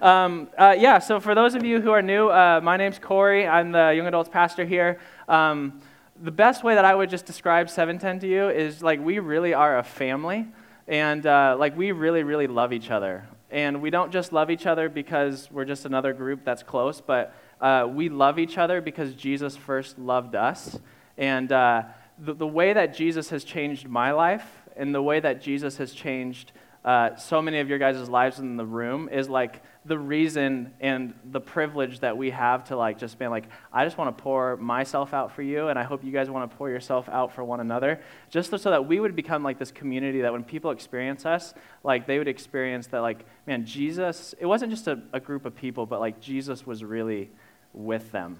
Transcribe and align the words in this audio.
Um, 0.00 0.48
uh, 0.56 0.74
yeah, 0.78 0.98
so 0.98 1.20
for 1.20 1.34
those 1.34 1.54
of 1.54 1.62
you 1.62 1.78
who 1.82 1.90
are 1.90 2.00
new, 2.00 2.30
uh, 2.30 2.60
my 2.62 2.78
name's 2.78 2.98
Corey. 2.98 3.46
I'm 3.46 3.70
the 3.70 3.92
young 3.94 4.06
adults 4.06 4.30
pastor 4.30 4.64
here. 4.64 4.98
Um, 5.28 5.82
the 6.22 6.30
best 6.30 6.64
way 6.64 6.74
that 6.74 6.86
I 6.86 6.94
would 6.94 7.10
just 7.10 7.26
describe 7.26 7.68
710 7.68 8.20
to 8.20 8.26
you 8.26 8.48
is 8.48 8.82
like 8.82 8.98
we 8.98 9.18
really 9.18 9.52
are 9.52 9.76
a 9.76 9.82
family, 9.82 10.46
and 10.88 11.26
uh, 11.26 11.54
like 11.58 11.76
we 11.76 11.92
really, 11.92 12.22
really 12.22 12.46
love 12.46 12.72
each 12.72 12.90
other. 12.90 13.26
And 13.50 13.82
we 13.82 13.90
don't 13.90 14.10
just 14.10 14.32
love 14.32 14.50
each 14.50 14.64
other 14.64 14.88
because 14.88 15.50
we're 15.50 15.66
just 15.66 15.84
another 15.84 16.14
group 16.14 16.46
that's 16.46 16.62
close, 16.62 17.02
but 17.02 17.34
uh, 17.60 17.86
we 17.90 18.08
love 18.08 18.38
each 18.38 18.56
other 18.56 18.80
because 18.80 19.12
Jesus 19.12 19.54
first 19.54 19.98
loved 19.98 20.34
us. 20.34 20.78
And 21.18 21.52
uh, 21.52 21.82
the, 22.18 22.32
the 22.32 22.46
way 22.46 22.72
that 22.72 22.94
Jesus 22.94 23.28
has 23.28 23.44
changed 23.44 23.86
my 23.86 24.12
life 24.12 24.46
and 24.76 24.94
the 24.94 25.02
way 25.02 25.20
that 25.20 25.42
Jesus 25.42 25.76
has 25.76 25.92
changed 25.92 26.52
uh, 26.84 27.16
so 27.16 27.42
many 27.42 27.58
of 27.58 27.68
your 27.68 27.78
guys' 27.78 28.08
lives 28.08 28.38
in 28.38 28.56
the 28.56 28.64
room 28.64 29.10
is 29.10 29.28
like 29.28 29.62
the 29.86 29.98
reason 29.98 30.74
and 30.80 31.14
the 31.30 31.40
privilege 31.40 32.00
that 32.00 32.16
we 32.16 32.30
have 32.30 32.64
to 32.64 32.76
like 32.76 32.98
just 32.98 33.18
be 33.18 33.26
like 33.26 33.44
i 33.72 33.82
just 33.84 33.96
want 33.96 34.14
to 34.14 34.22
pour 34.22 34.56
myself 34.58 35.14
out 35.14 35.32
for 35.32 35.40
you 35.40 35.68
and 35.68 35.78
i 35.78 35.82
hope 35.82 36.04
you 36.04 36.12
guys 36.12 36.28
want 36.28 36.50
to 36.50 36.56
pour 36.56 36.68
yourself 36.68 37.08
out 37.08 37.32
for 37.32 37.42
one 37.42 37.60
another 37.60 37.98
just 38.28 38.50
so 38.50 38.70
that 38.70 38.86
we 38.86 39.00
would 39.00 39.16
become 39.16 39.42
like 39.42 39.58
this 39.58 39.70
community 39.70 40.20
that 40.20 40.32
when 40.32 40.44
people 40.44 40.70
experience 40.70 41.24
us 41.24 41.54
like 41.82 42.06
they 42.06 42.18
would 42.18 42.28
experience 42.28 42.88
that 42.88 43.00
like 43.00 43.24
man 43.46 43.64
jesus 43.64 44.34
it 44.38 44.44
wasn't 44.44 44.70
just 44.70 44.86
a, 44.86 45.00
a 45.14 45.20
group 45.20 45.46
of 45.46 45.56
people 45.56 45.86
but 45.86 45.98
like 45.98 46.20
jesus 46.20 46.66
was 46.66 46.84
really 46.84 47.30
with 47.72 48.12
them 48.12 48.38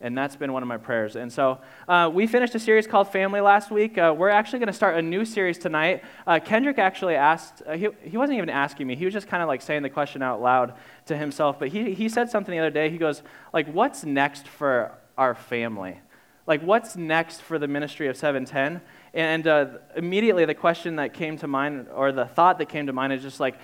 and 0.00 0.16
that's 0.16 0.36
been 0.36 0.52
one 0.52 0.62
of 0.62 0.68
my 0.68 0.76
prayers. 0.76 1.16
And 1.16 1.32
so 1.32 1.60
uh, 1.88 2.10
we 2.12 2.26
finished 2.26 2.54
a 2.54 2.58
series 2.58 2.86
called 2.86 3.08
Family 3.08 3.40
last 3.40 3.70
week. 3.70 3.96
Uh, 3.96 4.14
we're 4.16 4.28
actually 4.28 4.58
going 4.58 4.66
to 4.66 4.74
start 4.74 4.98
a 4.98 5.02
new 5.02 5.24
series 5.24 5.56
tonight. 5.56 6.02
Uh, 6.26 6.40
Kendrick 6.44 6.78
actually 6.78 7.14
asked, 7.14 7.62
uh, 7.66 7.76
he, 7.76 7.88
he 8.02 8.16
wasn't 8.16 8.36
even 8.36 8.50
asking 8.50 8.86
me, 8.86 8.96
he 8.96 9.04
was 9.04 9.14
just 9.14 9.28
kind 9.28 9.42
of 9.42 9.48
like 9.48 9.62
saying 9.62 9.82
the 9.82 9.90
question 9.90 10.22
out 10.22 10.42
loud 10.42 10.74
to 11.06 11.16
himself. 11.16 11.58
But 11.58 11.68
he, 11.68 11.94
he 11.94 12.08
said 12.08 12.30
something 12.30 12.52
the 12.52 12.58
other 12.58 12.70
day. 12.70 12.90
He 12.90 12.98
goes, 12.98 13.22
like, 13.52 13.66
what's 13.72 14.04
next 14.04 14.46
for 14.48 14.92
our 15.16 15.34
family? 15.34 16.00
Like, 16.46 16.62
what's 16.62 16.96
next 16.96 17.40
for 17.40 17.58
the 17.58 17.68
ministry 17.68 18.08
of 18.08 18.16
710? 18.16 18.82
And 19.14 19.46
uh, 19.46 19.66
immediately 19.96 20.44
the 20.44 20.54
question 20.54 20.96
that 20.96 21.14
came 21.14 21.38
to 21.38 21.46
mind, 21.46 21.86
or 21.94 22.12
the 22.12 22.26
thought 22.26 22.58
that 22.58 22.68
came 22.68 22.86
to 22.88 22.92
mind, 22.92 23.12
is 23.14 23.22
just 23.22 23.40
like, 23.40 23.54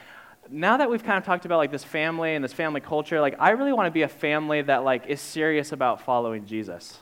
now 0.50 0.76
that 0.78 0.90
we've 0.90 1.02
kind 1.02 1.18
of 1.18 1.24
talked 1.24 1.44
about 1.44 1.58
like 1.58 1.70
this 1.70 1.84
family 1.84 2.34
and 2.34 2.44
this 2.44 2.52
family 2.52 2.80
culture, 2.80 3.20
like 3.20 3.36
I 3.38 3.50
really 3.50 3.72
want 3.72 3.86
to 3.86 3.90
be 3.90 4.02
a 4.02 4.08
family 4.08 4.62
that 4.62 4.84
like 4.84 5.06
is 5.06 5.20
serious 5.20 5.72
about 5.72 6.02
following 6.02 6.46
Jesus. 6.46 6.98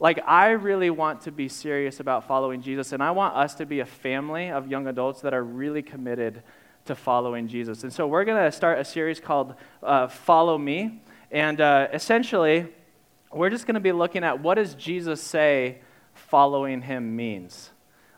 Like 0.00 0.20
I 0.26 0.50
really 0.50 0.90
want 0.90 1.22
to 1.22 1.32
be 1.32 1.48
serious 1.48 1.98
about 2.00 2.28
following 2.28 2.62
Jesus, 2.62 2.92
and 2.92 3.02
I 3.02 3.10
want 3.10 3.36
us 3.36 3.54
to 3.56 3.66
be 3.66 3.80
a 3.80 3.86
family 3.86 4.50
of 4.50 4.68
young 4.68 4.86
adults 4.86 5.22
that 5.22 5.34
are 5.34 5.42
really 5.42 5.82
committed 5.82 6.42
to 6.84 6.94
following 6.94 7.48
Jesus. 7.48 7.82
And 7.82 7.92
so 7.92 8.06
we're 8.06 8.24
going 8.24 8.42
to 8.42 8.52
start 8.52 8.78
a 8.78 8.84
series 8.84 9.18
called 9.18 9.54
uh, 9.82 10.06
"Follow 10.06 10.56
Me," 10.56 11.02
and 11.30 11.60
uh, 11.60 11.88
essentially, 11.92 12.68
we're 13.32 13.50
just 13.50 13.66
going 13.66 13.74
to 13.74 13.80
be 13.80 13.92
looking 13.92 14.22
at 14.22 14.40
what 14.40 14.54
does 14.54 14.74
Jesus 14.74 15.20
say 15.20 15.80
following 16.14 16.82
Him 16.82 17.16
means. 17.16 17.70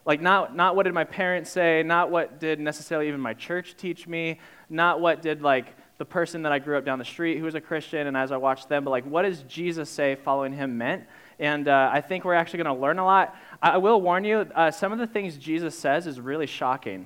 Like, 0.05 0.21
not, 0.21 0.55
not 0.55 0.75
what 0.75 0.83
did 0.83 0.93
my 0.93 1.03
parents 1.03 1.49
say, 1.51 1.83
not 1.83 2.09
what 2.09 2.39
did 2.39 2.59
necessarily 2.59 3.07
even 3.07 3.19
my 3.19 3.33
church 3.33 3.75
teach 3.77 4.07
me, 4.07 4.39
not 4.69 4.99
what 4.99 5.21
did, 5.21 5.41
like, 5.41 5.75
the 5.99 6.05
person 6.05 6.41
that 6.41 6.51
I 6.51 6.57
grew 6.57 6.77
up 6.77 6.85
down 6.85 6.97
the 6.97 7.05
street 7.05 7.37
who 7.37 7.43
was 7.43 7.53
a 7.53 7.61
Christian, 7.61 8.07
and 8.07 8.17
as 8.17 8.31
I 8.31 8.37
watched 8.37 8.67
them, 8.67 8.83
but, 8.83 8.89
like, 8.89 9.05
what 9.05 9.21
does 9.21 9.43
Jesus 9.43 9.89
say 9.89 10.15
following 10.15 10.53
him 10.53 10.77
meant? 10.77 11.03
And 11.37 11.67
uh, 11.67 11.89
I 11.93 12.01
think 12.01 12.25
we're 12.25 12.33
actually 12.33 12.63
going 12.63 12.75
to 12.75 12.81
learn 12.81 12.97
a 12.97 13.05
lot. 13.05 13.35
I, 13.61 13.77
will 13.77 14.01
warn 14.01 14.23
you, 14.23 14.47
uh, 14.55 14.71
some 14.71 14.91
of 14.91 14.97
the 14.97 15.07
things 15.07 15.37
Jesus 15.37 15.77
says 15.77 16.07
is 16.07 16.19
really 16.19 16.47
shocking. 16.47 17.05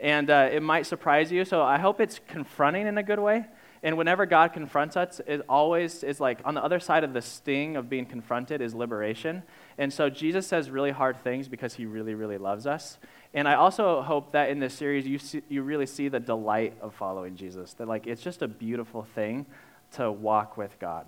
And 0.00 0.30
uh, 0.30 0.48
it 0.50 0.62
might 0.62 0.86
surprise 0.86 1.30
you, 1.30 1.44
so 1.44 1.62
I 1.62 1.78
hope 1.78 2.00
it's 2.00 2.20
confronting 2.26 2.86
in 2.86 2.96
a 2.96 3.02
good 3.02 3.18
way. 3.18 3.46
And 3.84 3.98
whenever 3.98 4.24
God 4.24 4.54
confronts 4.54 4.96
us, 4.96 5.20
it 5.26 5.42
always 5.46 6.02
is 6.02 6.18
like 6.18 6.40
on 6.46 6.54
the 6.54 6.64
other 6.64 6.80
side 6.80 7.04
of 7.04 7.12
the 7.12 7.20
sting 7.20 7.76
of 7.76 7.90
being 7.90 8.06
confronted 8.06 8.62
is 8.62 8.74
liberation. 8.74 9.42
And 9.76 9.92
so 9.92 10.08
Jesus 10.08 10.46
says 10.46 10.70
really 10.70 10.90
hard 10.90 11.22
things 11.22 11.48
because 11.48 11.74
he 11.74 11.84
really, 11.84 12.14
really 12.14 12.38
loves 12.38 12.66
us. 12.66 12.96
And 13.34 13.46
I 13.46 13.56
also 13.56 14.00
hope 14.00 14.32
that 14.32 14.48
in 14.48 14.58
this 14.58 14.72
series 14.72 15.06
you, 15.06 15.18
see, 15.18 15.42
you 15.50 15.62
really 15.62 15.84
see 15.84 16.08
the 16.08 16.18
delight 16.18 16.72
of 16.80 16.94
following 16.94 17.36
Jesus. 17.36 17.74
That 17.74 17.86
like 17.86 18.06
it's 18.06 18.22
just 18.22 18.40
a 18.40 18.48
beautiful 18.48 19.02
thing 19.14 19.44
to 19.92 20.10
walk 20.10 20.56
with 20.56 20.78
God 20.78 21.04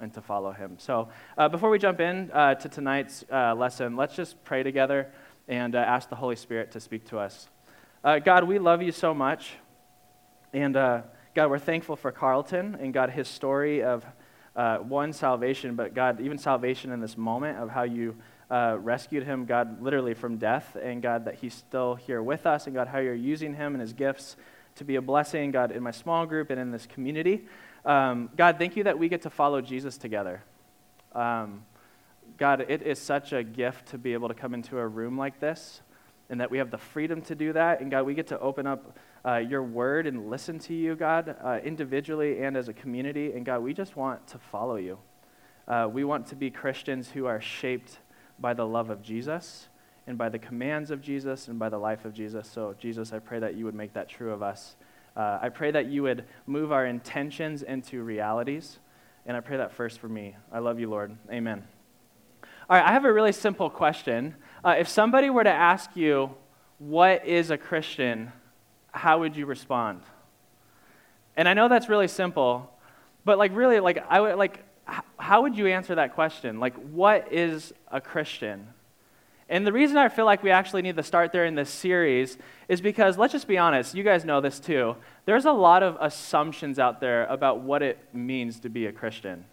and 0.00 0.10
to 0.14 0.22
follow 0.22 0.52
him. 0.52 0.76
So 0.78 1.10
uh, 1.36 1.50
before 1.50 1.68
we 1.68 1.78
jump 1.78 2.00
in 2.00 2.30
uh, 2.32 2.54
to 2.54 2.70
tonight's 2.70 3.22
uh, 3.30 3.54
lesson, 3.54 3.96
let's 3.96 4.16
just 4.16 4.42
pray 4.44 4.62
together 4.62 5.08
and 5.46 5.74
uh, 5.74 5.78
ask 5.80 6.08
the 6.08 6.16
Holy 6.16 6.36
Spirit 6.36 6.72
to 6.72 6.80
speak 6.80 7.06
to 7.08 7.18
us. 7.18 7.48
Uh, 8.02 8.18
God, 8.18 8.44
we 8.44 8.58
love 8.58 8.80
you 8.80 8.92
so 8.92 9.12
much. 9.12 9.56
And 10.54 10.74
uh, 10.74 11.02
God, 11.38 11.50
we're 11.50 11.60
thankful 11.60 11.94
for 11.94 12.10
Carlton 12.10 12.76
and 12.80 12.92
God, 12.92 13.10
his 13.10 13.28
story 13.28 13.84
of 13.84 14.04
uh, 14.56 14.78
one, 14.78 15.12
salvation, 15.12 15.76
but 15.76 15.94
God, 15.94 16.20
even 16.20 16.36
salvation 16.36 16.90
in 16.90 16.98
this 16.98 17.16
moment 17.16 17.58
of 17.58 17.70
how 17.70 17.84
you 17.84 18.16
uh, 18.50 18.76
rescued 18.80 19.22
him, 19.22 19.44
God, 19.44 19.80
literally 19.80 20.14
from 20.14 20.38
death, 20.38 20.76
and 20.82 21.00
God, 21.00 21.26
that 21.26 21.36
he's 21.36 21.54
still 21.54 21.94
here 21.94 22.20
with 22.24 22.44
us, 22.44 22.66
and 22.66 22.74
God, 22.74 22.88
how 22.88 22.98
you're 22.98 23.14
using 23.14 23.54
him 23.54 23.76
and 23.76 23.80
his 23.80 23.92
gifts 23.92 24.34
to 24.74 24.84
be 24.84 24.96
a 24.96 25.00
blessing, 25.00 25.52
God, 25.52 25.70
in 25.70 25.80
my 25.80 25.92
small 25.92 26.26
group 26.26 26.50
and 26.50 26.58
in 26.58 26.72
this 26.72 26.86
community. 26.86 27.46
Um, 27.84 28.30
God, 28.36 28.58
thank 28.58 28.74
you 28.74 28.82
that 28.82 28.98
we 28.98 29.08
get 29.08 29.22
to 29.22 29.30
follow 29.30 29.60
Jesus 29.60 29.96
together. 29.96 30.42
Um, 31.12 31.62
God, 32.36 32.66
it 32.68 32.82
is 32.82 32.98
such 32.98 33.32
a 33.32 33.44
gift 33.44 33.90
to 33.90 33.98
be 33.98 34.12
able 34.12 34.26
to 34.26 34.34
come 34.34 34.54
into 34.54 34.76
a 34.76 34.88
room 34.88 35.16
like 35.16 35.38
this, 35.38 35.82
and 36.30 36.40
that 36.40 36.50
we 36.50 36.58
have 36.58 36.72
the 36.72 36.78
freedom 36.78 37.22
to 37.22 37.36
do 37.36 37.52
that. 37.52 37.80
And 37.80 37.92
God, 37.92 38.06
we 38.06 38.14
get 38.14 38.26
to 38.26 38.40
open 38.40 38.66
up 38.66 38.98
uh, 39.24 39.36
your 39.36 39.62
word 39.62 40.06
and 40.06 40.30
listen 40.30 40.58
to 40.60 40.74
you, 40.74 40.94
God, 40.94 41.36
uh, 41.42 41.58
individually 41.64 42.42
and 42.42 42.56
as 42.56 42.68
a 42.68 42.72
community. 42.72 43.32
And 43.32 43.44
God, 43.44 43.62
we 43.62 43.74
just 43.74 43.96
want 43.96 44.26
to 44.28 44.38
follow 44.38 44.76
you. 44.76 44.98
Uh, 45.66 45.88
we 45.92 46.04
want 46.04 46.26
to 46.28 46.36
be 46.36 46.50
Christians 46.50 47.10
who 47.10 47.26
are 47.26 47.40
shaped 47.40 47.98
by 48.38 48.54
the 48.54 48.66
love 48.66 48.90
of 48.90 49.02
Jesus 49.02 49.68
and 50.06 50.16
by 50.16 50.28
the 50.28 50.38
commands 50.38 50.90
of 50.90 51.02
Jesus 51.02 51.48
and 51.48 51.58
by 51.58 51.68
the 51.68 51.78
life 51.78 52.04
of 52.04 52.14
Jesus. 52.14 52.48
So, 52.48 52.74
Jesus, 52.78 53.12
I 53.12 53.18
pray 53.18 53.38
that 53.40 53.56
you 53.56 53.64
would 53.66 53.74
make 53.74 53.92
that 53.92 54.08
true 54.08 54.32
of 54.32 54.42
us. 54.42 54.76
Uh, 55.16 55.38
I 55.42 55.48
pray 55.48 55.70
that 55.72 55.86
you 55.86 56.04
would 56.04 56.24
move 56.46 56.72
our 56.72 56.86
intentions 56.86 57.62
into 57.62 58.02
realities. 58.02 58.78
And 59.26 59.36
I 59.36 59.40
pray 59.40 59.58
that 59.58 59.72
first 59.72 59.98
for 59.98 60.08
me. 60.08 60.36
I 60.50 60.60
love 60.60 60.80
you, 60.80 60.88
Lord. 60.88 61.14
Amen. 61.30 61.64
All 62.70 62.76
right, 62.76 62.86
I 62.86 62.92
have 62.92 63.04
a 63.04 63.12
really 63.12 63.32
simple 63.32 63.68
question. 63.68 64.36
Uh, 64.64 64.76
if 64.78 64.88
somebody 64.88 65.28
were 65.28 65.44
to 65.44 65.50
ask 65.50 65.94
you, 65.96 66.34
what 66.78 67.26
is 67.26 67.50
a 67.50 67.58
Christian? 67.58 68.32
How 68.92 69.20
would 69.20 69.36
you 69.36 69.46
respond? 69.46 70.02
And 71.36 71.48
I 71.48 71.54
know 71.54 71.68
that's 71.68 71.88
really 71.88 72.08
simple, 72.08 72.72
but 73.24 73.38
like 73.38 73.54
really, 73.54 73.80
like 73.80 74.04
I 74.08 74.20
would 74.20 74.36
like, 74.36 74.64
how 75.18 75.42
would 75.42 75.56
you 75.56 75.66
answer 75.66 75.94
that 75.94 76.14
question? 76.14 76.60
Like, 76.60 76.74
what 76.90 77.32
is 77.32 77.72
a 77.92 78.00
Christian? 78.00 78.68
And 79.50 79.66
the 79.66 79.72
reason 79.72 79.96
I 79.96 80.08
feel 80.08 80.26
like 80.26 80.42
we 80.42 80.50
actually 80.50 80.82
need 80.82 80.96
to 80.96 81.02
start 81.02 81.32
there 81.32 81.46
in 81.46 81.54
this 81.54 81.70
series 81.70 82.36
is 82.68 82.80
because, 82.82 83.16
let's 83.16 83.32
just 83.32 83.48
be 83.48 83.56
honest, 83.56 83.94
you 83.94 84.02
guys 84.02 84.24
know 84.24 84.40
this 84.42 84.60
too. 84.60 84.96
There's 85.24 85.46
a 85.46 85.52
lot 85.52 85.82
of 85.82 85.96
assumptions 86.00 86.78
out 86.78 87.00
there 87.00 87.24
about 87.26 87.60
what 87.60 87.82
it 87.82 87.98
means 88.12 88.60
to 88.60 88.68
be 88.68 88.86
a 88.86 88.92
Christian. 88.92 89.46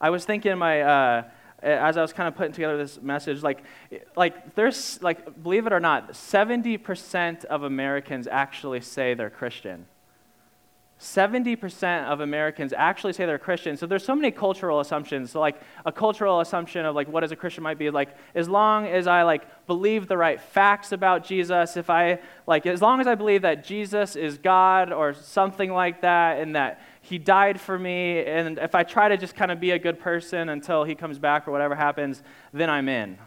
I 0.00 0.08
was 0.08 0.24
thinking 0.24 0.56
my, 0.56 0.80
uh, 0.80 1.22
Uh, 1.62 1.66
as 1.66 1.96
I 1.96 2.02
was 2.02 2.12
kind 2.12 2.28
of 2.28 2.34
putting 2.34 2.52
together 2.52 2.76
this 2.76 3.00
message, 3.00 3.42
like, 3.42 3.62
like 4.16 4.54
there's, 4.54 5.02
like, 5.02 5.42
believe 5.42 5.66
it 5.66 5.72
or 5.72 5.80
not, 5.80 6.12
70% 6.12 7.44
of 7.46 7.62
Americans 7.62 8.26
actually 8.26 8.80
say 8.80 9.14
they're 9.14 9.30
Christian. 9.30 9.86
70% 11.00 12.04
of 12.04 12.20
Americans 12.20 12.74
actually 12.76 13.14
say 13.14 13.24
they're 13.24 13.38
Christian. 13.38 13.74
So 13.78 13.86
there's 13.86 14.04
so 14.04 14.14
many 14.14 14.30
cultural 14.30 14.80
assumptions. 14.80 15.30
So 15.30 15.40
like 15.40 15.58
a 15.86 15.90
cultural 15.90 16.40
assumption 16.40 16.84
of 16.84 16.94
like 16.94 17.08
what 17.08 17.24
is 17.24 17.32
a 17.32 17.36
Christian 17.36 17.64
might 17.64 17.78
be 17.78 17.88
like 17.88 18.14
as 18.34 18.50
long 18.50 18.86
as 18.86 19.06
I 19.06 19.22
like 19.22 19.66
believe 19.66 20.08
the 20.08 20.18
right 20.18 20.38
facts 20.38 20.92
about 20.92 21.24
Jesus, 21.24 21.78
if 21.78 21.88
I 21.88 22.20
like 22.46 22.66
as 22.66 22.82
long 22.82 23.00
as 23.00 23.06
I 23.06 23.14
believe 23.14 23.42
that 23.42 23.64
Jesus 23.64 24.14
is 24.14 24.36
God 24.36 24.92
or 24.92 25.14
something 25.14 25.72
like 25.72 26.02
that 26.02 26.38
and 26.38 26.54
that 26.54 26.82
he 27.10 27.18
died 27.18 27.60
for 27.60 27.76
me, 27.76 28.24
and 28.24 28.56
if 28.58 28.76
I 28.76 28.84
try 28.84 29.08
to 29.08 29.16
just 29.16 29.34
kind 29.34 29.50
of 29.50 29.58
be 29.58 29.72
a 29.72 29.78
good 29.80 29.98
person 29.98 30.48
until 30.48 30.84
he 30.84 30.94
comes 30.94 31.18
back 31.18 31.48
or 31.48 31.50
whatever 31.50 31.74
happens, 31.74 32.22
then 32.52 32.70
I'm 32.70 32.88
in. 32.88 33.18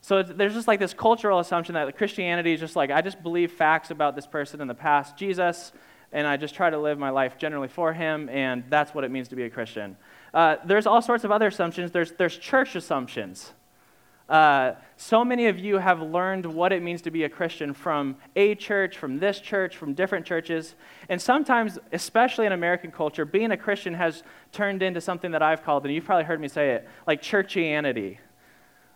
So 0.00 0.22
there's 0.22 0.54
just 0.54 0.66
like 0.66 0.80
this 0.80 0.94
cultural 0.94 1.38
assumption 1.38 1.74
that 1.74 1.94
Christianity 1.98 2.54
is 2.54 2.60
just 2.60 2.76
like, 2.76 2.90
I 2.90 3.02
just 3.02 3.22
believe 3.22 3.52
facts 3.52 3.90
about 3.90 4.16
this 4.16 4.26
person 4.26 4.62
in 4.62 4.68
the 4.68 4.74
past, 4.74 5.18
Jesus, 5.18 5.72
and 6.12 6.26
I 6.26 6.38
just 6.38 6.54
try 6.54 6.70
to 6.70 6.78
live 6.78 6.98
my 6.98 7.10
life 7.10 7.36
generally 7.36 7.68
for 7.68 7.92
him, 7.92 8.30
and 8.30 8.64
that's 8.70 8.94
what 8.94 9.04
it 9.04 9.10
means 9.10 9.28
to 9.28 9.36
be 9.36 9.42
a 9.42 9.50
Christian. 9.50 9.98
Uh, 10.32 10.56
there's 10.64 10.86
all 10.86 11.02
sorts 11.02 11.24
of 11.24 11.30
other 11.30 11.48
assumptions. 11.48 11.90
There's, 11.90 12.12
there's 12.12 12.38
church 12.38 12.74
assumptions. 12.74 13.52
Uh, 14.30 14.76
so 14.96 15.24
many 15.24 15.48
of 15.48 15.58
you 15.58 15.78
have 15.78 16.00
learned 16.00 16.46
what 16.46 16.72
it 16.72 16.82
means 16.82 17.02
to 17.02 17.10
be 17.10 17.24
a 17.24 17.28
Christian 17.28 17.74
from 17.74 18.16
a 18.36 18.54
church, 18.54 18.96
from 18.96 19.18
this 19.18 19.40
church, 19.40 19.76
from 19.76 19.92
different 19.92 20.24
churches. 20.24 20.76
And 21.08 21.20
sometimes, 21.20 21.80
especially 21.92 22.46
in 22.46 22.52
American 22.52 22.92
culture, 22.92 23.24
being 23.24 23.50
a 23.50 23.56
Christian 23.56 23.92
has 23.94 24.22
turned 24.52 24.84
into 24.84 25.00
something 25.00 25.32
that 25.32 25.42
I've 25.42 25.64
called, 25.64 25.84
and 25.84 25.92
you've 25.92 26.04
probably 26.04 26.24
heard 26.24 26.40
me 26.40 26.46
say 26.46 26.70
it, 26.70 26.88
like 27.08 27.20
churchianity. 27.20 28.18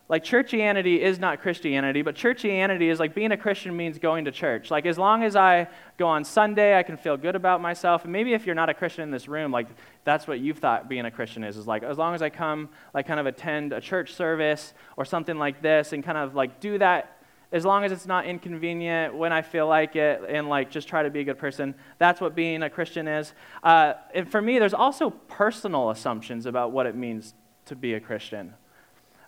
Like, 0.07 0.23
churchianity 0.23 0.99
is 0.99 1.19
not 1.19 1.41
Christianity, 1.41 2.03
but 2.03 2.15
churchianity 2.15 2.91
is 2.91 3.01
like 3.01 3.15
being 3.15 3.33
a 3.33 3.39
Christian 3.39 3.75
means 3.75 3.99
going 3.99 4.27
to 4.27 4.31
church. 4.31 4.71
Like, 4.71 4.85
as 4.85 4.99
long 4.99 5.23
as 5.23 5.35
I 5.35 5.67
go 5.97 6.07
on 6.07 6.25
Sunday, 6.25 6.79
I 6.79 6.83
can 6.83 6.99
feel 6.99 7.17
good 7.17 7.35
about 7.35 7.63
myself. 7.63 8.05
And 8.05 8.13
maybe 8.13 8.35
if 8.35 8.45
you're 8.45 8.55
not 8.55 8.69
a 8.69 8.75
Christian 8.75 9.05
in 9.05 9.11
this 9.11 9.29
room, 9.29 9.51
like, 9.51 9.67
that's 10.05 10.27
what 10.27 10.41
you've 10.41 10.59
thought 10.59 10.91
being 10.91 11.07
a 11.07 11.11
Christian 11.11 11.43
is, 11.43 11.57
is 11.57 11.67
like, 11.67 11.83
as 11.83 11.97
long 11.97 12.15
as 12.15 12.21
I 12.21 12.29
come, 12.29 12.69
like, 12.93 13.07
kind 13.07 13.19
of 13.19 13.25
attend 13.25 13.73
a 13.73 13.81
church 13.81 14.13
service 14.13 14.75
or 14.99 15.07
something 15.07 15.39
like 15.39 15.63
this 15.63 15.95
and 15.95 16.05
kind 16.05 16.19
of 16.19 16.35
like 16.35 16.61
do 16.61 16.77
that, 16.79 17.23
as 17.51 17.65
long 17.65 17.85
as 17.85 17.93
it's 17.93 18.05
not 18.05 18.27
inconvenient 18.27 19.15
when 19.15 19.33
I 19.33 19.41
feel 19.41 19.69
like 19.69 19.95
it 19.95 20.23
and 20.29 20.49
like 20.49 20.71
just 20.71 20.89
try 20.89 21.05
to 21.05 21.11
be 21.11 21.21
a 21.21 21.25
good 21.25 21.39
person, 21.39 21.75
that's 21.99 22.21
what 22.21 22.35
being 22.35 22.63
a 22.65 22.69
Christian 22.69 23.07
is. 23.07 23.33
Uh, 23.63 23.95
and 24.13 24.29
for 24.29 24.43
me, 24.43 24.59
there's 24.59 24.75
also 24.75 25.11
personal 25.11 25.91
assumptions 25.91 26.47
about 26.47 26.73
what 26.73 26.85
it 26.85 26.97
means 26.97 27.33
to 27.67 27.77
be 27.77 27.95
a 27.95 28.01
Christian. 28.01 28.55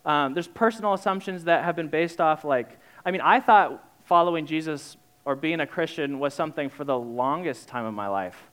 Um, 0.06 0.32
there's 0.32 0.48
personal 0.48 0.94
assumptions 0.94 1.44
that 1.44 1.64
have 1.64 1.76
been 1.76 1.88
based 1.88 2.20
off, 2.20 2.44
like, 2.44 2.78
I 3.04 3.10
mean, 3.10 3.20
I 3.20 3.40
thought 3.40 3.84
following 4.04 4.46
Jesus 4.46 4.96
or 5.24 5.34
being 5.34 5.60
a 5.60 5.66
Christian 5.66 6.20
was 6.20 6.32
something 6.32 6.70
for 6.70 6.84
the 6.84 6.96
longest 6.98 7.68
time 7.68 7.84
of 7.84 7.92
my 7.92 8.06
life. 8.06 8.50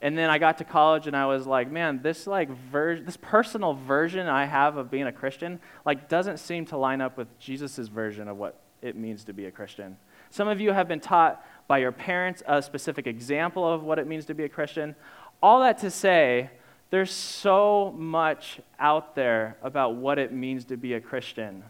And 0.00 0.16
then 0.16 0.30
I 0.30 0.38
got 0.38 0.58
to 0.58 0.64
college 0.64 1.06
and 1.06 1.14
I 1.14 1.26
was 1.26 1.46
like, 1.46 1.70
man, 1.70 2.00
this 2.02 2.26
like 2.26 2.48
ver- 2.48 3.00
this 3.00 3.18
personal 3.20 3.74
version 3.74 4.26
I 4.28 4.46
have 4.46 4.76
of 4.76 4.90
being 4.90 5.06
a 5.06 5.12
Christian 5.12 5.60
like 5.84 6.08
doesn't 6.08 6.38
seem 6.38 6.64
to 6.66 6.76
line 6.76 7.00
up 7.00 7.18
with 7.18 7.38
Jesus' 7.38 7.88
version 7.88 8.28
of 8.28 8.36
what 8.36 8.60
it 8.80 8.96
means 8.96 9.24
to 9.24 9.32
be 9.32 9.46
a 9.46 9.50
Christian. 9.50 9.96
Some 10.30 10.48
of 10.48 10.60
you 10.60 10.72
have 10.72 10.88
been 10.88 11.00
taught 11.00 11.44
by 11.66 11.78
your 11.78 11.92
parents 11.92 12.42
a 12.46 12.62
specific 12.62 13.06
example 13.06 13.70
of 13.70 13.82
what 13.82 13.98
it 13.98 14.06
means 14.06 14.24
to 14.26 14.34
be 14.34 14.44
a 14.44 14.48
Christian. 14.48 14.94
All 15.42 15.60
that 15.60 15.78
to 15.78 15.90
say, 15.90 16.50
there's 16.90 17.10
so 17.10 17.94
much 17.96 18.60
out 18.78 19.14
there 19.14 19.56
about 19.62 19.96
what 19.96 20.18
it 20.18 20.32
means 20.32 20.64
to 20.66 20.76
be 20.76 20.94
a 20.94 21.00
Christian. 21.00 21.62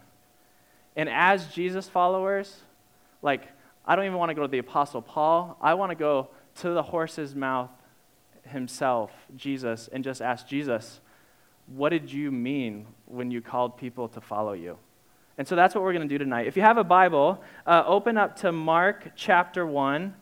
And 0.95 1.09
as 1.09 1.47
Jesus 1.47 1.89
followers, 1.89 2.61
like, 3.21 3.47
I 3.85 3.95
don't 3.95 4.05
even 4.05 4.17
want 4.17 4.29
to 4.29 4.35
go 4.35 4.43
to 4.43 4.47
the 4.47 4.59
Apostle 4.59 5.01
Paul. 5.01 5.57
I 5.61 5.73
want 5.73 5.91
to 5.91 5.95
go 5.95 6.29
to 6.57 6.69
the 6.69 6.83
horse's 6.83 7.35
mouth 7.35 7.69
himself, 8.43 9.11
Jesus, 9.35 9.89
and 9.91 10.03
just 10.03 10.21
ask 10.21 10.47
Jesus, 10.47 11.01
what 11.67 11.89
did 11.89 12.11
you 12.11 12.31
mean 12.31 12.87
when 13.05 13.29
you 13.29 13.41
called 13.41 13.77
people 13.77 14.07
to 14.09 14.21
follow 14.21 14.53
you? 14.53 14.77
And 15.37 15.47
so 15.47 15.55
that's 15.55 15.75
what 15.75 15.83
we're 15.83 15.93
going 15.93 16.07
to 16.07 16.13
do 16.13 16.17
tonight. 16.17 16.47
If 16.47 16.57
you 16.57 16.63
have 16.63 16.77
a 16.77 16.83
Bible, 16.83 17.41
uh, 17.65 17.83
open 17.85 18.17
up 18.17 18.37
to 18.37 18.51
Mark 18.51 19.11
chapter 19.15 19.65
1 19.65 20.13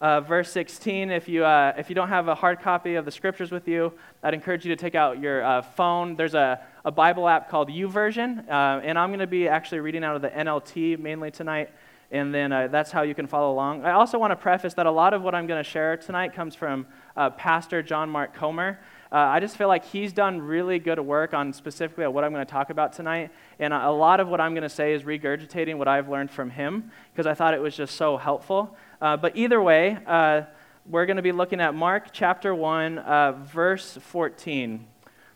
uh, 0.00 0.20
verse 0.20 0.50
16. 0.52 1.10
If 1.10 1.28
you, 1.28 1.44
uh, 1.44 1.72
if 1.76 1.88
you 1.88 1.94
don't 1.94 2.08
have 2.08 2.28
a 2.28 2.34
hard 2.34 2.60
copy 2.60 2.96
of 2.96 3.04
the 3.04 3.10
scriptures 3.10 3.50
with 3.50 3.66
you, 3.66 3.92
I'd 4.22 4.34
encourage 4.34 4.64
you 4.64 4.74
to 4.74 4.80
take 4.80 4.94
out 4.94 5.20
your 5.20 5.44
uh, 5.44 5.62
phone. 5.62 6.16
There's 6.16 6.34
a, 6.34 6.60
a 6.84 6.90
Bible 6.90 7.28
app 7.28 7.48
called 7.48 7.68
YouVersion, 7.68 8.48
uh, 8.48 8.80
and 8.82 8.98
I'm 8.98 9.10
going 9.10 9.20
to 9.20 9.26
be 9.26 9.48
actually 9.48 9.80
reading 9.80 10.04
out 10.04 10.16
of 10.16 10.22
the 10.22 10.30
NLT 10.30 10.98
mainly 10.98 11.30
tonight, 11.30 11.70
and 12.10 12.34
then 12.34 12.52
uh, 12.52 12.68
that's 12.68 12.90
how 12.90 13.02
you 13.02 13.14
can 13.14 13.26
follow 13.26 13.52
along. 13.52 13.84
I 13.84 13.92
also 13.92 14.18
want 14.18 14.32
to 14.32 14.36
preface 14.36 14.74
that 14.74 14.86
a 14.86 14.90
lot 14.90 15.14
of 15.14 15.22
what 15.22 15.34
I'm 15.34 15.46
going 15.46 15.62
to 15.62 15.68
share 15.68 15.96
tonight 15.96 16.34
comes 16.34 16.54
from 16.54 16.86
uh, 17.16 17.30
Pastor 17.30 17.82
John 17.82 18.10
Mark 18.10 18.34
Comer. 18.34 18.78
Uh, 19.12 19.16
I 19.16 19.40
just 19.40 19.56
feel 19.56 19.68
like 19.68 19.84
he's 19.84 20.12
done 20.12 20.42
really 20.42 20.78
good 20.78 20.98
work 20.98 21.32
on 21.32 21.52
specifically 21.52 22.06
what 22.08 22.24
I'm 22.24 22.32
going 22.32 22.44
to 22.44 22.50
talk 22.50 22.70
about 22.70 22.92
tonight. 22.92 23.30
And 23.60 23.72
a 23.72 23.90
lot 23.90 24.18
of 24.18 24.28
what 24.28 24.40
I'm 24.40 24.52
going 24.52 24.62
to 24.62 24.68
say 24.68 24.94
is 24.94 25.02
regurgitating 25.02 25.76
what 25.78 25.86
I've 25.86 26.08
learned 26.08 26.30
from 26.30 26.50
him 26.50 26.90
because 27.12 27.26
I 27.26 27.34
thought 27.34 27.54
it 27.54 27.60
was 27.60 27.76
just 27.76 27.94
so 27.94 28.16
helpful. 28.16 28.76
Uh, 29.00 29.16
but 29.16 29.36
either 29.36 29.62
way, 29.62 29.98
uh, 30.06 30.42
we're 30.88 31.06
going 31.06 31.16
to 31.16 31.22
be 31.22 31.32
looking 31.32 31.60
at 31.60 31.74
Mark 31.74 32.08
chapter 32.12 32.54
1, 32.54 32.98
uh, 32.98 33.32
verse 33.32 33.96
14. 34.00 34.86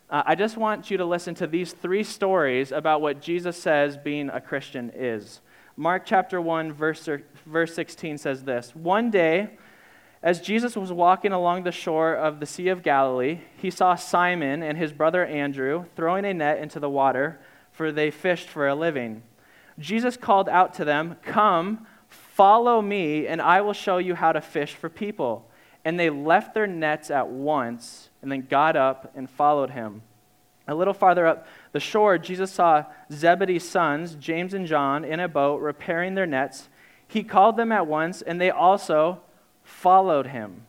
Uh, 0.08 0.22
I 0.26 0.34
just 0.34 0.56
want 0.56 0.90
you 0.90 0.96
to 0.96 1.04
listen 1.04 1.36
to 1.36 1.46
these 1.46 1.72
three 1.72 2.02
stories 2.02 2.72
about 2.72 3.00
what 3.00 3.20
Jesus 3.20 3.56
says 3.56 3.96
being 3.96 4.30
a 4.30 4.40
Christian 4.40 4.90
is. 4.94 5.40
Mark 5.76 6.02
chapter 6.04 6.40
1, 6.40 6.72
verse, 6.72 7.08
verse 7.46 7.74
16 7.74 8.18
says 8.18 8.42
this 8.42 8.74
One 8.74 9.10
day, 9.10 9.50
as 10.22 10.40
Jesus 10.40 10.76
was 10.76 10.92
walking 10.92 11.32
along 11.32 11.62
the 11.62 11.72
shore 11.72 12.14
of 12.14 12.40
the 12.40 12.46
Sea 12.46 12.68
of 12.68 12.82
Galilee, 12.82 13.40
he 13.56 13.70
saw 13.70 13.94
Simon 13.94 14.62
and 14.62 14.76
his 14.76 14.92
brother 14.92 15.24
Andrew 15.24 15.86
throwing 15.96 16.24
a 16.24 16.34
net 16.34 16.58
into 16.58 16.78
the 16.78 16.90
water, 16.90 17.40
for 17.72 17.90
they 17.90 18.10
fished 18.10 18.48
for 18.48 18.68
a 18.68 18.74
living. 18.74 19.22
Jesus 19.78 20.16
called 20.16 20.48
out 20.48 20.74
to 20.74 20.84
them, 20.84 21.16
Come, 21.22 21.86
Follow 22.10 22.82
me, 22.82 23.26
and 23.26 23.40
I 23.40 23.60
will 23.60 23.72
show 23.72 23.98
you 23.98 24.14
how 24.14 24.32
to 24.32 24.40
fish 24.40 24.74
for 24.74 24.88
people. 24.88 25.48
And 25.84 25.98
they 25.98 26.10
left 26.10 26.54
their 26.54 26.66
nets 26.66 27.10
at 27.10 27.28
once, 27.28 28.08
and 28.20 28.32
then 28.32 28.46
got 28.48 28.76
up 28.76 29.12
and 29.14 29.30
followed 29.30 29.70
him. 29.70 30.02
A 30.66 30.74
little 30.74 30.94
farther 30.94 31.26
up 31.26 31.46
the 31.72 31.80
shore, 31.80 32.18
Jesus 32.18 32.50
saw 32.50 32.84
Zebedee's 33.12 33.68
sons, 33.68 34.14
James 34.14 34.54
and 34.54 34.66
John, 34.66 35.04
in 35.04 35.20
a 35.20 35.28
boat 35.28 35.60
repairing 35.60 36.14
their 36.14 36.26
nets. 36.26 36.68
He 37.06 37.22
called 37.22 37.56
them 37.56 37.72
at 37.72 37.86
once, 37.86 38.22
and 38.22 38.40
they 38.40 38.50
also 38.50 39.20
followed 39.70 40.26
him, 40.26 40.66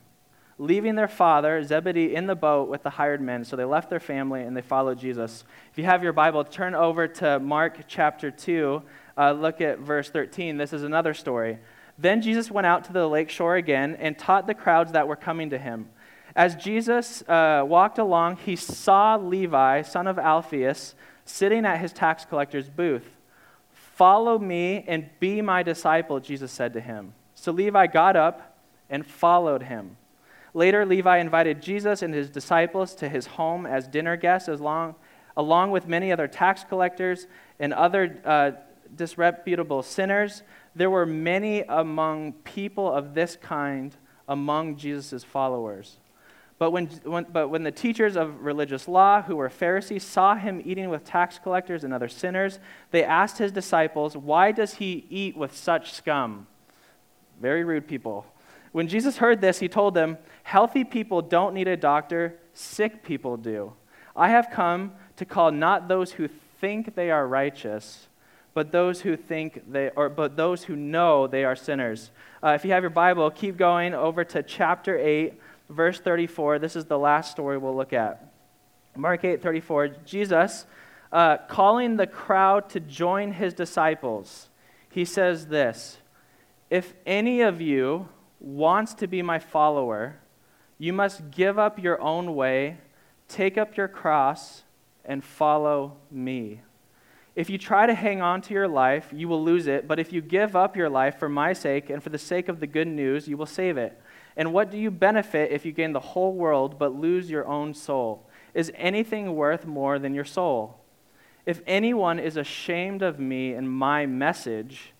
leaving 0.58 0.94
their 0.94 1.08
father, 1.08 1.62
Zebedee, 1.62 2.14
in 2.14 2.26
the 2.26 2.34
boat 2.34 2.68
with 2.68 2.82
the 2.82 2.90
hired 2.90 3.20
men. 3.20 3.44
So 3.44 3.56
they 3.56 3.64
left 3.64 3.90
their 3.90 4.00
family 4.00 4.42
and 4.42 4.56
they 4.56 4.62
followed 4.62 4.98
Jesus. 4.98 5.44
If 5.70 5.78
you 5.78 5.84
have 5.84 6.02
your 6.02 6.12
Bible, 6.12 6.44
turn 6.44 6.74
over 6.74 7.08
to 7.08 7.38
Mark 7.40 7.80
chapter 7.88 8.30
2 8.30 8.82
uh, 9.16 9.32
look 9.32 9.60
at 9.60 9.78
verse 9.78 10.10
13. 10.10 10.56
This 10.56 10.72
is 10.72 10.82
another 10.82 11.14
story. 11.14 11.58
Then 11.98 12.22
Jesus 12.22 12.50
went 12.50 12.66
out 12.66 12.84
to 12.84 12.92
the 12.92 13.06
lake 13.06 13.30
shore 13.30 13.56
again 13.56 13.96
and 14.00 14.18
taught 14.18 14.46
the 14.46 14.54
crowds 14.54 14.92
that 14.92 15.06
were 15.06 15.16
coming 15.16 15.50
to 15.50 15.58
him. 15.58 15.88
As 16.34 16.56
Jesus 16.56 17.22
uh, 17.28 17.62
walked 17.66 17.98
along, 17.98 18.36
he 18.36 18.56
saw 18.56 19.16
Levi, 19.16 19.82
son 19.82 20.06
of 20.06 20.18
Alphaeus, 20.18 20.94
sitting 21.24 21.66
at 21.66 21.78
his 21.78 21.92
tax 21.92 22.24
collector's 22.24 22.70
booth. 22.70 23.06
Follow 23.70 24.38
me 24.38 24.84
and 24.88 25.10
be 25.20 25.42
my 25.42 25.62
disciple, 25.62 26.18
Jesus 26.20 26.50
said 26.50 26.72
to 26.72 26.80
him. 26.80 27.12
So 27.34 27.52
Levi 27.52 27.86
got 27.88 28.16
up 28.16 28.51
and 28.92 29.04
followed 29.04 29.64
him. 29.64 29.96
Later, 30.54 30.84
Levi 30.84 31.18
invited 31.18 31.62
Jesus 31.62 32.02
and 32.02 32.12
his 32.12 32.28
disciples 32.28 32.94
to 32.96 33.08
his 33.08 33.26
home 33.26 33.64
as 33.64 33.88
dinner 33.88 34.16
guests, 34.16 34.48
as 34.48 34.60
long, 34.60 34.94
along 35.36 35.70
with 35.70 35.88
many 35.88 36.12
other 36.12 36.28
tax 36.28 36.62
collectors 36.62 37.26
and 37.58 37.72
other 37.72 38.20
uh, 38.24 38.50
disreputable 38.94 39.82
sinners. 39.82 40.42
There 40.76 40.90
were 40.90 41.06
many 41.06 41.62
among 41.62 42.34
people 42.44 42.92
of 42.92 43.14
this 43.14 43.36
kind 43.36 43.96
among 44.28 44.76
Jesus' 44.76 45.24
followers. 45.24 45.96
But 46.58 46.70
when, 46.70 46.86
when, 47.04 47.26
but 47.32 47.48
when 47.48 47.62
the 47.64 47.72
teachers 47.72 48.14
of 48.14 48.44
religious 48.44 48.86
law, 48.86 49.22
who 49.22 49.36
were 49.36 49.48
Pharisees, 49.48 50.04
saw 50.04 50.36
him 50.36 50.62
eating 50.64 50.90
with 50.90 51.02
tax 51.04 51.38
collectors 51.42 51.82
and 51.82 51.94
other 51.94 52.08
sinners, 52.08 52.60
they 52.90 53.02
asked 53.02 53.38
his 53.38 53.52
disciples, 53.52 54.16
Why 54.16 54.52
does 54.52 54.74
he 54.74 55.06
eat 55.08 55.34
with 55.34 55.56
such 55.56 55.92
scum? 55.92 56.46
Very 57.40 57.64
rude 57.64 57.88
people. 57.88 58.26
When 58.72 58.88
Jesus 58.88 59.18
heard 59.18 59.40
this, 59.40 59.60
he 59.60 59.68
told 59.68 59.94
them, 59.94 60.18
Healthy 60.42 60.84
people 60.84 61.22
don't 61.22 61.54
need 61.54 61.68
a 61.68 61.76
doctor, 61.76 62.38
sick 62.54 63.02
people 63.02 63.36
do. 63.36 63.74
I 64.16 64.28
have 64.28 64.50
come 64.50 64.92
to 65.16 65.24
call 65.24 65.50
not 65.50 65.88
those 65.88 66.12
who 66.12 66.28
think 66.60 66.94
they 66.94 67.10
are 67.10 67.26
righteous, 67.26 68.08
but 68.54 68.72
those 68.72 69.02
who 69.02 69.16
think 69.16 69.62
they, 69.70 69.90
or 69.90 70.08
but 70.08 70.36
those 70.36 70.64
who 70.64 70.76
know 70.76 71.26
they 71.26 71.44
are 71.44 71.56
sinners. 71.56 72.10
Uh, 72.42 72.48
if 72.48 72.64
you 72.64 72.72
have 72.72 72.82
your 72.82 72.90
Bible, 72.90 73.30
keep 73.30 73.56
going 73.56 73.94
over 73.94 74.24
to 74.24 74.42
chapter 74.42 74.98
8, 74.98 75.40
verse 75.70 76.00
34. 76.00 76.58
This 76.58 76.76
is 76.76 76.86
the 76.86 76.98
last 76.98 77.30
story 77.30 77.56
we'll 77.56 77.76
look 77.76 77.92
at. 77.92 78.32
Mark 78.96 79.24
8, 79.24 79.42
34. 79.42 79.88
Jesus, 80.04 80.66
uh, 81.12 81.38
calling 81.48 81.96
the 81.96 82.06
crowd 82.06 82.68
to 82.70 82.80
join 82.80 83.32
his 83.32 83.54
disciples, 83.54 84.48
he 84.90 85.04
says 85.04 85.46
this 85.46 85.98
If 86.68 86.94
any 87.06 87.40
of 87.40 87.60
you 87.60 88.08
wants 88.42 88.92
to 88.94 89.06
be 89.06 89.22
my 89.22 89.38
follower, 89.38 90.16
you 90.76 90.92
must 90.92 91.30
give 91.30 91.58
up 91.58 91.80
your 91.80 92.00
own 92.00 92.34
way, 92.34 92.78
take 93.28 93.56
up 93.56 93.76
your 93.76 93.86
cross, 93.86 94.64
and 95.04 95.22
follow 95.22 95.96
me. 96.10 96.60
If 97.34 97.48
you 97.48 97.56
try 97.56 97.86
to 97.86 97.94
hang 97.94 98.20
on 98.20 98.42
to 98.42 98.54
your 98.54 98.68
life, 98.68 99.08
you 99.12 99.28
will 99.28 99.42
lose 99.42 99.66
it, 99.66 99.86
but 99.86 99.98
if 99.98 100.12
you 100.12 100.20
give 100.20 100.54
up 100.54 100.76
your 100.76 100.90
life 100.90 101.18
for 101.18 101.28
my 101.28 101.52
sake 101.52 101.88
and 101.88 102.02
for 102.02 102.10
the 102.10 102.18
sake 102.18 102.48
of 102.48 102.60
the 102.60 102.66
good 102.66 102.88
news, 102.88 103.28
you 103.28 103.36
will 103.36 103.46
save 103.46 103.78
it. 103.78 103.98
And 104.36 104.52
what 104.52 104.70
do 104.70 104.76
you 104.76 104.90
benefit 104.90 105.52
if 105.52 105.64
you 105.64 105.72
gain 105.72 105.92
the 105.92 106.00
whole 106.00 106.34
world 106.34 106.78
but 106.78 106.94
lose 106.94 107.30
your 107.30 107.46
own 107.46 107.74
soul? 107.74 108.28
Is 108.52 108.72
anything 108.74 109.34
worth 109.34 109.64
more 109.64 109.98
than 109.98 110.14
your 110.14 110.24
soul? 110.24 110.78
If 111.46 111.62
anyone 111.66 112.18
is 112.18 112.36
ashamed 112.36 113.02
of 113.02 113.18
me 113.18 113.52
and 113.52 113.70
my 113.70 114.04
message, 114.04 114.92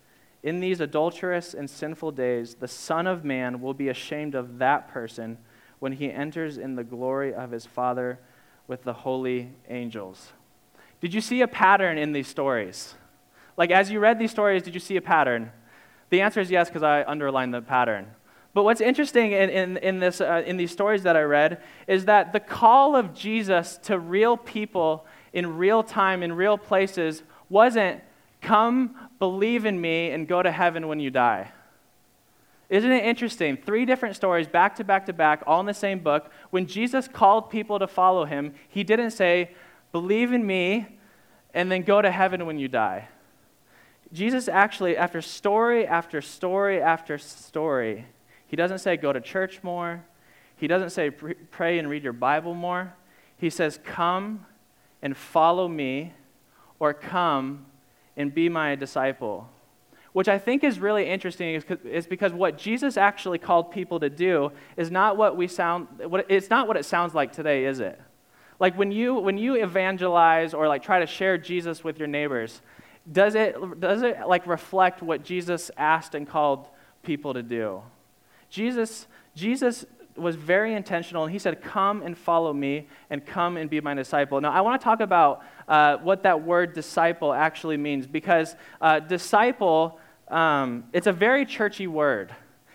in 0.42 0.60
these 0.60 0.80
adulterous 0.80 1.54
and 1.54 1.70
sinful 1.70 2.12
days, 2.12 2.56
the 2.56 2.68
Son 2.68 3.06
of 3.06 3.24
Man 3.24 3.60
will 3.60 3.74
be 3.74 3.88
ashamed 3.88 4.34
of 4.34 4.58
that 4.58 4.88
person 4.88 5.38
when 5.78 5.92
he 5.92 6.10
enters 6.10 6.58
in 6.58 6.74
the 6.74 6.84
glory 6.84 7.32
of 7.32 7.52
his 7.52 7.64
Father 7.64 8.18
with 8.66 8.82
the 8.82 8.92
holy 8.92 9.52
angels. 9.68 10.32
Did 11.00 11.14
you 11.14 11.20
see 11.20 11.42
a 11.42 11.48
pattern 11.48 11.96
in 11.96 12.12
these 12.12 12.28
stories? 12.28 12.94
Like, 13.56 13.70
as 13.70 13.90
you 13.90 14.00
read 14.00 14.18
these 14.18 14.30
stories, 14.30 14.62
did 14.62 14.74
you 14.74 14.80
see 14.80 14.96
a 14.96 15.02
pattern? 15.02 15.52
The 16.10 16.20
answer 16.20 16.40
is 16.40 16.50
yes, 16.50 16.68
because 16.68 16.82
I 16.82 17.04
underlined 17.04 17.54
the 17.54 17.62
pattern. 17.62 18.08
But 18.54 18.64
what's 18.64 18.80
interesting 18.80 19.32
in, 19.32 19.48
in, 19.48 19.76
in, 19.78 19.98
this, 19.98 20.20
uh, 20.20 20.42
in 20.44 20.56
these 20.56 20.70
stories 20.70 21.04
that 21.04 21.16
I 21.16 21.22
read 21.22 21.62
is 21.86 22.04
that 22.04 22.32
the 22.32 22.40
call 22.40 22.96
of 22.96 23.14
Jesus 23.14 23.78
to 23.84 23.98
real 23.98 24.36
people 24.36 25.06
in 25.32 25.56
real 25.56 25.82
time, 25.82 26.22
in 26.22 26.32
real 26.32 26.58
places, 26.58 27.22
wasn't 27.48 28.02
Come, 28.42 28.96
believe 29.22 29.66
in 29.66 29.80
me, 29.80 30.10
and 30.10 30.26
go 30.26 30.42
to 30.42 30.50
heaven 30.50 30.88
when 30.88 30.98
you 30.98 31.08
die. 31.08 31.52
Isn't 32.68 32.90
it 32.90 33.04
interesting? 33.04 33.56
Three 33.56 33.86
different 33.86 34.16
stories, 34.16 34.48
back 34.48 34.74
to 34.78 34.84
back 34.84 35.06
to 35.06 35.12
back, 35.12 35.44
all 35.46 35.60
in 35.60 35.66
the 35.66 35.72
same 35.72 36.00
book. 36.00 36.28
When 36.50 36.66
Jesus 36.66 37.06
called 37.06 37.48
people 37.48 37.78
to 37.78 37.86
follow 37.86 38.24
him, 38.24 38.52
he 38.68 38.82
didn't 38.82 39.12
say, 39.12 39.52
Believe 39.92 40.32
in 40.32 40.44
me, 40.44 40.98
and 41.54 41.70
then 41.70 41.82
go 41.82 42.02
to 42.02 42.10
heaven 42.10 42.46
when 42.46 42.58
you 42.58 42.66
die. 42.66 43.06
Jesus 44.12 44.48
actually, 44.48 44.96
after 44.96 45.22
story 45.22 45.86
after 45.86 46.20
story 46.20 46.82
after 46.82 47.16
story, 47.16 48.06
he 48.48 48.56
doesn't 48.56 48.80
say, 48.80 48.96
Go 48.96 49.12
to 49.12 49.20
church 49.20 49.62
more. 49.62 50.04
He 50.56 50.66
doesn't 50.66 50.90
say, 50.90 51.10
Pray 51.10 51.78
and 51.78 51.88
read 51.88 52.02
your 52.02 52.12
Bible 52.12 52.54
more. 52.54 52.92
He 53.38 53.50
says, 53.50 53.78
Come 53.84 54.46
and 55.00 55.16
follow 55.16 55.68
me, 55.68 56.12
or 56.80 56.92
come 56.92 57.66
and 58.16 58.34
be 58.34 58.48
my 58.48 58.74
disciple 58.74 59.48
which 60.12 60.28
I 60.28 60.38
think 60.38 60.62
is 60.62 60.78
really 60.78 61.08
interesting 61.08 61.60
is 61.84 62.06
because 62.06 62.32
what 62.32 62.58
Jesus 62.58 62.96
actually 62.96 63.38
called 63.38 63.70
people 63.70 63.98
to 64.00 64.10
do 64.10 64.52
is 64.76 64.90
not 64.90 65.16
what 65.16 65.36
we 65.36 65.48
sound 65.48 65.88
what, 66.04 66.26
it's 66.28 66.50
not 66.50 66.68
what 66.68 66.76
it 66.76 66.84
sounds 66.84 67.14
like 67.14 67.32
today, 67.32 67.64
is 67.64 67.80
it? 67.80 67.98
Like 68.60 68.76
when 68.76 68.92
you 68.92 69.14
when 69.14 69.38
you 69.38 69.54
evangelize 69.62 70.52
or 70.52 70.68
like 70.68 70.82
try 70.82 71.00
to 71.00 71.06
share 71.06 71.38
Jesus 71.38 71.82
with 71.82 71.98
your 71.98 72.08
neighbors, 72.08 72.60
does 73.10 73.34
it 73.34 73.56
does 73.80 74.02
it 74.02 74.18
like 74.26 74.46
reflect 74.46 75.02
what 75.02 75.24
Jesus 75.24 75.70
asked 75.78 76.14
and 76.14 76.28
called 76.28 76.68
people 77.02 77.32
to 77.32 77.42
do? 77.42 77.82
Jesus 78.50 79.06
Jesus 79.34 79.86
was 80.16 80.36
very 80.36 80.74
intentional, 80.74 81.24
and 81.24 81.32
he 81.32 81.38
said, 81.38 81.62
Come 81.62 82.02
and 82.02 82.16
follow 82.16 82.52
me, 82.52 82.88
and 83.10 83.24
come 83.24 83.56
and 83.56 83.70
be 83.70 83.80
my 83.80 83.94
disciple. 83.94 84.40
Now, 84.40 84.52
I 84.52 84.60
want 84.60 84.80
to 84.80 84.84
talk 84.84 85.00
about 85.00 85.42
uh, 85.68 85.96
what 85.98 86.22
that 86.24 86.42
word 86.42 86.74
disciple 86.74 87.32
actually 87.32 87.76
means, 87.76 88.06
because 88.06 88.54
uh, 88.80 89.00
disciple 89.00 89.98
um, 90.32 90.84
it's 90.92 91.06
a 91.06 91.12
very 91.12 91.44
churchy 91.44 91.86
word. 91.86 92.34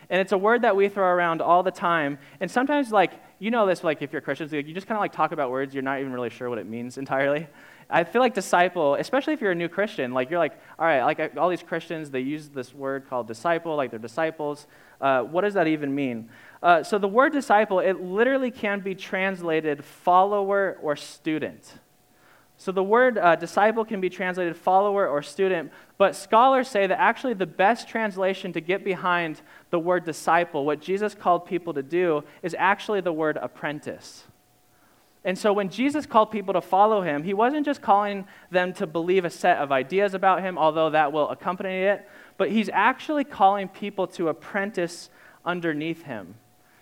And 0.10 0.22
it's 0.22 0.32
a 0.32 0.38
word 0.38 0.62
that 0.62 0.76
we 0.76 0.88
throw 0.88 1.08
around 1.08 1.42
all 1.42 1.64
the 1.64 1.72
time. 1.72 2.18
And 2.40 2.50
sometimes, 2.50 2.92
like, 2.92 3.12
you 3.40 3.52
know 3.52 3.66
this, 3.66 3.84
like, 3.84 4.02
if 4.02 4.14
you're 4.14 4.22
Christians, 4.22 4.54
you 4.54 4.62
just 4.64 4.88
kind 4.88 4.98
of 4.98 5.02
like 5.02 5.12
talk 5.12 5.32
about 5.32 5.52
words, 5.52 5.74
you're 5.74 5.84
not 5.84 6.00
even 6.00 6.14
really 6.14 6.30
sure 6.30 6.50
what 6.50 6.60
it 6.60 6.68
means 6.68 6.98
entirely. 6.98 7.48
I 7.90 8.04
feel 8.04 8.22
like 8.22 8.34
disciple, 8.34 8.96
especially 8.96 9.34
if 9.34 9.42
you're 9.42 9.52
a 9.52 9.56
new 9.56 9.70
Christian, 9.70 10.14
like, 10.14 10.30
you're 10.30 10.40
like, 10.40 10.54
all 10.78 10.86
right, 10.86 11.04
like, 11.04 11.36
all 11.38 11.50
these 11.50 11.64
Christians, 11.64 12.10
they 12.10 12.20
use 12.20 12.50
this 12.50 12.74
word 12.74 13.10
called 13.10 13.28
disciple, 13.28 13.76
like 13.76 13.90
they're 13.92 14.00
disciples. 14.00 14.68
Uh, 15.02 15.24
what 15.24 15.42
does 15.42 15.54
that 15.56 15.68
even 15.68 15.94
mean? 15.94 16.30
Uh, 16.62 16.84
so 16.84 16.98
the 16.98 17.08
word 17.08 17.34
disciple, 17.34 17.80
it 17.80 18.02
literally 18.02 18.52
can 18.52 18.80
be 18.80 18.96
translated 18.96 19.84
follower 19.84 20.78
or 20.82 20.96
student. 20.96 21.80
So 22.60 22.72
the 22.72 22.84
word 22.84 23.20
uh, 23.20 23.36
disciple 23.36 23.86
can 23.86 24.02
be 24.02 24.10
translated 24.10 24.58
follower 24.58 25.08
or 25.08 25.22
student, 25.22 25.72
but 26.00 26.16
scholars 26.16 26.68
say 26.68 26.88
that 26.88 27.00
actually 27.00 27.36
the 27.36 27.46
best 27.46 27.88
translation 27.88 28.52
to 28.54 28.62
get 28.62 28.84
behind 28.84 29.42
the 29.70 29.78
word 29.78 30.06
disciple, 30.06 30.66
what 30.66 30.82
Jesus 30.82 31.14
called 31.14 31.46
people 31.46 31.76
to 31.76 31.84
do, 31.84 32.24
is 32.42 32.56
actually 32.58 33.02
the 33.02 33.14
word 33.14 33.38
apprentice. 33.40 34.24
And 35.24 35.38
so 35.38 35.54
when 35.54 35.70
Jesus 35.70 36.08
called 36.08 36.32
people 36.32 36.54
to 36.54 36.62
follow 36.62 37.02
him, 37.02 37.22
he 37.22 37.34
wasn't 37.34 37.66
just 37.66 37.82
calling 37.82 38.26
them 38.50 38.74
to 38.74 38.88
believe 38.88 39.24
a 39.24 39.30
set 39.30 39.58
of 39.58 39.72
ideas 39.72 40.16
about 40.16 40.42
him, 40.42 40.58
although 40.58 40.90
that 40.90 41.12
will 41.12 41.30
accompany 41.30 41.84
it, 41.84 42.10
but 42.38 42.50
he's 42.50 42.70
actually 42.70 43.24
calling 43.24 43.68
people 43.68 44.08
to 44.08 44.30
apprentice 44.30 45.12
underneath 45.46 46.04
him. 46.04 46.36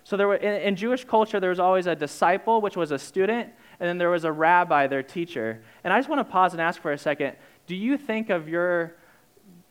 So 0.06 0.16
there 0.16 0.28
were, 0.28 0.36
in, 0.36 0.62
in 0.62 0.76
Jewish 0.76 1.04
culture, 1.04 1.40
there 1.40 1.50
was 1.50 1.58
always 1.58 1.88
a 1.88 1.96
disciple, 1.96 2.60
which 2.60 2.76
was 2.76 2.92
a 2.92 2.98
student, 2.98 3.52
and 3.80 3.88
then 3.88 3.98
there 3.98 4.08
was 4.08 4.22
a 4.22 4.30
rabbi, 4.30 4.86
their 4.86 5.02
teacher. 5.02 5.64
And 5.82 5.92
I 5.92 5.98
just 5.98 6.08
want 6.08 6.20
to 6.20 6.32
pause 6.32 6.52
and 6.52 6.60
ask 6.60 6.80
for 6.80 6.92
a 6.92 6.98
second 6.98 7.34
do 7.66 7.74
you 7.74 7.98
think 7.98 8.30
of 8.30 8.48
your 8.48 8.94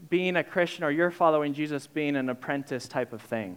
being 0.10 0.36
a 0.36 0.44
Christian 0.44 0.84
or 0.84 0.92
your 0.92 1.10
following 1.10 1.54
Jesus 1.54 1.88
being 1.88 2.18
an 2.18 2.27
apprentice 2.27 2.86
type 2.86 3.13
of 3.13 3.22
thing? 3.22 3.56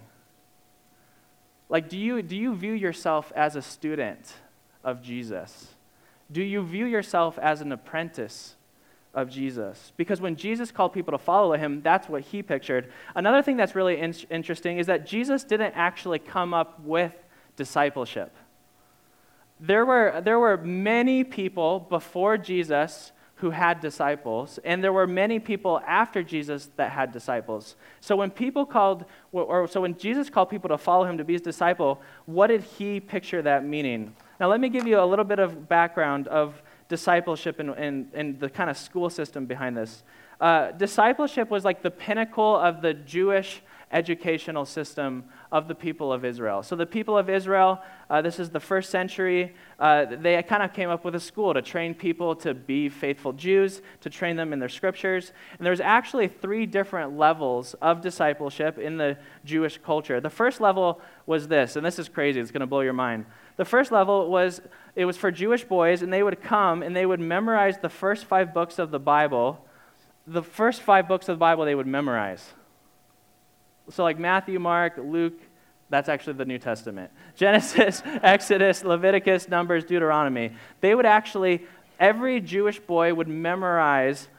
Like, 1.67 1.89
do 1.89 1.97
you, 1.97 2.21
do 2.21 2.37
you 2.37 2.55
view 2.55 2.71
yourself 2.71 3.33
as 3.35 3.57
a 3.57 3.61
student 3.61 4.35
of 4.81 5.01
Jesus? 5.01 5.75
Do 6.31 6.41
you 6.41 6.63
view 6.63 6.85
yourself 6.85 7.37
as 7.39 7.59
an 7.59 7.73
apprentice 7.73 8.55
of 9.13 9.29
Jesus? 9.29 9.93
Because 9.97 10.21
when 10.21 10.35
Jesus 10.35 10.71
called 10.71 10.93
people 10.93 11.11
to 11.11 11.17
follow 11.17 11.53
him, 11.53 11.81
that's 11.81 12.07
what 12.07 12.21
he 12.21 12.43
pictured. 12.43 12.91
Another 13.15 13.41
thing 13.41 13.57
that's 13.57 13.75
really 13.75 13.97
in- 13.97 14.15
interesting 14.29 14.77
is 14.77 14.87
that 14.87 15.05
Jesus 15.05 15.43
didn't 15.43 15.73
actually 15.75 16.19
come 16.19 16.53
up 16.53 16.79
with 16.81 17.13
discipleship 17.55 18.35
there 19.59 19.85
were, 19.85 20.21
there 20.23 20.39
were 20.39 20.57
many 20.57 21.23
people 21.23 21.81
before 21.81 22.37
Jesus 22.37 23.11
who 23.35 23.51
had 23.51 23.79
disciples, 23.79 24.59
and 24.65 24.83
there 24.83 24.91
were 24.91 25.07
many 25.07 25.39
people 25.39 25.81
after 25.87 26.21
Jesus 26.21 26.69
that 26.75 26.91
had 26.91 27.13
disciples. 27.13 27.77
So 28.01 28.17
when 28.17 28.31
people 28.31 28.65
called, 28.65 29.05
or 29.31 29.65
so 29.67 29.81
when 29.81 29.97
Jesus 29.97 30.29
called 30.29 30.49
people 30.49 30.67
to 30.69 30.77
follow 30.77 31.05
him 31.05 31.17
to 31.17 31.23
be 31.23 31.33
his 31.33 31.41
disciple, 31.41 32.01
what 32.25 32.47
did 32.47 32.63
he 32.63 32.99
picture 32.99 33.41
that 33.41 33.65
meaning? 33.65 34.13
Now 34.41 34.49
let 34.49 34.59
me 34.59 34.67
give 34.67 34.85
you 34.85 34.99
a 34.99 35.05
little 35.05 35.23
bit 35.23 35.39
of 35.39 35.69
background 35.69 36.27
of 36.27 36.61
discipleship 36.89 37.59
and, 37.59 37.69
and, 37.71 38.11
and 38.13 38.39
the 38.39 38.49
kind 38.49 38.69
of 38.69 38.77
school 38.77 39.09
system 39.09 39.45
behind 39.45 39.77
this. 39.77 40.03
Uh, 40.41 40.71
discipleship 40.71 41.49
was 41.49 41.63
like 41.63 41.81
the 41.81 41.91
pinnacle 41.91 42.57
of 42.57 42.81
the 42.81 42.93
Jewish 42.93 43.61
educational 43.91 44.65
system 44.65 45.23
of 45.51 45.67
the 45.67 45.73
people 45.73 46.13
of 46.13 46.23
Israel. 46.23 46.61
So, 46.61 46.75
the 46.75 46.85
people 46.85 47.17
of 47.17 47.29
Israel, 47.29 47.79
uh, 48.09 48.21
this 48.21 48.39
is 48.39 48.49
the 48.49 48.59
first 48.59 48.91
century, 48.91 49.55
uh, 49.79 50.05
they 50.05 50.41
kind 50.43 50.61
of 50.61 50.73
came 50.73 50.89
up 50.89 51.03
with 51.03 51.15
a 51.15 51.19
school 51.19 51.53
to 51.53 51.61
train 51.61 51.95
people 51.95 52.35
to 52.37 52.53
be 52.53 52.87
faithful 52.87 53.33
Jews, 53.33 53.81
to 54.01 54.09
train 54.09 54.35
them 54.35 54.53
in 54.53 54.59
their 54.59 54.69
scriptures. 54.69 55.31
And 55.57 55.65
there's 55.65 55.81
actually 55.81 56.27
three 56.27 56.65
different 56.65 57.17
levels 57.17 57.73
of 57.81 58.01
discipleship 58.01 58.77
in 58.77 58.97
the 58.97 59.17
Jewish 59.43 59.79
culture. 59.79 60.21
The 60.21 60.29
first 60.29 60.61
level 60.61 61.01
was 61.25 61.47
this, 61.47 61.75
and 61.75 61.85
this 61.85 61.97
is 61.99 62.09
crazy, 62.09 62.39
it's 62.39 62.51
going 62.51 62.61
to 62.61 62.67
blow 62.67 62.81
your 62.81 62.93
mind. 62.93 63.25
The 63.59 63.65
first 63.65 63.91
level 63.91 64.29
was 64.29 64.61
it 64.95 65.03
was 65.03 65.17
for 65.17 65.31
Jewish 65.31 65.65
boys, 65.65 66.01
and 66.01 66.13
they 66.13 66.23
would 66.23 66.41
come 66.41 66.81
and 66.81 66.95
they 66.95 67.05
would 67.05 67.19
memorize 67.19 67.77
the 67.77 67.89
first 67.89 68.23
five 68.23 68.53
books 68.53 68.79
of 68.79 68.89
the 68.89 68.99
Bible. 68.99 69.65
The 70.25 70.41
first 70.41 70.81
five 70.81 71.09
books 71.09 71.27
of 71.27 71.35
the 71.35 71.41
Bible 71.41 71.65
they 71.65 71.75
would 71.75 71.85
memorize. 71.85 72.53
So, 73.89 74.03
like 74.03 74.17
Matthew, 74.17 74.59
Mark, 74.59 74.93
Luke, 74.97 75.37
that's 75.89 76.07
actually 76.07 76.37
the 76.37 76.45
New 76.45 76.57
Testament. 76.57 77.11
Genesis, 77.35 78.01
Exodus, 78.05 78.85
Leviticus, 78.85 79.49
Numbers, 79.49 79.83
Deuteronomy. 79.83 80.53
They 80.79 80.95
would 80.95 81.05
actually, 81.05 81.65
every 81.99 82.39
Jewish 82.39 82.79
boy 82.79 83.13
would 83.13 83.27
memorize 83.27 84.29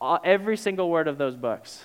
uh, 0.00 0.20
every 0.24 0.56
single 0.56 0.88
word 0.88 1.06
of 1.06 1.18
those 1.18 1.36
books. 1.36 1.84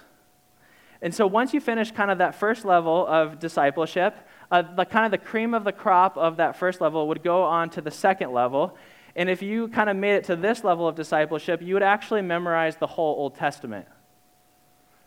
And 1.01 1.13
so 1.13 1.27
once 1.27 1.53
you 1.53 1.59
finish 1.59 1.91
kind 1.91 2.09
of 2.09 2.19
that 2.19 2.36
first 2.36 2.63
level 2.63 3.05
of 3.05 3.38
discipleship, 3.38 4.15
uh, 4.51 4.62
the 4.62 4.86
kind 4.86 5.06
of 5.06 5.12
the 5.12 5.24
cream 5.24 5.53
of 5.53 5.63
the 5.63 5.72
crop 5.72 6.18
of 6.18 6.38
that 6.38 6.56
first 6.56 6.82
level 6.82 7.08
would 7.08 7.24
go 7.24 7.44
on 7.44 7.70
to 7.72 7.82
the 7.82 7.91
second 7.91 8.32
level. 8.32 8.75
And 9.15 9.29
if 9.29 9.41
you 9.41 9.68
kind 9.68 9.89
of 9.89 9.98
made 9.98 10.15
it 10.15 10.24
to 10.25 10.36
this 10.36 10.63
level 10.63 10.88
of 10.88 10.96
discipleship, 10.96 11.62
you 11.62 11.74
would 11.74 11.84
actually 11.84 12.22
memorize 12.22 12.77
the 12.77 12.88
whole 12.88 13.15
Old 13.15 13.36
Testament. 13.36 13.86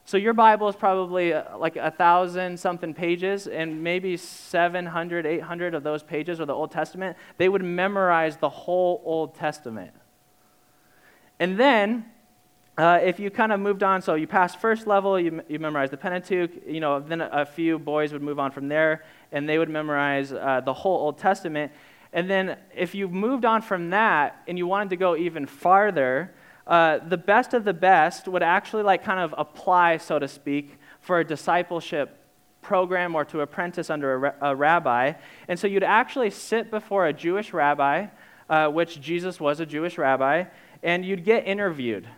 So 0.04 0.16
your 0.16 0.32
Bible 0.32 0.68
is 0.68 0.76
probably 0.76 1.32
uh, 1.32 1.56
like 1.58 1.76
a 1.76 1.90
thousand 1.90 2.58
something 2.58 2.92
pages, 2.92 3.46
and 3.46 3.82
maybe 3.82 4.16
700, 4.16 5.26
800 5.26 5.74
of 5.74 5.82
those 5.82 6.02
pages 6.02 6.40
are 6.40 6.46
the 6.46 6.54
Old 6.54 6.72
Testament. 6.72 7.16
They 7.38 7.48
would 7.48 7.62
memorize 7.62 8.36
the 8.36 8.48
whole 8.48 9.00
Old 9.04 9.34
Testament. 9.34 9.92
And 11.38 11.58
then, 11.58 12.06
uh, 12.78 12.98
if 13.02 13.20
you 13.20 13.30
kind 13.30 13.52
of 13.52 13.60
moved 13.60 13.82
on, 13.82 14.00
so 14.00 14.14
you 14.14 14.26
passed 14.26 14.58
first 14.58 14.86
level, 14.86 15.20
you, 15.20 15.42
you 15.46 15.58
memorized 15.58 15.92
the 15.92 15.96
Pentateuch, 15.98 16.50
you 16.66 16.80
know, 16.80 17.00
then 17.00 17.20
a, 17.20 17.28
a, 17.32 17.44
few 17.44 17.78
boys 17.78 18.14
would 18.14 18.22
move 18.22 18.38
on 18.38 18.50
from 18.50 18.68
there, 18.68 19.04
and 19.30 19.46
they 19.46 19.58
would 19.58 19.68
memorize 19.68 20.32
uh, 20.32 20.62
the 20.64 20.72
whole 20.72 20.98
Old 20.98 21.18
Testament. 21.18 21.70
And 22.14 22.30
then, 22.30 22.56
if 22.74 22.94
you 22.94 23.08
moved 23.08 23.44
on 23.44 23.60
from 23.60 23.90
that 23.90 24.42
and 24.48 24.56
you 24.56 24.66
wanted 24.66 24.90
to 24.90 24.96
go 24.96 25.16
even 25.16 25.44
farther, 25.44 26.32
uh, 26.66 26.98
the 27.06 27.18
best 27.18 27.52
of 27.52 27.64
the 27.64 27.74
best 27.74 28.26
would 28.26 28.42
actually 28.42 28.84
like 28.84 29.04
kind 29.04 29.20
of 29.20 29.34
apply, 29.36 29.98
so 29.98 30.18
to 30.18 30.28
speak, 30.28 30.78
for 31.00 31.20
a 31.20 31.24
discipleship 31.24 32.18
program 32.62 33.14
or 33.14 33.24
to 33.26 33.40
apprentice 33.40 33.90
under 33.90 34.26
a, 34.26 34.52
a 34.52 34.56
rabbi. 34.56 35.12
And 35.46 35.58
so 35.58 35.66
you'd 35.66 35.82
actually 35.82 36.30
sit 36.30 36.70
before 36.70 37.06
a 37.06 37.12
Jewish 37.12 37.52
rabbi, 37.52 38.06
uh, 38.48 38.68
which 38.68 39.00
Jesus 39.00 39.40
was 39.40 39.60
a 39.60 39.66
Jewish 39.66 39.98
rabbi, 39.98 40.44
and 40.82 41.04
you'd 41.04 41.24
get 41.24 41.46
interviewed. 41.46 42.08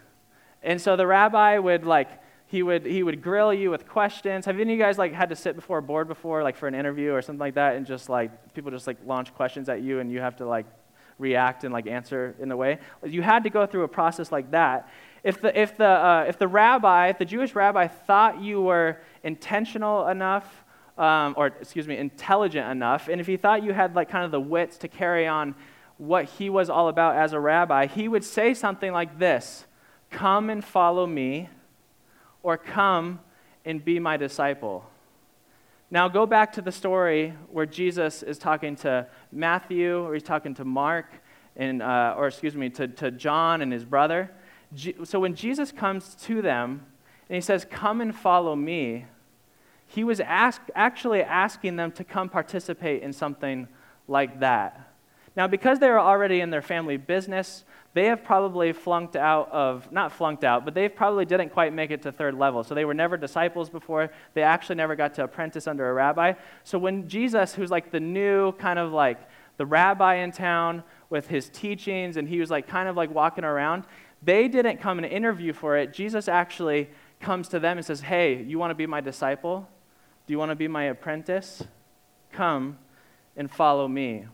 And 0.64 0.80
so 0.80 0.96
the 0.96 1.06
rabbi 1.06 1.58
would 1.58 1.84
like 1.84 2.08
he 2.46 2.62
would 2.62 2.86
he 2.86 3.02
would 3.02 3.22
grill 3.22 3.52
you 3.52 3.70
with 3.70 3.86
questions. 3.88 4.46
Have 4.46 4.56
any 4.56 4.72
of 4.72 4.78
you 4.78 4.84
guys 4.84 4.98
like 4.98 5.12
had 5.12 5.28
to 5.28 5.36
sit 5.36 5.54
before 5.54 5.78
a 5.78 5.82
board 5.82 6.08
before, 6.08 6.42
like 6.42 6.56
for 6.56 6.66
an 6.66 6.74
interview 6.74 7.12
or 7.12 7.22
something 7.22 7.40
like 7.40 7.54
that, 7.54 7.76
and 7.76 7.86
just 7.86 8.08
like 8.08 8.54
people 8.54 8.70
just 8.70 8.86
like 8.86 8.96
launch 9.06 9.34
questions 9.34 9.68
at 9.68 9.82
you, 9.82 10.00
and 10.00 10.10
you 10.10 10.20
have 10.20 10.36
to 10.36 10.46
like 10.46 10.66
react 11.18 11.64
and 11.64 11.72
like 11.72 11.86
answer 11.86 12.34
in 12.40 12.50
a 12.50 12.56
way. 12.56 12.78
You 13.04 13.22
had 13.22 13.44
to 13.44 13.50
go 13.50 13.66
through 13.66 13.84
a 13.84 13.88
process 13.88 14.32
like 14.32 14.50
that. 14.50 14.88
If 15.22 15.40
the, 15.40 15.58
if 15.58 15.76
the, 15.76 15.86
uh, 15.86 16.24
if 16.28 16.38
the 16.38 16.48
rabbi, 16.48 17.08
if 17.08 17.18
the 17.18 17.24
Jewish 17.24 17.54
rabbi 17.54 17.86
thought 17.86 18.42
you 18.42 18.60
were 18.60 18.98
intentional 19.22 20.08
enough, 20.08 20.64
um, 20.98 21.34
or 21.36 21.46
excuse 21.46 21.88
me, 21.88 21.96
intelligent 21.96 22.70
enough, 22.70 23.08
and 23.08 23.20
if 23.20 23.26
he 23.26 23.36
thought 23.36 23.62
you 23.62 23.72
had 23.72 23.94
like 23.94 24.10
kind 24.10 24.24
of 24.24 24.30
the 24.30 24.40
wits 24.40 24.76
to 24.78 24.88
carry 24.88 25.26
on 25.26 25.54
what 25.96 26.26
he 26.26 26.50
was 26.50 26.68
all 26.68 26.88
about 26.88 27.16
as 27.16 27.32
a 27.32 27.40
rabbi, 27.40 27.86
he 27.86 28.08
would 28.08 28.24
say 28.24 28.52
something 28.52 28.92
like 28.92 29.18
this 29.18 29.66
Come 30.14 30.48
and 30.48 30.64
follow 30.64 31.08
me, 31.08 31.48
or 32.44 32.56
come 32.56 33.18
and 33.64 33.84
be 33.84 33.98
my 33.98 34.16
disciple. 34.16 34.88
Now, 35.90 36.06
go 36.06 36.24
back 36.24 36.52
to 36.52 36.62
the 36.62 36.70
story 36.70 37.34
where 37.50 37.66
Jesus 37.66 38.22
is 38.22 38.38
talking 38.38 38.76
to 38.76 39.08
Matthew, 39.32 40.04
or 40.06 40.14
he's 40.14 40.22
talking 40.22 40.54
to 40.54 40.64
Mark, 40.64 41.06
and, 41.56 41.82
uh, 41.82 42.14
or 42.16 42.28
excuse 42.28 42.54
me, 42.54 42.70
to, 42.70 42.86
to 42.86 43.10
John 43.10 43.60
and 43.60 43.72
his 43.72 43.84
brother. 43.84 44.30
so 45.02 45.18
when 45.18 45.34
Jesus 45.34 45.72
comes 45.72 46.14
to 46.26 46.40
them 46.40 46.86
and 47.28 47.34
he 47.34 47.40
says, 47.40 47.66
Come 47.68 48.00
and 48.00 48.14
follow 48.14 48.54
me, 48.54 49.06
he 49.88 50.04
was 50.04 50.20
ask, 50.20 50.60
actually 50.76 51.24
asking 51.24 51.74
them 51.74 51.90
to 51.90 52.04
come 52.04 52.28
participate 52.28 53.02
in 53.02 53.12
something 53.12 53.66
like 54.06 54.38
that. 54.38 54.93
Now, 55.36 55.48
because 55.48 55.80
they 55.80 55.88
were 55.88 55.98
already 55.98 56.40
in 56.40 56.50
their 56.50 56.62
family 56.62 56.96
business, 56.96 57.64
they 57.92 58.06
have 58.06 58.24
probably 58.24 58.72
flunked 58.72 59.16
out 59.16 59.50
of, 59.52 59.90
not 59.92 60.12
flunked 60.12 60.44
out, 60.44 60.64
but 60.64 60.74
they 60.74 60.88
probably 60.88 61.24
didn't 61.24 61.50
quite 61.50 61.72
make 61.72 61.90
it 61.90 62.02
to 62.02 62.12
third 62.12 62.34
level. 62.34 62.64
So 62.64 62.74
they 62.74 62.84
were 62.84 62.94
never 62.94 63.16
disciples 63.16 63.70
before. 63.70 64.10
They 64.34 64.42
actually 64.42 64.76
never 64.76 64.96
got 64.96 65.14
to 65.14 65.24
apprentice 65.24 65.66
under 65.66 65.88
a 65.88 65.92
rabbi. 65.92 66.34
So 66.64 66.78
when 66.78 67.08
Jesus, 67.08 67.54
who's 67.54 67.70
like 67.70 67.90
the 67.90 68.00
new 68.00 68.52
kind 68.52 68.78
of 68.78 68.92
like 68.92 69.18
the 69.56 69.66
rabbi 69.66 70.16
in 70.16 70.32
town 70.32 70.82
with 71.08 71.28
his 71.28 71.48
teachings, 71.48 72.16
and 72.16 72.28
he 72.28 72.40
was 72.40 72.50
like 72.50 72.66
kind 72.66 72.88
of 72.88 72.96
like 72.96 73.14
walking 73.14 73.44
around, 73.44 73.84
they 74.22 74.48
didn't 74.48 74.78
come 74.78 74.98
and 74.98 75.06
interview 75.06 75.52
for 75.52 75.76
it. 75.76 75.92
Jesus 75.92 76.26
actually 76.26 76.90
comes 77.20 77.48
to 77.48 77.60
them 77.60 77.76
and 77.76 77.86
says, 77.86 78.00
Hey, 78.00 78.42
you 78.42 78.58
want 78.58 78.70
to 78.70 78.74
be 78.74 78.86
my 78.86 79.00
disciple? 79.00 79.68
Do 80.26 80.32
you 80.32 80.38
want 80.38 80.50
to 80.50 80.56
be 80.56 80.68
my 80.68 80.84
apprentice? 80.84 81.62
Come 82.32 82.78
and 83.36 83.50
follow 83.50 83.86
me. 83.86 84.26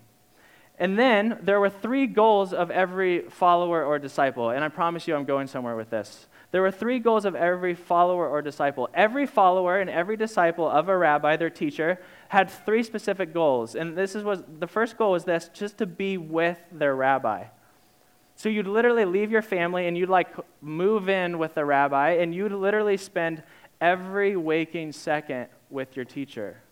And 0.80 0.99
then 0.99 1.38
there 1.42 1.60
were 1.60 1.68
three 1.68 2.06
goals 2.06 2.54
of 2.54 2.70
every 2.70 3.28
follower 3.28 3.84
or 3.84 3.99
disciple. 3.99 4.49
And 4.49 4.64
I 4.64 4.68
promise 4.68 5.06
you, 5.06 5.14
I'm 5.14 5.26
going 5.26 5.46
somewhere 5.46 5.76
with 5.76 5.90
this. 5.90 6.26
There 6.52 6.62
were 6.62 6.70
three 6.70 6.99
goals 6.99 7.26
of 7.26 7.34
every 7.37 7.75
follower 7.75 8.26
or 8.26 8.40
disciple. 8.40 8.88
Every 8.94 9.26
follower 9.26 9.78
and 9.78 9.90
every 9.90 10.16
disciple 10.16 10.68
of 10.68 10.88
a 10.88 10.96
rabbi, 10.96 11.37
their 11.37 11.50
teacher, 11.50 12.00
had 12.28 12.50
three 12.50 12.82
specific 12.82 13.34
goals. 13.34 13.75
And 13.75 13.96
this 13.96 14.14
is 14.14 14.25
was 14.25 14.42
the 14.58 14.66
first 14.66 14.96
goal 14.96 15.12
was 15.12 15.25
this 15.25 15.50
just 15.52 15.76
to 15.78 15.87
be 15.87 16.16
with 16.16 16.58
their 16.72 16.96
rabbi. 16.96 17.44
So 18.34 18.49
you'd 18.49 18.66
literally 18.66 19.04
leave 19.04 19.30
your 19.30 19.42
family 19.42 19.87
and 19.87 19.99
you'd 19.99 20.08
like 20.08 20.34
move 20.62 21.10
in 21.10 21.38
with 21.38 21.54
the 21.54 21.64
rabbi 21.66 22.12
and 22.12 22.34
you'd 22.34 22.52
literally 22.52 22.96
spend 22.96 23.42
every 23.82 24.34
waking 24.34 24.92
second 24.92 25.49
with 25.68 25.94
your 25.94 26.06
teacher. 26.06 26.62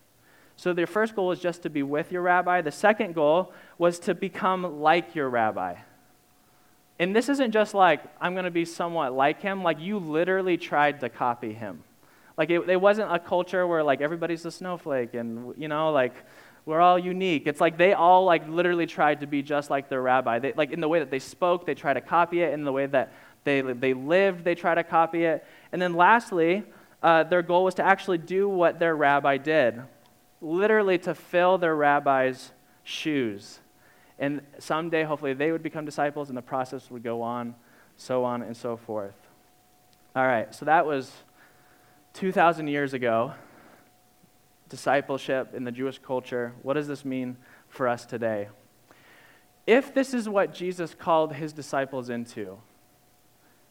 So 0.59 0.73
their 0.73 0.89
first 0.89 1.15
goal 1.15 1.29
was 1.29 1.39
just 1.39 1.63
to 1.63 1.71
be 1.71 1.85
with 1.85 2.11
your 2.11 2.21
rabbi. 2.21 2.63
The 2.63 2.73
second 2.73 3.15
goal 3.15 3.53
was 3.79 4.01
to 4.01 4.15
become 4.15 4.81
like 4.81 5.15
your 5.15 5.31
rabbi. 5.31 5.77
And 6.99 7.15
this 7.15 7.29
isn't 7.29 7.53
just 7.53 7.75
like, 7.75 8.03
I'm 8.21 8.33
going 8.33 8.45
to 8.45 8.51
be 8.51 8.65
somewhat 8.65 9.13
like 9.13 9.41
him. 9.41 9.63
Like, 9.63 9.79
you 9.79 10.01
literally 10.01 10.57
tried 10.57 10.99
to 11.01 11.09
copy 11.09 11.53
him. 11.53 11.85
Like, 12.37 12.51
it, 12.51 12.69
it 12.69 12.81
wasn't 12.81 13.15
a 13.15 13.21
culture 13.21 13.69
where, 13.69 13.85
like, 13.85 14.01
everybody's 14.01 14.45
a 14.47 14.51
snowflake 14.51 15.15
and, 15.15 15.55
you 15.57 15.69
know, 15.69 15.93
like, 15.93 16.15
we're 16.67 16.81
all 16.81 16.99
unique. 16.99 17.47
It's 17.47 17.61
like 17.61 17.79
they 17.79 17.93
all, 17.93 18.25
like, 18.25 18.49
literally 18.49 18.87
tried 18.87 19.21
to 19.21 19.29
be 19.29 19.43
just 19.43 19.71
like 19.71 19.89
their 19.89 20.03
rabbi. 20.03 20.41
They, 20.41 20.55
like, 20.55 20.73
in 20.73 20.81
the 20.81 20.89
way 20.89 20.99
that 20.99 21.13
they 21.13 21.21
spoke, 21.21 21.67
they 21.67 21.77
tried 21.77 21.95
to 21.95 22.01
copy 22.01 22.43
it. 22.43 22.53
In 22.53 22.65
the 22.65 22.73
way 22.73 22.87
that 22.87 23.13
they, 23.45 23.61
they 23.61 23.95
lived, 23.95 24.43
they 24.43 24.57
tried 24.57 24.75
to 24.75 24.83
copy 24.83 25.25
it. 25.25 25.47
And 25.71 25.81
then 25.81 25.95
lastly, 25.95 26.65
uh, 27.01 27.23
their 27.23 27.43
goal 27.43 27.63
was 27.63 27.75
to 27.75 27.85
actually 27.85 28.19
do 28.19 28.49
what 28.49 28.81
their 28.81 28.97
rabbi 28.97 29.37
did 29.37 29.85
literally 30.41 30.99
to 30.99 31.15
fill 31.15 31.59
their 31.59 31.75
rabbi's 31.75 32.53
shoes. 32.85 33.61
And 34.19 34.43
someday, 34.59 35.05
hopefully, 35.05 35.35
they 35.35 35.53
would 35.53 35.63
become 35.63 35.85
disciples 35.85 36.29
and 36.29 36.37
the 36.37 36.43
process 36.43 36.91
would 36.91 37.03
go 37.03 37.23
on, 37.23 37.55
so 37.97 38.25
on 38.25 38.43
and 38.43 38.57
so 38.57 38.77
forth. 38.77 39.15
All 40.17 40.27
right, 40.27 40.53
so 40.55 40.65
that 40.65 40.87
was 40.87 41.13
2,000 42.15 42.67
years 42.69 42.95
ago. 42.95 43.35
Discipleship 44.69 45.55
in 45.55 45.65
the 45.65 45.73
Jewish 45.73 45.99
culture. 45.99 46.53
What 46.63 46.75
does 46.75 46.89
this 46.89 47.05
mean 47.05 47.37
for 47.69 47.87
us 47.87 48.05
today? 48.05 48.49
If 49.67 49.95
this 49.95 50.15
is 50.15 50.29
what 50.29 50.55
Jesus 50.55 50.95
called 50.95 51.35
his 51.35 51.53
disciples 51.53 52.11
into, 52.11 52.59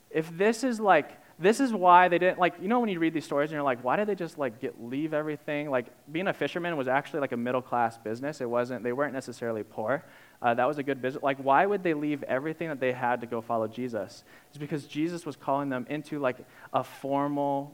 if 0.09 0.35
this 0.37 0.63
is 0.63 0.79
like 0.79 1.17
this 1.39 1.59
is 1.59 1.71
why 1.71 2.07
they 2.07 2.17
didn't 2.17 2.39
like 2.39 2.55
you 2.59 2.67
know 2.67 2.79
when 2.79 2.89
you 2.89 2.99
read 2.99 3.13
these 3.13 3.25
stories 3.25 3.51
and 3.51 3.55
you're 3.55 3.63
like 3.63 3.83
why 3.83 3.95
did 3.95 4.07
they 4.07 4.15
just 4.15 4.37
like 4.37 4.59
get 4.59 4.83
leave 4.83 5.13
everything? 5.13 5.69
Like 5.69 5.87
being 6.11 6.27
a 6.27 6.33
fisherman 6.33 6.75
was 6.77 6.87
actually 6.87 7.19
like 7.19 7.31
a 7.31 7.37
middle 7.37 7.61
class 7.61 7.97
business. 7.97 8.41
It 8.41 8.49
wasn't 8.49 8.83
they 8.83 8.93
weren't 8.93 9.13
necessarily 9.13 9.63
poor. 9.63 10.03
Uh, 10.41 10.53
that 10.53 10.67
was 10.67 10.77
a 10.77 10.83
good 10.83 11.01
business 11.01 11.23
like 11.23 11.37
why 11.37 11.65
would 11.65 11.83
they 11.83 11.93
leave 11.93 12.23
everything 12.23 12.69
that 12.69 12.79
they 12.79 12.91
had 12.91 13.21
to 13.21 13.27
go 13.27 13.41
follow 13.41 13.67
jesus? 13.67 14.23
It's 14.49 14.57
because 14.57 14.85
jesus 14.85 15.25
was 15.25 15.35
calling 15.35 15.69
them 15.69 15.85
into 15.89 16.19
like 16.19 16.37
a 16.73 16.83
formal 16.83 17.73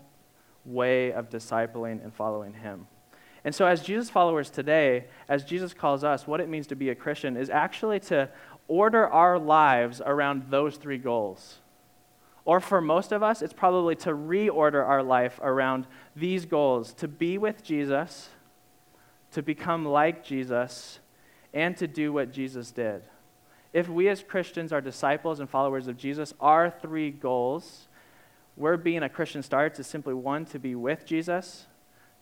way 0.66 1.12
of 1.12 1.30
discipling 1.30 2.04
and 2.04 2.14
following 2.14 2.54
him. 2.54 2.88
And 3.46 3.56
so 3.56 3.66
as 3.66 3.82
jesus 3.82 4.10
followers 4.10 4.50
today 4.50 5.06
as 5.30 5.46
jesus 5.46 5.74
calls 5.74 6.04
us 6.04 6.28
what 6.28 6.42
it 6.42 6.50
means 6.50 6.68
to 6.68 6.76
be 6.76 6.90
a 6.90 6.96
christian 6.96 7.38
is 7.38 7.50
actually 7.50 8.00
to 8.02 8.30
order 8.70 9.08
our 9.08 9.38
lives 9.38 10.02
around 10.06 10.50
those 10.50 10.78
three 10.78 10.98
goals 10.98 11.60
or 12.46 12.60
for 12.60 12.82
most 12.82 13.12
of 13.12 13.24
us, 13.24 13.42
it's 13.42 13.54
probably 13.54 13.96
to 13.96 14.10
reorder 14.10 14.86
our 14.86 15.02
life 15.02 15.40
around 15.42 15.88
these 16.16 16.46
goals 16.46 16.94
to 16.96 17.08
be 17.08 17.38
with 17.38 17.64
Jesus, 17.64 18.30
to 19.32 19.42
become 19.42 19.86
like 19.86 20.24
Jesus, 20.24 21.00
and 21.54 21.78
to 21.78 21.88
do 21.88 22.12
what 22.12 22.32
Jesus 22.32 22.72
did. 22.72 23.04
If 23.72 23.90
we 23.90 24.10
as 24.10 24.22
Christians 24.22 24.74
are 24.74 24.82
disciples 24.82 25.40
and 25.40 25.50
followers 25.50 25.88
of 25.88 25.98
Jesus, 25.98 26.34
our 26.40 26.70
three 26.70 27.12
goals, 27.12 27.88
where 28.56 28.78
being 28.78 29.04
a 29.04 29.10
Christian 29.10 29.42
starts 29.42 29.80
is 29.80 29.88
simply 29.88 30.14
one, 30.14 30.46
to 30.46 30.60
be 30.60 30.76
with 30.76 31.06
Jesus, 31.06 31.66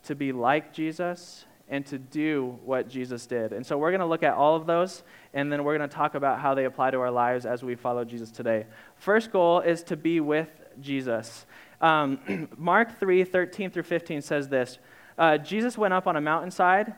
to 0.04 0.16
be 0.16 0.32
like 0.32 0.72
Jesus, 0.72 1.46
and 1.72 1.86
to 1.86 1.98
do 1.98 2.60
what 2.66 2.90
Jesus 2.90 3.26
did. 3.26 3.54
And 3.54 3.66
so 3.66 3.78
we're 3.78 3.92
going 3.92 4.02
to 4.02 4.06
look 4.06 4.24
at 4.24 4.34
all 4.34 4.56
of 4.56 4.68
those, 4.68 5.04
and 5.34 5.52
then 5.52 5.64
we're 5.64 5.78
going 5.78 5.90
to 5.90 5.96
talk 5.96 6.16
about 6.16 6.40
how 6.40 6.54
they 6.54 6.66
apply 6.66 6.92
to 6.92 7.00
our 7.00 7.10
lives 7.10 7.46
as 7.46 7.64
we 7.64 7.76
follow 7.76 8.04
Jesus 8.04 8.30
today. 8.30 8.68
First 8.98 9.32
goal 9.32 9.62
is 9.62 9.82
to 9.84 9.96
be 9.96 10.20
with 10.20 10.50
Jesus. 10.82 11.46
Um, 11.80 12.50
Mark 12.58 13.00
3 13.00 13.24
13 13.24 13.72
through 13.72 13.84
15 13.84 14.22
says 14.22 14.50
this 14.50 14.78
uh, 15.18 15.38
Jesus 15.38 15.78
went 15.78 15.94
up 15.94 16.06
on 16.06 16.16
a 16.18 16.22
mountainside. 16.22 16.94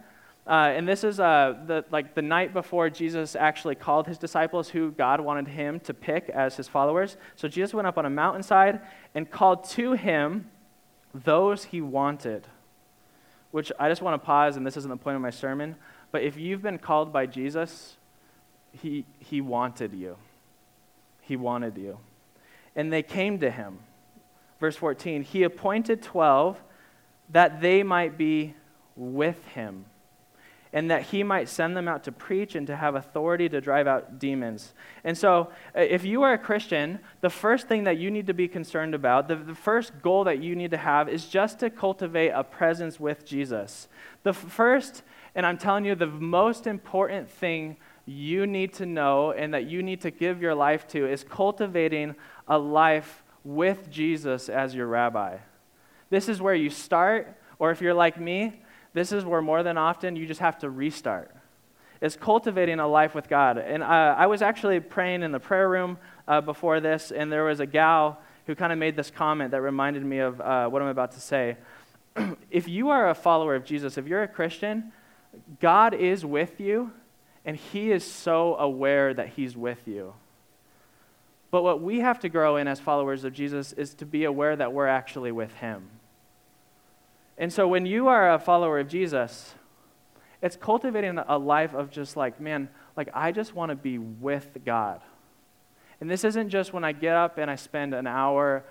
Uh, 0.45 0.73
and 0.75 0.86
this 0.86 1.05
is 1.05 1.21
uh, 1.21 1.57
the, 1.67 1.86
like 1.89 2.15
the 2.15 2.21
night 2.21 2.51
before 2.51 2.89
Jesus 2.89 3.33
actually 3.33 3.75
called 3.75 4.07
his 4.07 4.17
disciples, 4.17 4.67
who 4.67 4.91
God 4.91 5.21
wanted 5.21 5.47
him 5.47 5.79
to 5.81 5.93
pick 5.93 6.27
as 6.27 6.57
his 6.57 6.67
followers. 6.67 7.15
So 7.38 7.47
Jesus 7.47 7.73
went 7.73 7.88
up 7.88 7.97
on 7.97 8.05
a 8.05 8.09
mountainside 8.09 8.81
and 9.15 9.31
called 9.31 9.63
to 9.69 9.93
him 9.93 10.49
those 11.13 11.63
he 11.63 11.79
wanted 11.79 12.45
which 13.53 13.71
I 13.79 13.87
just 13.87 14.01
want 14.01 14.19
to 14.19 14.25
pause, 14.25 14.57
and 14.57 14.65
this 14.65 14.77
isn't 14.77 14.89
the 14.89 14.97
point 14.97 15.15
of 15.15 15.21
my 15.21 15.29
sermon, 15.29 15.75
but 16.11 16.23
if 16.23 16.37
you've 16.37 16.63
been 16.63 16.79
called 16.79 17.13
by 17.13 17.27
Jesus, 17.27 17.97
he, 18.71 19.05
he 19.19 19.41
wanted 19.41 19.93
you. 19.93 20.17
He 21.21 21.35
wanted 21.35 21.77
you. 21.77 21.99
And 22.75 22.91
they 22.91 23.03
came 23.03 23.37
to 23.41 23.51
him. 23.51 23.77
Verse 24.59 24.75
14 24.75 25.21
He 25.21 25.43
appointed 25.43 26.01
12 26.01 26.57
that 27.29 27.61
they 27.61 27.83
might 27.83 28.17
be 28.17 28.55
with 28.95 29.45
him 29.49 29.85
and 30.73 30.89
that 30.89 31.03
he 31.03 31.21
might 31.21 31.47
send 31.47 31.77
them 31.77 31.88
out 31.88 32.03
to 32.03 32.12
preach 32.12 32.55
and 32.55 32.65
to 32.65 32.75
have 32.75 32.95
authority 32.95 33.47
to 33.47 33.62
drive 33.62 33.86
out 33.86 34.17
demons. 34.17 34.73
And 35.03 35.15
so, 35.15 35.51
uh, 35.77 35.81
if 35.81 36.03
you 36.03 36.23
are 36.23 36.33
a 36.33 36.38
Christian, 36.38 36.99
the 37.21 37.29
first 37.29 37.67
thing 37.67 37.83
that 37.83 37.99
you 37.99 38.09
need 38.09 38.25
to 38.25 38.33
be 38.33 38.47
concerned 38.47 38.95
about, 38.95 39.27
the, 39.27 39.36
the 39.36 39.53
first 39.53 39.93
goal 40.01 40.23
that 40.23 40.41
you 40.41 40.55
need 40.55 40.71
to 40.71 40.77
have 40.77 41.07
is 41.07 41.27
just 41.27 41.59
to 41.59 41.69
cultivate 41.69 42.29
a 42.29 42.43
presence 42.43 42.99
with 42.99 43.23
Jesus. 43.23 43.88
The 44.23 44.33
first, 44.33 45.03
and 45.36 45.45
I'm 45.45 45.59
telling 45.59 45.86
you, 45.86 45.93
the 45.93 46.07
most 46.07 46.65
important 46.65 47.29
thing 47.29 47.77
you 48.05 48.47
need 48.47 48.73
to 48.73 48.86
know 48.88 49.31
and 49.31 49.53
that 49.53 49.65
you 49.65 49.83
need 49.83 50.01
to 50.01 50.12
give 50.12 50.41
your 50.41 50.55
life 50.55 50.88
to 50.89 51.07
is 51.07 51.23
cultivating 51.23 52.15
a 52.47 52.57
life 52.57 53.23
with 53.43 53.91
Jesus 53.91 54.49
as 54.49 54.73
your 54.73 54.88
rabbi. 54.88 55.38
This 56.09 56.27
is 56.27 56.41
where 56.41 56.55
you 56.55 56.69
start, 56.69 57.38
or 57.59 57.71
if 57.71 57.79
you're 57.79 57.93
like 57.93 58.19
me, 58.19 58.62
this 58.93 59.12
is 59.12 59.25
where 59.25 59.41
more 59.41 59.63
than 59.63 59.77
often 59.77 60.15
you 60.15 60.25
just 60.25 60.39
have 60.39 60.60
to 60.60 60.69
restart. 60.69 61.36
It's 62.01 62.15
cultivating 62.15 62.79
a 62.79 62.88
life 62.88 63.15
with 63.15 63.29
God. 63.29 63.58
And 63.58 63.82
uh, 63.82 64.15
I 64.17 64.27
was 64.27 64.41
actually 64.41 64.79
praying 64.79 65.23
in 65.23 65.32
the 65.32 65.39
prayer 65.39 65.69
room 65.69 65.97
uh, 66.27 66.41
before 66.41 66.79
this, 66.79 67.12
and 67.12 67.32
there 67.32 67.45
was 67.45 67.60
a 67.60 67.65
gal 67.65 68.19
who 68.45 68.56
kind 68.56 68.73
of 68.73 68.77
made 68.77 68.95
this 68.95 69.10
comment 69.10 69.51
that 69.51 69.62
reminded 69.62 70.03
me 70.03 70.19
of 70.19 70.41
uh, 70.41 70.67
what 70.67 70.82
I'm 70.82 70.89
about 70.89 71.13
to 71.13 71.21
say. 71.21 71.58
if 72.51 72.67
you 72.67 72.89
are 72.89 73.10
a 73.10 73.15
follower 73.15 73.56
of 73.56 73.63
Jesus, 73.63 73.97
if 73.97 74.06
you're 74.06 74.23
a 74.23 74.27
Christian, 74.27 74.91
God 75.60 75.93
is 75.93 76.25
with 76.25 76.60
you, 76.60 76.91
and 77.45 77.56
He 77.56 77.91
is 77.91 78.06
so 78.06 78.56
aware 78.58 79.13
that 79.13 79.29
He's 79.29 79.56
with 79.56 79.88
you. 79.88 80.13
But 81.51 81.63
what 81.63 81.82
we 81.82 81.99
have 81.99 82.19
to 82.19 82.29
grow 82.29 82.58
in 82.58 82.67
as 82.67 82.79
followers 82.79 83.23
of 83.23 83.34
Jesus 83.34 83.73
is 83.73 83.93
to 83.95 84.06
be 84.06 84.25
aware 84.25 84.56
that 84.56 84.73
we're 84.73 84.88
actually 84.88 85.32
with 85.32 85.53
Him. 85.56 85.89
And 87.38 87.52
so 87.52 87.67
when 87.67 87.86
you 87.86 88.08
are 88.08 88.34
a 88.34 88.39
follower 88.39 88.80
of 88.80 88.88
Jesus, 88.88 89.56
it's 90.41 90.56
cultivating 90.56 91.17
a 91.17 91.38
life 91.38 91.74
of 91.74 91.89
just 91.89 92.15
like, 92.17 92.39
man, 92.39 92.69
like 92.96 93.10
I 93.13 93.32
just 93.32 93.56
want 93.56 93.69
to 93.69 93.76
be 93.76 93.98
with 93.98 94.58
God. 94.65 95.02
And 96.02 96.10
this 96.10 96.24
isn't 96.24 96.50
just 96.50 96.74
when 96.74 96.84
I 96.84 96.91
get 96.91 97.15
up 97.15 97.38
and 97.38 97.50
I 97.50 97.56
spend 97.56 97.93
an 97.93 98.08
hour 98.08 98.63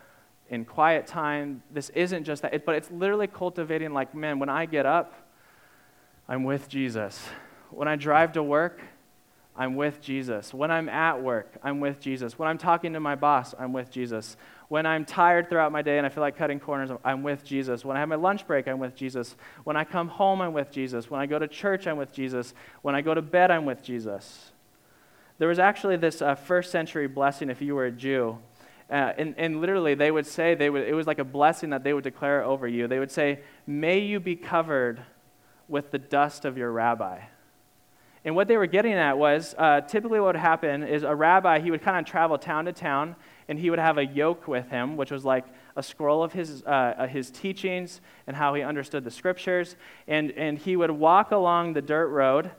in 0.51 0.65
quiet 0.67 1.07
time. 1.07 1.63
This 1.71 1.89
isn't 1.91 2.25
just 2.25 2.43
that, 2.43 2.67
but 2.67 2.75
it's 2.75 2.91
literally 2.91 3.27
cultivating 3.27 3.93
like, 3.93 4.15
man, 4.15 4.39
when 4.39 4.51
I 4.51 4.67
get 4.67 4.85
up, 4.85 5.15
I'm 6.29 6.45
with 6.45 6.69
Jesus. 6.69 7.27
When 7.71 7.89
I 7.89 7.97
drive 7.97 8.33
to 8.33 8.43
work, 8.43 8.83
I'm 9.57 9.77
with 9.77 10.01
Jesus. 10.01 10.53
When 10.53 10.71
I'm 10.71 10.89
at 10.89 11.23
work, 11.23 11.53
I'm 11.63 11.81
with 11.81 12.01
Jesus. 12.01 12.39
When 12.39 12.49
I'm 12.49 12.59
talking 12.59 12.93
to 12.93 13.01
my 13.01 13.15
boss, 13.15 13.55
I'm 13.59 13.73
with 13.73 13.91
Jesus. 13.91 14.37
When 14.73 14.87
I'm 14.87 15.05
tired 15.05 15.51
throughout 15.51 15.71
my 15.71 15.83
day 15.83 15.99
and 15.99 16.07
I 16.07 16.09
feel 16.09 16.23
like 16.23 16.39
cutting 16.39 16.59
corners, 16.59 16.89
I'm 17.05 17.23
with 17.23 17.45
Jesus. 17.45 17.85
When 17.85 17.95
I 17.95 18.01
have 18.01 18.09
my 18.09 18.15
lunch 18.15 18.47
break, 18.47 18.67
I'm 18.67 18.79
with 18.79 18.97
Jesus. 18.97 19.37
When 19.65 19.77
I 19.77 19.85
come 19.85 20.09
home, 20.09 20.41
I'm 20.41 20.55
with 20.55 20.71
Jesus. 20.71 21.11
When 21.11 21.21
I 21.21 21.27
go 21.27 21.39
to 21.39 21.47
church, 21.47 21.87
I'm 21.87 21.99
with 21.99 22.11
Jesus. 22.11 22.55
When 22.81 22.95
I 22.95 23.03
go 23.03 23.13
to 23.13 23.21
bed, 23.21 23.51
I'm 23.51 23.67
with 23.67 23.83
Jesus. 23.83 24.51
There 25.37 25.47
was 25.47 25.59
actually 25.59 25.99
this 25.99 26.23
uh, 26.23 26.37
first 26.37 26.71
century 26.71 27.07
blessing 27.07 27.51
if 27.51 27.61
you 27.61 27.75
were 27.75 27.85
a 27.85 27.93
Jew. 27.93 28.39
Uh, 28.91 29.13
and, 29.19 29.35
and 29.37 29.61
literally, 29.61 29.95
they 29.95 30.11
would 30.11 30.27
say, 30.27 30.55
they 30.55 30.71
would, 30.71 30.89
it 30.89 30.95
was 30.95 31.07
like 31.07 31.19
a 31.19 31.25
blessing 31.25 31.69
that 31.69 31.85
they 31.85 31.93
would 31.93 32.05
declare 32.05 32.43
over 32.43 32.67
you. 32.67 32.89
They 32.89 32.99
would 32.99 33.11
say, 33.11 33.41
May 33.67 33.99
you 33.99 34.21
be 34.21 34.37
covered 34.37 35.03
with 35.69 35.91
the 35.91 35.99
dust 35.99 36.47
of 36.47 36.57
your 36.57 36.73
rabbi. 36.73 37.21
And 38.25 38.35
what 38.35 38.49
they 38.49 38.57
were 38.57 38.67
getting 38.67 38.95
at 38.95 39.19
was 39.19 39.55
uh, 39.59 39.83
typically 39.83 40.19
what 40.19 40.29
would 40.29 40.37
happen 40.37 40.83
is 40.83 41.03
a 41.03 41.15
rabbi, 41.15 41.61
he 41.61 41.71
would 41.71 41.83
kind 41.83 41.99
of 41.99 42.11
travel 42.11 42.39
town 42.39 42.65
to 42.65 42.73
town, 42.73 43.17
and 43.53 43.61
he 43.61 43.69
would 43.69 43.79
have 43.79 43.99
a 43.99 44.07
yoke 44.07 44.49
with 44.49 44.71
him, 44.71 44.97
which 44.97 45.11
was 45.11 45.27
like 45.27 45.45
a 45.77 45.83
scroll 45.83 46.23
of 46.23 46.33
his, 46.33 46.63
uh, 46.63 46.71
uh, 46.71 47.07
his 47.07 47.31
teachings 47.31 48.01
and 48.27 48.35
how 48.35 48.55
he 48.55 48.63
understood 48.63 49.05
the 49.05 49.11
scriptures. 49.11 49.77
And, 50.09 50.31
and 50.31 50.57
he 50.57 50.75
would 50.75 50.91
walk 50.91 51.33
along 51.33 51.75
the 51.75 51.83
dirt 51.83 52.09
road, 52.09 52.51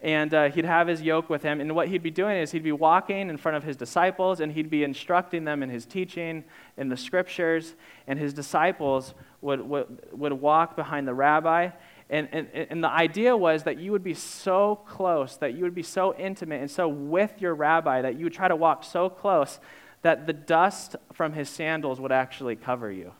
and 0.00 0.34
uh, 0.34 0.50
he'd 0.50 0.64
have 0.64 0.88
his 0.88 1.02
yoke 1.02 1.30
with 1.30 1.44
him. 1.44 1.60
And 1.60 1.72
what 1.76 1.86
he'd 1.86 2.02
be 2.02 2.10
doing 2.10 2.36
is 2.36 2.50
he'd 2.50 2.64
be 2.64 2.72
walking 2.72 3.30
in 3.30 3.36
front 3.36 3.58
of 3.58 3.62
his 3.62 3.76
disciples, 3.76 4.40
and 4.40 4.50
he'd 4.50 4.70
be 4.70 4.82
instructing 4.82 5.44
them 5.44 5.62
in 5.62 5.70
his 5.70 5.86
teaching, 5.86 6.42
in 6.76 6.88
the 6.88 6.96
scriptures. 6.96 7.76
And 8.08 8.18
his 8.18 8.34
disciples 8.34 9.14
would, 9.42 9.60
would, 9.60 10.00
would 10.10 10.32
walk 10.32 10.74
behind 10.74 11.06
the 11.06 11.14
rabbi, 11.14 11.70
and, 12.10 12.28
and, 12.32 12.48
and 12.52 12.82
the 12.82 12.90
idea 12.90 13.36
was 13.36 13.62
that 13.62 13.78
you 13.78 13.92
would 13.92 14.02
be 14.02 14.14
so 14.14 14.80
close, 14.84 15.36
that 15.36 15.54
you 15.54 15.62
would 15.62 15.76
be 15.76 15.84
so 15.84 16.12
intimate 16.16 16.60
and 16.60 16.68
so 16.68 16.88
with 16.88 17.40
your 17.40 17.54
rabbi 17.54 18.02
that 18.02 18.18
you 18.18 18.24
would 18.24 18.32
try 18.32 18.48
to 18.48 18.56
walk 18.56 18.82
so 18.82 19.08
close 19.08 19.60
that 20.02 20.26
the 20.26 20.32
dust 20.32 20.96
from 21.12 21.32
his 21.32 21.48
sandals 21.48 22.00
would 22.00 22.12
actually 22.12 22.56
cover 22.56 22.90
you. 22.90 23.12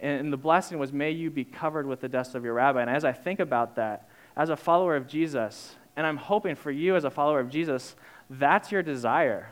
And 0.00 0.32
the 0.32 0.36
blessing 0.36 0.78
was, 0.78 0.92
may 0.92 1.10
you 1.10 1.30
be 1.30 1.44
covered 1.44 1.86
with 1.86 2.00
the 2.00 2.08
dust 2.08 2.34
of 2.34 2.44
your 2.44 2.54
rabbi. 2.54 2.80
And 2.80 2.90
as 2.90 3.04
I 3.04 3.12
think 3.12 3.40
about 3.40 3.76
that, 3.76 4.08
as 4.36 4.48
a 4.48 4.56
follower 4.56 4.94
of 4.94 5.08
Jesus, 5.08 5.74
and 5.96 6.06
I'm 6.06 6.16
hoping 6.16 6.54
for 6.54 6.70
you 6.70 6.94
as 6.94 7.04
a 7.04 7.10
follower 7.10 7.40
of 7.40 7.50
Jesus, 7.50 7.96
that's 8.30 8.70
your 8.70 8.82
desire. 8.82 9.50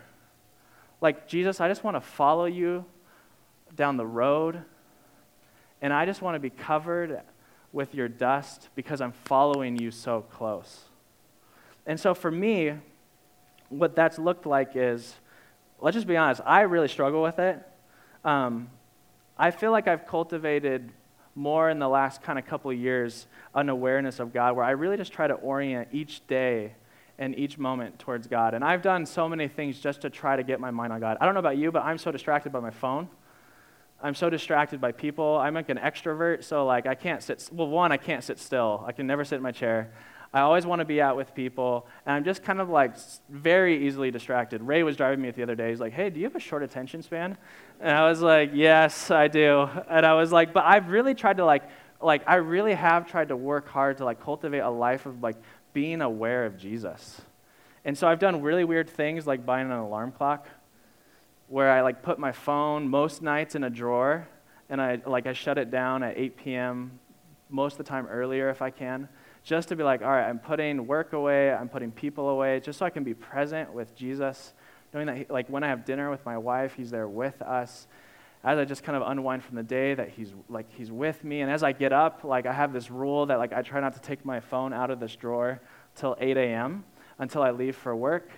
Like, 1.00 1.26
Jesus, 1.26 1.60
I 1.60 1.68
just 1.68 1.82
want 1.82 1.96
to 1.96 2.00
follow 2.00 2.44
you 2.44 2.84
down 3.74 3.96
the 3.96 4.06
road, 4.06 4.62
and 5.82 5.92
I 5.92 6.06
just 6.06 6.22
want 6.22 6.36
to 6.36 6.40
be 6.40 6.50
covered 6.50 7.20
with 7.72 7.94
your 7.94 8.08
dust 8.08 8.68
because 8.76 9.00
I'm 9.00 9.12
following 9.12 9.76
you 9.76 9.90
so 9.90 10.22
close. 10.30 10.84
And 11.84 11.98
so 11.98 12.14
for 12.14 12.30
me, 12.30 12.74
what 13.68 13.96
that's 13.96 14.18
looked 14.18 14.46
like 14.46 14.70
is, 14.76 15.16
let's 15.80 15.94
just 15.94 16.06
be 16.06 16.16
honest, 16.16 16.40
I 16.44 16.62
really 16.62 16.88
struggle 16.88 17.22
with 17.22 17.38
it. 17.38 17.62
Um, 18.24 18.70
I 19.38 19.50
feel 19.50 19.70
like 19.70 19.88
I've 19.88 20.06
cultivated 20.06 20.90
more 21.34 21.68
in 21.68 21.78
the 21.78 21.88
last 21.88 22.22
kind 22.22 22.38
of 22.38 22.46
couple 22.46 22.70
of 22.70 22.78
years 22.78 23.26
an 23.54 23.68
awareness 23.68 24.18
of 24.18 24.32
God 24.32 24.56
where 24.56 24.64
I 24.64 24.70
really 24.70 24.96
just 24.96 25.12
try 25.12 25.26
to 25.26 25.34
orient 25.34 25.88
each 25.92 26.26
day 26.26 26.72
and 27.18 27.38
each 27.38 27.58
moment 27.58 27.98
towards 27.98 28.26
God. 28.26 28.54
And 28.54 28.64
I've 28.64 28.82
done 28.82 29.06
so 29.06 29.28
many 29.28 29.48
things 29.48 29.78
just 29.78 30.02
to 30.02 30.10
try 30.10 30.36
to 30.36 30.42
get 30.42 30.60
my 30.60 30.70
mind 30.70 30.92
on 30.92 31.00
God. 31.00 31.16
I 31.20 31.24
don't 31.24 31.34
know 31.34 31.40
about 31.40 31.56
you, 31.56 31.70
but 31.70 31.82
I'm 31.82 31.98
so 31.98 32.10
distracted 32.10 32.52
by 32.52 32.60
my 32.60 32.70
phone. 32.70 33.08
I'm 34.02 34.14
so 34.14 34.28
distracted 34.28 34.80
by 34.80 34.92
people. 34.92 35.38
I'm 35.38 35.54
like 35.54 35.70
an 35.70 35.78
extrovert, 35.78 36.44
so 36.44 36.66
like 36.66 36.86
I 36.86 36.94
can't 36.94 37.22
sit. 37.22 37.48
Well, 37.52 37.68
one, 37.68 37.92
I 37.92 37.96
can't 37.96 38.22
sit 38.22 38.38
still. 38.38 38.84
I 38.86 38.92
can 38.92 39.06
never 39.06 39.24
sit 39.24 39.36
in 39.36 39.42
my 39.42 39.52
chair. 39.52 39.92
I 40.32 40.40
always 40.40 40.66
want 40.66 40.80
to 40.80 40.84
be 40.84 41.00
out 41.00 41.16
with 41.16 41.34
people, 41.34 41.86
and 42.04 42.14
I'm 42.14 42.24
just 42.24 42.42
kind 42.42 42.60
of 42.60 42.68
like 42.68 42.96
very 43.28 43.86
easily 43.86 44.10
distracted. 44.10 44.62
Ray 44.62 44.82
was 44.82 44.96
driving 44.96 45.20
me 45.20 45.30
the 45.30 45.42
other 45.42 45.54
day. 45.54 45.70
He's 45.70 45.80
like, 45.80 45.92
"Hey, 45.92 46.10
do 46.10 46.18
you 46.18 46.26
have 46.26 46.36
a 46.36 46.40
short 46.40 46.62
attention 46.62 47.02
span?" 47.02 47.36
And 47.80 47.96
I 47.96 48.08
was 48.08 48.20
like, 48.20 48.50
"Yes, 48.52 49.10
I 49.10 49.28
do." 49.28 49.68
And 49.88 50.04
I 50.04 50.14
was 50.14 50.32
like, 50.32 50.52
"But 50.52 50.64
I've 50.64 50.88
really 50.88 51.14
tried 51.14 51.38
to 51.38 51.44
like, 51.44 51.62
like 52.00 52.22
I 52.26 52.36
really 52.36 52.74
have 52.74 53.08
tried 53.08 53.28
to 53.28 53.36
work 53.36 53.68
hard 53.68 53.98
to 53.98 54.04
like 54.04 54.20
cultivate 54.20 54.60
a 54.60 54.70
life 54.70 55.06
of 55.06 55.22
like 55.22 55.36
being 55.72 56.02
aware 56.02 56.44
of 56.44 56.58
Jesus." 56.58 57.20
And 57.84 57.96
so 57.96 58.08
I've 58.08 58.18
done 58.18 58.42
really 58.42 58.64
weird 58.64 58.90
things 58.90 59.26
like 59.26 59.46
buying 59.46 59.66
an 59.66 59.78
alarm 59.78 60.12
clock 60.12 60.48
where 61.48 61.70
I 61.70 61.82
like 61.82 62.02
put 62.02 62.18
my 62.18 62.32
phone 62.32 62.88
most 62.88 63.22
nights 63.22 63.54
in 63.54 63.64
a 63.64 63.70
drawer 63.70 64.26
and 64.68 64.80
I 64.80 65.00
like 65.06 65.26
I 65.26 65.32
shut 65.32 65.58
it 65.58 65.70
down 65.70 66.02
at 66.02 66.18
8 66.18 66.36
p.m. 66.36 66.98
most 67.48 67.74
of 67.74 67.78
the 67.78 67.84
time 67.84 68.06
earlier 68.06 68.50
if 68.50 68.62
I 68.62 68.70
can, 68.70 69.08
just 69.46 69.68
to 69.68 69.76
be 69.76 69.84
like, 69.84 70.02
all 70.02 70.10
right, 70.10 70.28
I'm 70.28 70.40
putting 70.40 70.88
work 70.88 71.12
away, 71.12 71.52
I'm 71.52 71.68
putting 71.68 71.92
people 71.92 72.30
away, 72.30 72.58
just 72.58 72.80
so 72.80 72.84
I 72.84 72.90
can 72.90 73.04
be 73.04 73.14
present 73.14 73.72
with 73.72 73.94
Jesus, 73.94 74.52
knowing 74.92 75.06
that 75.06 75.16
he, 75.16 75.26
like 75.28 75.48
when 75.48 75.62
I 75.62 75.68
have 75.68 75.84
dinner 75.84 76.10
with 76.10 76.26
my 76.26 76.36
wife, 76.36 76.74
He's 76.76 76.90
there 76.90 77.06
with 77.06 77.40
us. 77.42 77.86
As 78.42 78.58
I 78.58 78.64
just 78.64 78.82
kind 78.82 79.00
of 79.00 79.08
unwind 79.08 79.44
from 79.44 79.54
the 79.54 79.62
day, 79.62 79.94
that 79.94 80.08
He's 80.10 80.34
like 80.48 80.66
He's 80.72 80.90
with 80.90 81.22
me, 81.22 81.42
and 81.42 81.50
as 81.50 81.62
I 81.62 81.70
get 81.70 81.92
up, 81.92 82.24
like 82.24 82.44
I 82.44 82.52
have 82.52 82.72
this 82.72 82.90
rule 82.90 83.26
that 83.26 83.38
like 83.38 83.52
I 83.52 83.62
try 83.62 83.80
not 83.80 83.94
to 83.94 84.00
take 84.00 84.24
my 84.24 84.40
phone 84.40 84.72
out 84.72 84.90
of 84.90 84.98
this 84.98 85.14
drawer 85.14 85.60
till 85.94 86.16
8 86.18 86.36
a.m. 86.36 86.84
until 87.20 87.42
I 87.42 87.52
leave 87.52 87.76
for 87.76 87.94
work 87.94 88.28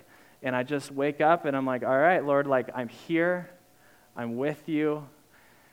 and 0.41 0.55
I 0.55 0.63
just 0.63 0.91
wake 0.91 1.21
up 1.21 1.45
and 1.45 1.57
I'm 1.57 1.65
like, 1.65 1.83
all 1.83 1.97
right, 1.97 2.23
Lord, 2.23 2.47
like 2.47 2.69
I'm 2.73 2.87
here, 2.87 3.49
I'm 4.15 4.37
with 4.37 4.69
you. 4.69 5.07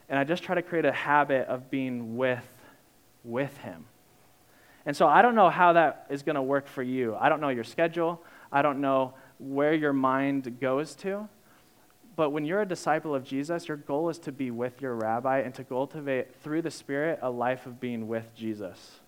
And 0.09 0.19
I 0.19 0.25
just 0.25 0.43
try 0.43 0.55
to 0.55 0.63
create 0.63 0.85
a 0.85 0.93
habit 0.93 1.47
of 1.49 1.71
being 1.71 2.17
with 2.17 2.47
with 3.23 3.57
him. 3.59 3.85
And 4.87 4.97
so 4.97 5.09
I 5.09 5.21
don't 5.21 5.35
know 5.35 5.51
how 5.51 5.73
that 5.75 6.07
is 6.09 6.23
going 6.23 6.37
to 6.37 6.43
work 6.43 6.69
for 6.69 6.83
you. 6.83 7.17
I 7.17 7.29
don't 7.29 7.41
know 7.41 7.49
your 7.49 7.65
schedule. 7.65 8.23
I 8.53 8.63
don't 8.63 8.81
know 8.81 9.15
where 9.39 9.75
your 9.75 9.93
mind 9.93 10.61
goes 10.61 10.95
to. 10.97 11.29
But 12.15 12.31
when 12.31 12.47
you're 12.47 12.63
a 12.63 12.67
disciple 12.67 13.15
of 13.15 13.25
Jesus, 13.25 13.69
your 13.69 13.77
goal 13.77 14.09
is 14.09 14.19
to 14.21 14.33
be 14.33 14.51
with 14.51 14.81
your 14.81 14.95
rabbi 14.95 15.41
and 15.41 15.55
to 15.57 15.65
cultivate 15.65 16.35
through 16.37 16.63
the 16.63 16.71
Spirit 16.71 17.19
a 17.21 17.29
life 17.29 17.67
of 17.67 17.79
being 17.79 18.09
with 18.09 18.35
Jesus. 18.35 19.01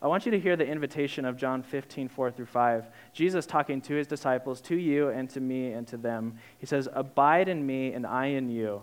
I 0.00 0.06
want 0.06 0.26
you 0.26 0.32
to 0.32 0.38
hear 0.38 0.54
the 0.54 0.66
invitation 0.66 1.24
of 1.24 1.36
John 1.36 1.62
15, 1.62 2.08
4 2.08 2.30
through 2.30 2.46
5. 2.46 2.84
Jesus 3.14 3.46
talking 3.46 3.80
to 3.80 3.94
his 3.94 4.06
disciples, 4.06 4.60
to 4.60 4.76
you 4.76 5.08
and 5.08 5.30
to 5.30 5.40
me 5.40 5.72
and 5.72 5.86
to 5.88 5.96
them. 5.96 6.36
He 6.58 6.66
says, 6.66 6.88
Abide 6.92 7.48
in 7.48 7.66
me 7.66 7.94
and 7.94 8.06
I 8.06 8.26
in 8.26 8.50
you. 8.50 8.82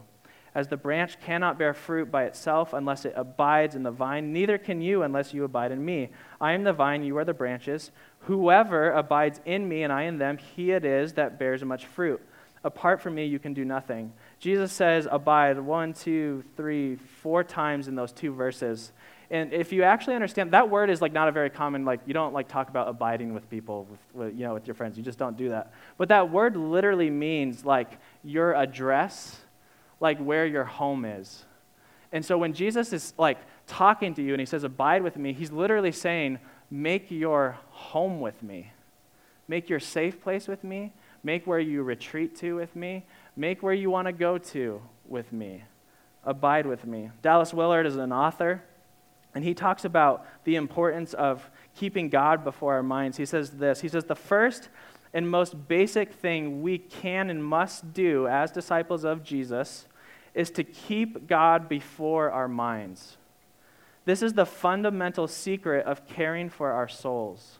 As 0.54 0.68
the 0.68 0.78
branch 0.78 1.20
cannot 1.22 1.58
bear 1.58 1.74
fruit 1.74 2.12
by 2.12 2.26
itself 2.26 2.74
unless 2.74 3.06
it 3.06 3.14
abides 3.16 3.76
in 3.76 3.84
the 3.84 3.92
vine, 3.92 4.34
neither 4.34 4.58
can 4.58 4.82
you 4.82 5.04
unless 5.04 5.34
you 5.34 5.46
abide 5.46 5.72
in 5.72 5.84
me. 5.84 6.10
I 6.42 6.52
am 6.52 6.64
the 6.64 6.74
vine, 6.74 7.04
you 7.04 7.18
are 7.18 7.26
the 7.26 7.34
branches. 7.34 7.92
Whoever 8.22 8.92
abides 8.92 9.40
in 9.46 9.68
me 9.68 9.84
and 9.84 9.94
I 9.94 10.04
in 10.04 10.18
them, 10.18 10.38
he 10.38 10.72
it 10.72 10.84
is 10.84 11.14
that 11.14 11.40
bears 11.40 11.64
much 11.64 11.86
fruit. 11.86 12.22
Apart 12.64 13.02
from 13.02 13.16
me, 13.16 13.26
you 13.26 13.40
can 13.40 13.54
do 13.54 13.66
nothing. 13.66 14.14
Jesus 14.40 14.72
says, 14.72 15.08
abide 15.10 15.60
one, 15.60 15.94
two, 15.94 16.44
three, 16.56 16.98
four 16.98 17.44
times 17.44 17.88
in 17.88 17.96
those 17.96 18.12
two 18.12 18.34
verses. 18.34 18.92
And 19.32 19.54
if 19.54 19.72
you 19.72 19.84
actually 19.84 20.16
understand, 20.16 20.52
that 20.52 20.70
word 20.70 20.90
is 20.90 21.02
like 21.02 21.14
not 21.14 21.30
a 21.30 21.32
very 21.32 21.50
common, 21.50 21.86
like 21.86 22.02
you 22.06 22.14
don't 22.14 22.34
like 22.34 22.50
talk 22.50 22.68
about 22.68 22.90
abiding 22.90 23.34
with 23.34 23.50
people, 23.50 23.88
with, 23.90 24.00
with, 24.14 24.38
you 24.38 24.46
know, 24.46 24.54
with 24.54 24.68
your 24.68 24.76
friends. 24.76 24.98
You 24.98 25.04
just 25.04 25.18
don't 25.18 25.38
do 25.38 25.50
that. 25.50 25.74
But 25.98 26.10
that 26.10 26.30
word 26.30 26.58
literally 26.58 27.10
means 27.10 27.66
like 27.66 27.98
your 28.24 28.54
address, 28.54 29.40
like 30.02 30.20
where 30.20 30.46
your 30.46 30.66
home 30.66 31.06
is. 31.06 31.46
And 32.12 32.26
so 32.26 32.38
when 32.38 32.54
Jesus 32.54 32.92
is 32.92 33.14
like 33.18 33.38
talking 33.68 34.14
to 34.16 34.22
you 34.22 34.34
and 34.34 34.42
he 34.42 34.46
says, 34.46 34.66
abide 34.66 35.04
with 35.04 35.16
me, 35.16 35.32
he's 35.32 35.52
literally 35.52 35.94
saying, 35.94 36.40
make 36.70 37.10
your 37.10 37.58
home 37.70 38.20
with 38.20 38.44
me. 38.44 38.74
Make 39.48 39.70
your 39.70 39.80
safe 39.80 40.22
place 40.22 40.48
with 40.48 40.64
me. 40.64 40.92
Make 41.24 41.48
where 41.48 41.60
you 41.60 41.84
retreat 41.84 42.36
to 42.38 42.56
with 42.56 42.76
me. 42.76 43.06
Make 43.38 43.64
where 43.64 43.74
you 43.74 43.90
want 43.90 44.08
to 44.08 44.12
go 44.12 44.38
to 44.38 44.82
with 45.08 45.32
me. 45.32 45.64
Abide 46.26 46.66
with 46.66 46.86
me. 46.86 47.12
Dallas 47.22 47.54
Willard 47.54 47.86
is 47.86 47.96
an 47.96 48.12
author. 48.12 48.64
And 49.34 49.44
he 49.44 49.54
talks 49.54 49.86
about 49.86 50.26
the 50.44 50.56
importance 50.56 51.14
of 51.14 51.50
keeping 51.76 52.10
God 52.10 52.44
before 52.44 52.74
our 52.74 52.84
minds. 52.84 53.18
He 53.18 53.26
says 53.26 53.52
this 53.52 53.80
He 53.80 53.88
says, 53.88 54.04
The 54.06 54.16
first 54.16 54.68
and 55.14 55.30
most 55.30 55.68
basic 55.68 56.14
thing 56.14 56.62
we 56.62 56.78
can 56.78 57.30
and 57.30 57.44
must 57.44 57.94
do 57.94 58.28
as 58.28 58.52
disciples 58.52 59.04
of 59.04 59.24
Jesus 59.24 59.86
is 60.34 60.50
to 60.52 60.64
keep 60.64 61.28
God 61.28 61.68
before 61.68 62.32
our 62.32 62.48
minds. 62.48 63.18
This 64.06 64.22
is 64.22 64.34
the 64.34 64.46
fundamental 64.46 65.28
secret 65.28 65.86
of 65.86 66.08
caring 66.08 66.50
for 66.50 66.72
our 66.72 66.88
souls. 66.88 67.60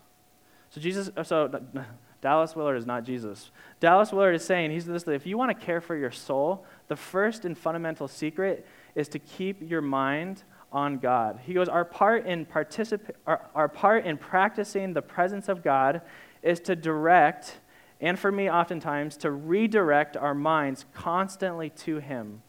So, 0.70 0.82
Jesus, 0.82 1.12
uh, 1.16 1.24
so 1.24 1.48
Dallas 2.22 2.56
Willard 2.56 2.78
is 2.78 2.86
not 2.86 3.04
Jesus. 3.04 3.52
Dallas 3.80 4.12
Willard 4.12 4.36
is 4.36 4.46
saying, 4.46 4.72
he's 4.72 4.86
this, 4.86 5.08
if 5.08 5.26
you 5.26 5.38
want 5.38 5.58
to 5.58 5.66
care 5.66 5.82
for 5.82 5.96
your 5.96 6.12
soul, 6.12 6.66
the 6.88 6.96
first 6.96 7.46
and 7.46 7.58
fundamental 7.58 8.08
secret 8.08 8.66
is 8.96 9.08
to 9.10 9.20
keep 9.20 9.70
your 9.70 9.82
mind 9.82 10.44
on 10.72 10.98
God. 10.98 11.40
He 11.44 11.54
goes, 11.54 11.68
our 11.68 11.84
part 11.84 12.26
in 12.26 12.46
particip- 12.46 13.12
our, 13.28 13.50
our 13.54 13.68
part 13.68 14.06
in 14.06 14.18
practicing 14.18 14.94
the 14.94 15.02
presence 15.02 15.50
of 15.50 15.64
God 15.64 16.02
is 16.42 16.60
to 16.62 16.76
direct 16.76 17.60
and 18.02 18.18
for 18.18 18.32
me, 18.32 18.50
oftentimes, 18.50 19.16
to 19.18 19.32
redirect 19.32 20.18
our 20.18 20.34
minds 20.34 20.86
constantly 20.94 21.70
to 21.70 22.00
Him. 22.00 22.42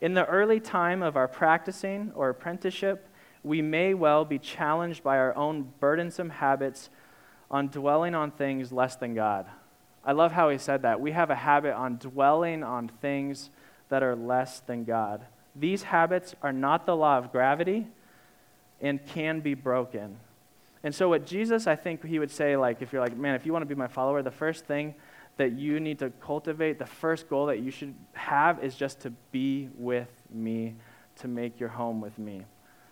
In 0.00 0.14
the 0.14 0.26
early 0.26 0.60
time 0.60 1.02
of 1.02 1.16
our 1.16 1.28
practicing 1.28 2.12
or 2.14 2.28
apprenticeship, 2.28 3.08
we 3.42 3.62
may 3.62 3.94
well 3.94 4.24
be 4.24 4.38
challenged 4.38 5.02
by 5.02 5.18
our 5.18 5.34
own 5.36 5.72
burdensome 5.80 6.30
habits 6.30 6.90
on 7.50 7.68
dwelling 7.68 8.14
on 8.14 8.30
things 8.30 8.72
less 8.72 8.96
than 8.96 9.14
God. 9.14 9.46
I 10.04 10.12
love 10.12 10.32
how 10.32 10.50
he 10.50 10.58
said 10.58 10.82
that. 10.82 11.00
We 11.00 11.12
have 11.12 11.30
a 11.30 11.34
habit 11.34 11.74
on 11.74 11.96
dwelling 11.96 12.62
on 12.62 12.88
things 12.88 13.50
that 13.88 14.02
are 14.02 14.14
less 14.14 14.60
than 14.60 14.84
God. 14.84 15.22
These 15.56 15.84
habits 15.84 16.34
are 16.42 16.52
not 16.52 16.86
the 16.86 16.96
law 16.96 17.18
of 17.18 17.32
gravity 17.32 17.86
and 18.80 19.04
can 19.06 19.40
be 19.40 19.54
broken. 19.54 20.16
And 20.84 20.94
so, 20.94 21.08
what 21.08 21.26
Jesus, 21.26 21.66
I 21.66 21.74
think 21.74 22.04
he 22.04 22.18
would 22.18 22.30
say, 22.30 22.56
like, 22.56 22.82
if 22.82 22.92
you're 22.92 23.02
like, 23.02 23.16
man, 23.16 23.34
if 23.34 23.44
you 23.44 23.52
want 23.52 23.62
to 23.62 23.66
be 23.66 23.74
my 23.74 23.88
follower, 23.88 24.22
the 24.22 24.30
first 24.30 24.64
thing 24.66 24.94
that 25.38 25.52
you 25.52 25.80
need 25.80 26.00
to 26.00 26.10
cultivate, 26.20 26.78
the 26.78 26.86
first 26.86 27.28
goal 27.28 27.46
that 27.46 27.60
you 27.60 27.70
should 27.70 27.94
have 28.12 28.62
is 28.62 28.74
just 28.74 29.00
to 29.00 29.10
be 29.32 29.68
with 29.76 30.10
me, 30.30 30.74
to 31.16 31.28
make 31.28 31.58
your 31.58 31.70
home 31.70 32.00
with 32.00 32.18
me. 32.18 32.44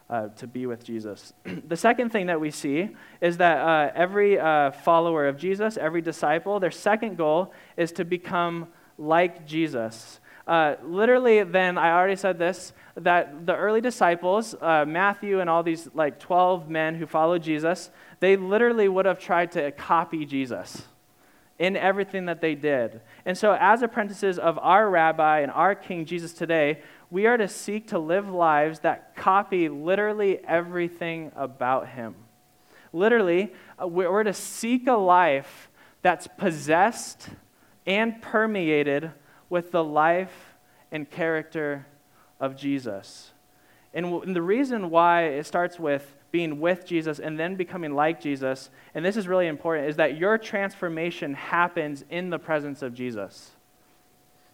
Uh, 0.09 0.29
to 0.37 0.47
be 0.47 0.67
with 0.67 0.85
Jesus. 0.85 1.33
the 1.67 1.77
second 1.77 2.11
thing 2.11 2.27
that 2.27 2.41
we 2.41 2.53
see 2.53 2.91
is 3.21 3.39
that 3.39 3.59
uh, 3.59 3.91
every 3.93 4.39
uh, 4.39 4.71
follower 4.71 5.27
of 5.27 5.37
Jesus, 5.37 5.77
every 5.77 6.01
disciple, 6.01 6.61
their 6.61 6.71
second 6.71 7.17
goal 7.17 7.53
is 7.77 7.91
to 7.91 8.05
become 8.05 8.69
like 8.99 9.45
Jesus. 9.49 10.21
Uh, 10.47 10.77
literally, 10.85 11.43
then, 11.43 11.77
I 11.77 11.91
already 11.91 12.15
said 12.15 12.39
this, 12.39 12.73
that 12.95 13.47
the 13.47 13.57
early 13.57 13.81
disciples, 13.81 14.55
uh, 14.61 14.85
Matthew 14.87 15.41
and 15.41 15.51
all 15.51 15.65
these 15.65 15.89
like 15.93 16.21
12 16.21 16.71
men 16.71 16.95
who 16.95 17.07
followed 17.07 17.43
Jesus, 17.43 17.91
they 18.21 18.37
literally 18.37 18.89
would 18.89 19.07
have 19.07 19.19
tried 19.19 19.51
to 19.53 19.73
copy 19.73 20.25
Jesus 20.25 20.85
in 21.59 21.77
everything 21.77 22.27
that 22.27 22.41
they 22.41 22.55
did. 22.55 23.01
And 23.25 23.37
so, 23.37 23.57
as 23.59 23.83
apprentices 23.83 24.39
of 24.39 24.59
our 24.59 24.91
rabbi 24.91 25.41
and 25.41 25.51
our 25.51 25.75
King 25.75 26.05
Jesus 26.05 26.33
today, 26.33 26.83
we 27.11 27.27
are 27.27 27.37
to 27.37 27.49
seek 27.49 27.89
to 27.89 27.99
live 27.99 28.29
lives 28.29 28.81
that 28.81 29.17
copy 29.17 29.69
literally 29.69 30.45
everything 30.47 31.33
about 31.35 31.89
him. 31.89 32.15
Literally, 32.93 33.53
uh, 33.81 33.87
we're 33.87 34.23
to 34.23 34.33
seek 34.33 34.87
a 34.87 34.95
life 34.95 35.71
that's 36.03 36.27
possessed 36.27 37.29
and 37.87 38.21
permeated 38.21 39.13
with 39.49 39.71
the 39.71 39.85
life 39.85 40.55
and 40.91 41.09
character 41.11 41.87
of 42.41 42.57
Jesus. 42.57 43.33
And 43.95 44.35
the 44.35 44.43
reason 44.43 44.91
why 44.91 45.25
it 45.25 45.47
starts 45.47 45.79
with 45.79 46.17
being 46.31 46.61
with 46.61 46.87
Jesus 46.87 47.19
and 47.19 47.39
then 47.39 47.57
becoming 47.57 47.95
like 47.95 48.21
Jesus, 48.21 48.71
and 48.95 49.05
this 49.05 49.17
is 49.17 49.29
really 49.29 49.47
important, 49.47 49.89
is 49.89 49.97
that 49.97 50.17
your 50.17 50.39
transformation 50.39 51.35
happens 51.35 52.05
in 52.11 52.31
the 52.31 52.39
presence 52.39 52.83
of 52.83 52.95
Jesus. 52.95 53.53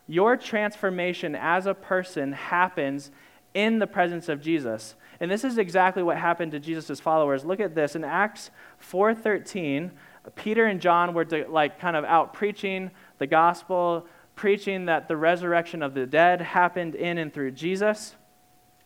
Your 0.06 0.37
transformation 0.37 1.35
as 1.35 1.66
a 1.66 1.74
person 1.74 2.32
happens 2.32 3.11
in 3.54 3.78
the 3.78 3.87
presence 3.87 4.28
of 4.28 4.40
Jesus. 4.40 4.94
And 5.20 5.30
this 5.30 5.44
is 5.44 5.58
exactly 5.58 6.02
what 6.02 6.16
happened 6.16 6.52
to 6.52 6.61
Jesus' 6.61 7.00
followers. 7.00 7.44
Look 7.44 7.61
at 7.61 7.74
this. 7.74 7.94
In 7.94 8.04
Acts 8.04 8.50
4.13, 8.82 9.90
Peter 10.35 10.66
and 10.66 10.80
John 10.80 11.14
were 11.14 11.24
to, 11.26 11.46
like 11.48 11.78
kind 11.78 11.96
of 11.96 12.04
out 12.04 12.35
preaching 12.35 12.90
the 13.18 13.26
gospel, 13.26 14.06
preaching 14.35 14.87
that 14.87 15.08
the 15.08 15.16
resurrection 15.16 15.82
of 15.82 15.94
the 15.94 16.06
dead 16.06 16.40
happened 16.40 16.94
in 16.94 17.18
and 17.18 17.32
through 17.32 17.52
Jesus. 17.52 18.16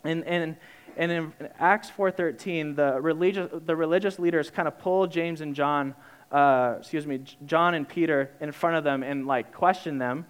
And, 0.05 0.25
and, 0.25 0.57
and 0.97 1.13
in 1.13 1.33
Acts 1.59 1.91
4.13, 1.91 2.77
the 2.77 3.01
religious, 3.01 3.51
the 3.53 3.77
religious 3.77 4.19
leaders 4.19 4.51
kind 4.51 4.67
of 4.67 4.79
pull 4.79 5.07
James 5.07 5.41
and 5.41 5.55
John, 5.55 5.95
uh, 6.33 6.77
excuse 6.79 7.07
me, 7.07 7.23
John 7.45 7.75
and 7.75 7.89
Peter 7.89 8.31
in 8.41 8.51
front 8.53 8.77
of 8.77 8.85
them 8.85 9.03
and 9.03 9.27
like 9.27 9.53
question 9.53 9.99
them. 9.99 10.27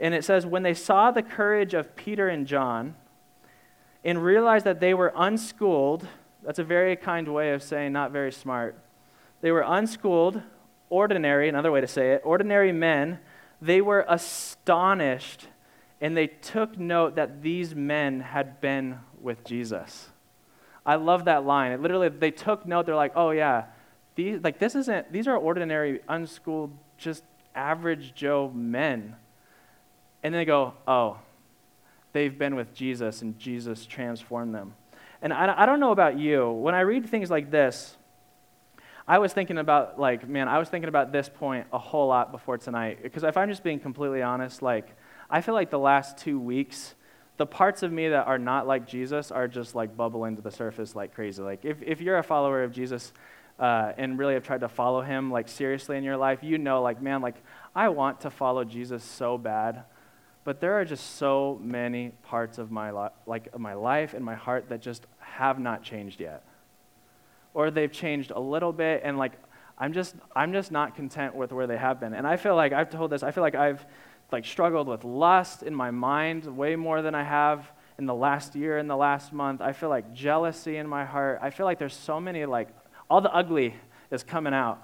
And 0.00 0.14
it 0.14 0.24
says, 0.24 0.44
when 0.44 0.62
they 0.62 0.74
saw 0.74 1.10
the 1.10 1.22
courage 1.22 1.74
of 1.74 1.94
Peter 1.96 2.28
and 2.28 2.46
John 2.46 2.94
and 4.04 4.22
realized 4.22 4.64
that 4.64 4.80
they 4.80 4.94
were 4.94 5.12
unschooled, 5.16 6.06
that's 6.44 6.58
a 6.58 6.64
very 6.64 6.96
kind 6.96 7.32
way 7.32 7.52
of 7.52 7.62
saying 7.62 7.92
not 7.92 8.10
very 8.12 8.32
smart. 8.32 8.78
They 9.40 9.50
were 9.52 9.64
unschooled, 9.66 10.42
ordinary, 10.90 11.48
another 11.48 11.70
way 11.70 11.80
to 11.80 11.88
say 11.88 12.12
it, 12.12 12.22
ordinary 12.24 12.72
men. 12.72 13.20
They 13.60 13.80
were 13.80 14.04
astonished 14.08 15.46
and 16.00 16.16
they 16.16 16.28
took 16.28 16.78
note 16.78 17.16
that 17.16 17.42
these 17.42 17.74
men 17.74 18.20
had 18.20 18.60
been 18.60 19.00
with 19.22 19.44
Jesus. 19.44 20.08
I 20.84 20.96
love 20.96 21.26
that 21.26 21.44
line. 21.44 21.72
It 21.72 21.80
literally, 21.80 22.08
they 22.08 22.30
took 22.30 22.66
note. 22.66 22.86
They're 22.86 22.96
like, 22.96 23.12
oh, 23.14 23.30
yeah, 23.30 23.64
these, 24.14 24.40
like, 24.42 24.58
this 24.58 24.74
isn't, 24.74 25.12
these 25.12 25.28
are 25.28 25.36
ordinary, 25.36 26.00
unschooled, 26.08 26.76
just 26.96 27.24
average 27.54 28.14
Joe 28.14 28.50
men 28.54 29.16
and 30.22 30.34
then 30.34 30.40
they 30.40 30.44
go, 30.44 30.74
oh, 30.86 31.18
they've 32.12 32.36
been 32.36 32.56
with 32.56 32.74
Jesus 32.74 33.22
and 33.22 33.38
Jesus 33.38 33.86
transformed 33.86 34.54
them. 34.54 34.74
And 35.22 35.32
I, 35.32 35.62
I 35.62 35.66
don't 35.66 35.80
know 35.80 35.92
about 35.92 36.18
you. 36.18 36.50
When 36.50 36.74
I 36.74 36.80
read 36.80 37.08
things 37.08 37.30
like 37.30 37.50
this, 37.50 37.96
I 39.06 39.18
was 39.18 39.32
thinking 39.32 39.58
about, 39.58 39.98
like, 39.98 40.28
man, 40.28 40.48
I 40.48 40.58
was 40.58 40.68
thinking 40.68 40.88
about 40.88 41.12
this 41.12 41.28
point 41.28 41.66
a 41.72 41.78
whole 41.78 42.08
lot 42.08 42.30
before 42.30 42.58
tonight. 42.58 43.02
Because 43.02 43.22
if 43.22 43.36
I'm 43.36 43.48
just 43.48 43.62
being 43.62 43.80
completely 43.80 44.22
honest, 44.22 44.60
like, 44.60 44.96
I 45.30 45.40
feel 45.40 45.54
like 45.54 45.70
the 45.70 45.78
last 45.78 46.18
two 46.18 46.38
weeks, 46.38 46.94
the 47.38 47.46
parts 47.46 47.82
of 47.82 47.90
me 47.90 48.08
that 48.08 48.26
are 48.26 48.38
not 48.38 48.66
like 48.66 48.86
Jesus 48.86 49.30
are 49.30 49.48
just 49.48 49.74
like 49.74 49.96
bubbling 49.96 50.36
to 50.36 50.42
the 50.42 50.50
surface 50.50 50.94
like 50.94 51.14
crazy. 51.14 51.42
Like, 51.42 51.64
if, 51.64 51.82
if 51.82 52.00
you're 52.00 52.18
a 52.18 52.22
follower 52.22 52.62
of 52.62 52.72
Jesus 52.72 53.12
uh, 53.58 53.92
and 53.96 54.18
really 54.18 54.34
have 54.34 54.44
tried 54.44 54.60
to 54.60 54.68
follow 54.68 55.00
him, 55.00 55.30
like, 55.30 55.48
seriously 55.48 55.96
in 55.96 56.04
your 56.04 56.16
life, 56.16 56.42
you 56.42 56.58
know, 56.58 56.82
like, 56.82 57.00
man, 57.00 57.22
like, 57.22 57.36
I 57.74 57.88
want 57.88 58.20
to 58.20 58.30
follow 58.30 58.64
Jesus 58.64 59.02
so 59.02 59.38
bad 59.38 59.84
but 60.48 60.60
there 60.60 60.80
are 60.80 60.84
just 60.86 61.16
so 61.16 61.60
many 61.62 62.08
parts 62.22 62.56
of 62.56 62.70
my, 62.70 62.90
li- 62.90 63.10
like, 63.26 63.48
of 63.52 63.60
my 63.60 63.74
life 63.74 64.14
and 64.14 64.24
my 64.24 64.34
heart 64.34 64.70
that 64.70 64.80
just 64.80 65.06
have 65.18 65.58
not 65.58 65.82
changed 65.82 66.22
yet. 66.22 66.42
Or 67.52 67.70
they've 67.70 67.92
changed 67.92 68.30
a 68.30 68.40
little 68.40 68.72
bit, 68.72 69.02
and 69.04 69.18
like, 69.18 69.32
I'm 69.76 69.92
just, 69.92 70.14
I'm 70.34 70.54
just 70.54 70.72
not 70.72 70.96
content 70.96 71.34
with 71.34 71.52
where 71.52 71.66
they 71.66 71.76
have 71.76 72.00
been. 72.00 72.14
And 72.14 72.26
I 72.26 72.38
feel 72.38 72.56
like, 72.56 72.72
I've 72.72 72.88
told 72.88 73.10
this, 73.10 73.22
I 73.22 73.30
feel 73.30 73.42
like 73.42 73.56
I've 73.56 73.84
like 74.30 74.44
struggled 74.44 74.88
with 74.88 75.04
lust 75.04 75.62
in 75.62 75.74
my 75.74 75.90
mind 75.90 76.44
way 76.44 76.76
more 76.76 77.02
than 77.02 77.14
I 77.14 77.22
have 77.22 77.70
in 77.98 78.06
the 78.06 78.14
last 78.14 78.54
year, 78.54 78.78
in 78.78 78.86
the 78.86 78.96
last 78.96 79.32
month. 79.32 79.60
I 79.60 79.72
feel 79.72 79.88
like 79.88 80.12
jealousy 80.12 80.76
in 80.76 80.88
my 80.88 81.04
heart. 81.04 81.40
I 81.42 81.50
feel 81.50 81.66
like 81.66 81.78
there's 81.78 81.94
so 81.94 82.20
many, 82.20 82.44
like, 82.46 82.68
all 83.10 83.20
the 83.20 83.32
ugly 83.32 83.74
is 84.10 84.22
coming 84.22 84.54
out. 84.54 84.82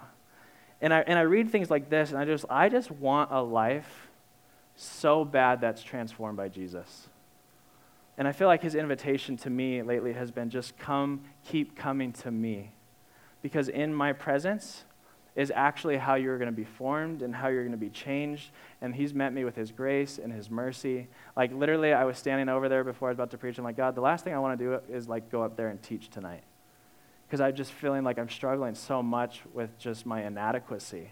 And 0.80 0.92
I, 0.92 1.00
and 1.00 1.18
I 1.18 1.22
read 1.22 1.50
things 1.50 1.70
like 1.70 1.88
this, 1.88 2.10
and 2.10 2.18
I 2.18 2.24
just, 2.24 2.44
I 2.50 2.68
just 2.68 2.90
want 2.90 3.30
a 3.30 3.40
life 3.40 4.08
so 4.76 5.24
bad 5.24 5.60
that's 5.60 5.82
transformed 5.82 6.36
by 6.36 6.48
Jesus. 6.48 7.08
And 8.18 8.26
I 8.28 8.32
feel 8.32 8.48
like 8.48 8.62
his 8.62 8.74
invitation 8.74 9.36
to 9.38 9.50
me 9.50 9.82
lately 9.82 10.12
has 10.12 10.30
been 10.30 10.50
just 10.50 10.76
come, 10.78 11.22
keep 11.44 11.76
coming 11.76 12.12
to 12.12 12.30
me. 12.30 12.72
Because 13.42 13.68
in 13.68 13.94
my 13.94 14.12
presence 14.12 14.84
is 15.36 15.52
actually 15.54 15.96
how 15.96 16.14
you're 16.14 16.38
going 16.38 16.50
to 16.50 16.56
be 16.56 16.64
formed 16.64 17.22
and 17.22 17.34
how 17.34 17.48
you're 17.48 17.62
going 17.64 17.72
to 17.72 17.78
be 17.78 17.90
changed. 17.90 18.50
And 18.80 18.94
he's 18.94 19.12
met 19.12 19.32
me 19.32 19.44
with 19.44 19.56
his 19.56 19.72
grace 19.72 20.18
and 20.18 20.32
his 20.32 20.48
mercy. 20.48 21.08
Like 21.36 21.52
literally, 21.52 21.92
I 21.92 22.04
was 22.04 22.18
standing 22.18 22.48
over 22.48 22.68
there 22.68 22.84
before 22.84 23.08
I 23.08 23.10
was 23.10 23.16
about 23.16 23.30
to 23.32 23.38
preach. 23.38 23.58
I'm 23.58 23.64
like, 23.64 23.76
God, 23.76 23.94
the 23.94 24.00
last 24.00 24.24
thing 24.24 24.32
I 24.32 24.38
want 24.38 24.58
to 24.58 24.64
do 24.64 24.94
is 24.94 25.08
like 25.08 25.30
go 25.30 25.42
up 25.42 25.56
there 25.56 25.68
and 25.68 25.82
teach 25.82 26.08
tonight. 26.08 26.44
Because 27.26 27.40
I'm 27.40 27.56
just 27.56 27.72
feeling 27.72 28.04
like 28.04 28.18
I'm 28.18 28.28
struggling 28.28 28.74
so 28.74 29.02
much 29.02 29.40
with 29.52 29.76
just 29.78 30.06
my 30.06 30.24
inadequacy 30.24 31.10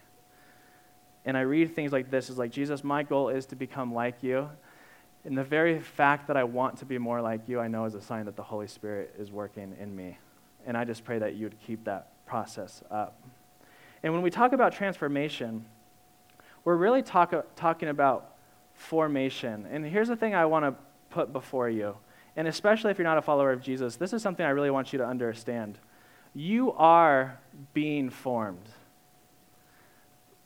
and 1.25 1.37
I 1.37 1.43
read 1.43 1.75
things 1.75 1.93
like 1.93 2.11
this 2.11 2.31
is 2.31 2.39
like, 2.39 2.51
Jesus, 2.51 2.83
my 2.83 3.03
goal 3.03 3.29
is 3.29 3.47
to 3.47 3.57
become 3.57 3.95
like 3.95 4.23
you. 4.23 4.49
And 5.25 5.39
the 5.39 5.45
very 5.45 5.79
fact 5.79 6.27
that 6.27 6.37
I 6.37 6.45
want 6.45 6.79
to 6.79 6.85
be 6.85 6.99
more 6.99 7.21
like 7.21 7.49
you, 7.49 7.61
I 7.61 7.69
know 7.69 7.85
is 7.85 7.95
a 7.95 8.03
sign 8.03 8.27
that 8.27 8.35
the 8.35 8.43
Holy 8.43 8.67
Spirit 8.67 9.15
is 9.19 9.31
working 9.31 9.77
in 9.81 9.95
me. 9.95 10.19
And 10.67 10.77
I 10.77 10.85
just 10.85 11.05
pray 11.05 11.19
that 11.21 11.37
you 11.37 11.47
would 11.47 11.61
keep 11.61 11.85
that 11.85 12.27
process 12.27 12.83
up. 12.91 13.21
And 14.03 14.13
when 14.13 14.23
we 14.23 14.31
talk 14.31 14.53
about 14.53 14.73
transformation, 14.73 15.65
we're 16.65 16.77
really 16.77 17.03
talk, 17.03 17.35
talking 17.57 17.89
about 17.89 18.37
formation. 18.75 19.67
And 19.71 19.85
here's 19.85 20.09
the 20.09 20.17
thing 20.17 20.35
I 20.35 20.47
want 20.47 20.65
to 20.65 20.75
put 21.11 21.33
before 21.33 21.69
you. 21.69 21.97
And 22.37 22.49
especially 22.49 22.91
if 22.91 22.99
you're 22.99 23.05
not 23.05 23.19
a 23.19 23.23
follower 23.23 23.53
of 23.53 23.63
Jesus, 23.63 23.97
this 23.97 24.13
is 24.13 24.23
something 24.23 24.45
I 24.45 24.51
really 24.51 24.71
want 24.71 24.93
you 24.93 24.99
to 24.99 25.07
understand. 25.07 25.79
You 26.35 26.73
are 26.73 27.39
being 27.75 28.11
formed 28.11 28.69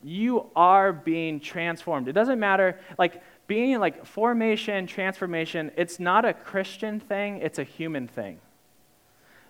you 0.06 0.46
are 0.54 0.92
being 0.92 1.40
transformed. 1.40 2.06
It 2.06 2.12
doesn't 2.12 2.38
matter, 2.38 2.78
like, 2.96 3.22
being 3.48 3.78
like 3.80 4.06
formation, 4.06 4.86
transformation, 4.86 5.72
it's 5.76 5.98
not 5.98 6.24
a 6.24 6.32
Christian 6.32 7.00
thing, 7.00 7.38
it's 7.38 7.58
a 7.58 7.64
human 7.64 8.06
thing. 8.06 8.38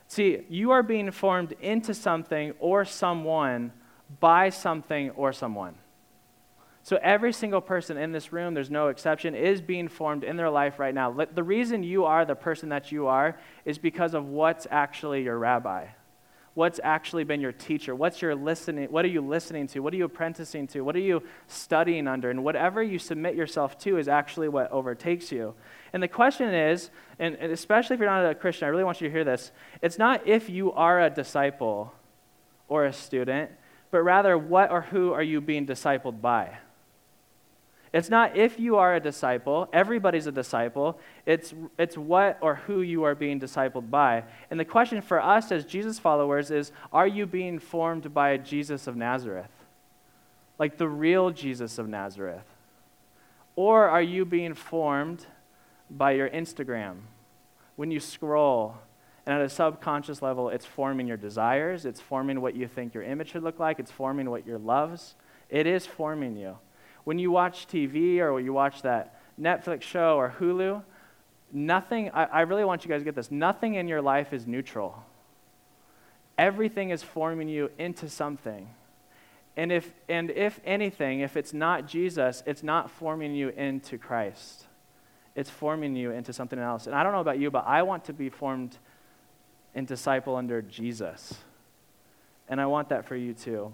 See, 0.09 0.45
you 0.49 0.71
are 0.71 0.83
being 0.83 1.11
formed 1.11 1.55
into 1.61 1.93
something 1.93 2.55
or 2.59 2.85
someone 2.85 3.73
by 4.21 4.51
something 4.51 5.11
or 5.11 5.33
someone. 5.33 5.75
So 6.83 6.99
every 7.03 7.33
single 7.33 7.61
person 7.61 7.97
in 7.97 8.13
this 8.13 8.33
room, 8.33 8.55
there's 8.55 8.71
no 8.71 8.89
exception, 8.89 9.35
is 9.35 9.61
being 9.61 9.89
formed 9.89 10.23
in 10.23 10.37
their 10.37 10.51
life 10.51 10.79
right 10.79 10.95
now. 10.95 11.11
The 11.11 11.43
reason 11.43 11.83
you 11.83 12.05
are 12.05 12.25
the 12.25 12.37
person 12.37 12.69
that 12.69 12.93
you 12.93 13.09
are 13.09 13.39
is 13.65 13.79
because 13.79 14.15
of 14.15 14.29
what's 14.29 14.69
actually 14.71 15.25
your 15.25 15.39
rabbi 15.39 15.87
what's 16.57 16.81
actually 16.83 17.23
been 17.23 17.39
your 17.39 17.53
teacher? 17.53 17.95
What's 17.95 18.23
your 18.23 18.35
listening? 18.35 18.89
What 18.91 19.05
are 19.05 19.09
you 19.09 19.21
listening 19.21 19.67
to? 19.69 19.81
What 19.81 19.93
are 19.93 19.97
you 19.99 20.07
apprenticing 20.07 20.67
to? 20.69 20.81
What 20.81 20.97
are 20.97 21.01
you 21.01 21.23
studying 21.49 22.09
under? 22.09 22.31
And 22.31 22.43
whatever 22.43 22.83
you 22.83 22.99
submit 22.99 23.35
yourself 23.35 23.79
to 23.81 23.99
is 23.99 24.09
actually 24.09 24.49
what 24.49 24.73
overtakes 24.73 25.31
you. 25.31 25.55
And 25.93 26.03
the 26.03 26.09
question 26.09 26.55
is, 26.55 26.89
and 27.19 27.35
especially 27.35 27.95
if 27.95 28.01
you're 28.01 28.09
not 28.09 28.25
a 28.25 28.35
Christian, 28.35 28.65
I 28.65 28.71
really 28.71 28.85
want 28.85 29.03
you 29.03 29.09
to 29.09 29.13
hear 29.13 29.23
this. 29.23 29.53
It's 29.83 29.99
not 29.99 30.27
if 30.27 30.49
you 30.49 30.73
are 30.73 30.99
a 30.99 31.11
disciple 31.11 31.93
or 32.69 32.87
a 32.87 32.93
student, 32.93 33.51
but 33.97 34.03
rather 34.03 34.37
what 34.37 34.71
or 34.71 34.83
who 34.83 35.15
are 35.15 35.23
you 35.23 35.41
being 35.41 35.67
discipled 35.67 36.21
by? 36.21 36.59
It's 37.95 38.11
not 38.11 38.37
if 38.37 38.61
you 38.61 38.77
are 38.77 38.95
a 38.95 39.01
disciple, 39.01 39.71
everybody's 39.73 40.27
a 40.27 40.33
disciple. 40.33 41.01
It's, 41.25 41.55
it's 41.79 41.97
what 41.97 42.37
or 42.43 42.57
who 42.57 42.83
you 42.83 43.05
are 43.05 43.15
being 43.15 43.41
discipled 43.41 43.89
by. 43.89 44.25
And 44.51 44.61
the 44.61 44.67
question 44.67 45.01
for 45.01 45.19
us 45.19 45.51
as 45.51 45.65
Jesus 45.65 45.99
followers 45.99 46.51
is 46.51 46.73
are 46.93 47.07
you 47.07 47.25
being 47.25 47.59
formed 47.59 48.13
by 48.13 48.37
Jesus 48.37 48.87
of 48.87 48.97
Nazareth? 48.97 49.49
Like 50.59 50.77
the 50.77 50.89
real 50.89 51.31
Jesus 51.31 51.79
of 51.79 51.89
Nazareth? 51.89 52.45
Or 53.55 53.89
are 53.89 54.03
you 54.03 54.27
being 54.27 54.53
formed 54.53 55.25
by 55.91 56.11
your 56.11 56.29
Instagram? 56.29 56.97
When 57.77 57.91
you 57.91 58.01
scroll, 58.01 58.77
and 59.27 59.35
at 59.35 59.43
a 59.43 59.49
subconscious 59.49 60.23
level, 60.23 60.49
it's 60.49 60.65
forming 60.65 61.09
your 61.09 61.17
desires, 61.17 61.85
it's 61.85 62.01
forming 62.01 62.41
what 62.41 62.55
you 62.55 62.69
think 62.69 62.95
your 62.95 63.03
image 63.03 63.33
should 63.33 63.43
look 63.43 63.59
like, 63.59 63.81
it's 63.81 63.91
forming 63.91 64.31
what 64.31 64.47
your 64.47 64.59
loves. 64.59 65.17
It 65.51 65.67
is 65.67 65.85
forming 65.85 66.37
you. 66.37 66.59
When 67.05 67.19
you 67.19 67.33
watch 67.33 67.67
TV 67.67 68.19
or 68.19 68.39
you 68.41 68.53
watch 68.53 68.83
that 68.83 69.21
Netflix 69.41 69.83
show 69.83 70.17
or 70.17 70.35
Hulu, 70.39 70.83
nothing, 71.53 72.11
I, 72.11 72.25
I 72.25 72.41
really 72.43 72.65
want 72.65 72.85
you 72.85 72.89
guys 72.89 73.01
to 73.01 73.05
get 73.05 73.17
this, 73.17 73.31
nothing 73.31 73.75
in 73.75 73.89
your 73.89 74.01
life 74.01 74.33
is 74.33 74.47
neutral. 74.47 75.05
Everything 76.39 76.91
is 76.91 77.03
forming 77.03 77.49
you 77.49 77.71
into 77.79 78.09
something. 78.09 78.69
And 79.57 79.73
if, 79.73 79.91
and 80.09 80.31
if 80.31 80.61
anything, 80.65 81.21
if 81.21 81.37
it's 81.37 81.53
not 81.53 81.89
Jesus, 81.89 82.43
it's 82.47 82.63
not 82.63 82.91
forming 82.91 83.35
you 83.35 83.49
into 83.49 83.99
Christ. 83.99 84.67
It's 85.35 85.51
forming 85.51 85.97
you 85.97 86.11
into 86.11 86.33
something 86.33 86.59
else. 86.59 86.87
And 86.87 86.95
I 86.95 87.03
don't 87.03 87.13
know 87.13 87.21
about 87.21 87.39
you, 87.39 87.51
but 87.51 87.67
I 87.67 87.83
want 87.83 88.05
to 88.05 88.13
be 88.13 88.29
formed 88.29 88.79
and 89.77 89.87
disciple 89.87 90.35
under 90.35 90.63
Jesus. 90.63 91.35
And 92.49 92.61
I 92.61 92.67
want 92.67 92.89
that 92.89 93.05
for 93.05 93.15
you 93.15 93.35
too. 93.35 93.73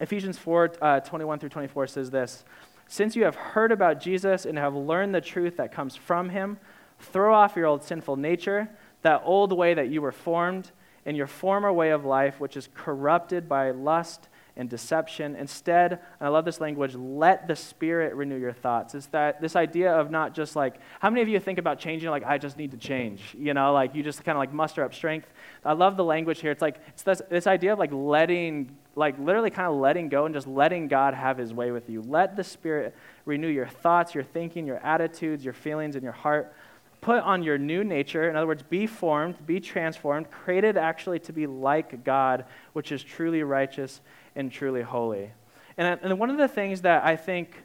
Ephesians 0.00 0.36
4 0.36 0.72
uh, 0.82 1.00
21 1.00 1.38
through 1.38 1.48
24 1.50 1.86
says 1.86 2.10
this 2.10 2.44
Since 2.88 3.14
you 3.14 3.24
have 3.24 3.36
heard 3.36 3.70
about 3.70 4.00
Jesus 4.00 4.44
and 4.44 4.58
have 4.58 4.74
learned 4.74 5.14
the 5.14 5.20
truth 5.20 5.56
that 5.56 5.72
comes 5.72 5.94
from 5.94 6.30
him, 6.30 6.58
throw 6.98 7.32
off 7.32 7.54
your 7.54 7.66
old 7.66 7.84
sinful 7.84 8.16
nature, 8.16 8.68
that 9.02 9.22
old 9.24 9.52
way 9.52 9.72
that 9.72 9.88
you 9.88 10.02
were 10.02 10.12
formed, 10.12 10.72
and 11.06 11.16
your 11.16 11.28
former 11.28 11.72
way 11.72 11.90
of 11.90 12.04
life, 12.04 12.40
which 12.40 12.56
is 12.56 12.68
corrupted 12.74 13.48
by 13.48 13.70
lust 13.70 14.28
and 14.60 14.68
deception. 14.68 15.34
Instead, 15.36 15.92
and 15.92 16.00
I 16.20 16.28
love 16.28 16.44
this 16.44 16.60
language, 16.60 16.94
let 16.94 17.48
the 17.48 17.56
Spirit 17.56 18.14
renew 18.14 18.36
your 18.36 18.52
thoughts. 18.52 18.94
It's 18.94 19.06
that 19.06 19.40
this 19.40 19.56
idea 19.56 19.90
of 19.90 20.10
not 20.10 20.34
just 20.34 20.54
like, 20.54 20.74
how 21.00 21.08
many 21.08 21.22
of 21.22 21.28
you 21.28 21.40
think 21.40 21.58
about 21.58 21.78
changing, 21.78 22.10
like, 22.10 22.24
I 22.24 22.36
just 22.36 22.58
need 22.58 22.72
to 22.72 22.76
change? 22.76 23.34
You 23.38 23.54
know, 23.54 23.72
like 23.72 23.94
you 23.94 24.02
just 24.02 24.22
kind 24.22 24.36
of 24.36 24.40
like 24.40 24.52
muster 24.52 24.84
up 24.84 24.94
strength. 24.94 25.26
I 25.64 25.72
love 25.72 25.96
the 25.96 26.04
language 26.04 26.42
here. 26.42 26.50
It's 26.50 26.60
like, 26.60 26.78
it's 26.88 27.02
this, 27.02 27.22
this 27.30 27.46
idea 27.46 27.72
of 27.72 27.78
like 27.78 27.90
letting, 27.90 28.76
like 28.94 29.18
literally 29.18 29.50
kind 29.50 29.66
of 29.66 29.76
letting 29.78 30.10
go 30.10 30.26
and 30.26 30.34
just 30.34 30.46
letting 30.46 30.88
God 30.88 31.14
have 31.14 31.38
his 31.38 31.54
way 31.54 31.70
with 31.70 31.88
you. 31.88 32.02
Let 32.02 32.36
the 32.36 32.44
Spirit 32.44 32.94
renew 33.24 33.48
your 33.48 33.66
thoughts, 33.66 34.14
your 34.14 34.24
thinking, 34.24 34.66
your 34.66 34.78
attitudes, 34.84 35.42
your 35.42 35.54
feelings, 35.54 35.96
and 35.96 36.04
your 36.04 36.12
heart 36.12 36.52
put 37.00 37.22
on 37.22 37.42
your 37.42 37.56
new 37.56 37.82
nature. 37.82 38.28
In 38.28 38.36
other 38.36 38.46
words, 38.46 38.62
be 38.62 38.86
formed, 38.86 39.46
be 39.46 39.58
transformed, 39.58 40.30
created 40.30 40.76
actually 40.76 41.18
to 41.20 41.32
be 41.32 41.46
like 41.46 42.04
God, 42.04 42.44
which 42.74 42.92
is 42.92 43.02
truly 43.02 43.42
righteous 43.42 44.02
and 44.36 44.50
truly 44.50 44.82
holy. 44.82 45.30
And, 45.76 45.98
and 46.02 46.18
one 46.18 46.30
of 46.30 46.36
the 46.36 46.48
things 46.48 46.82
that 46.82 47.04
I 47.04 47.16
think 47.16 47.56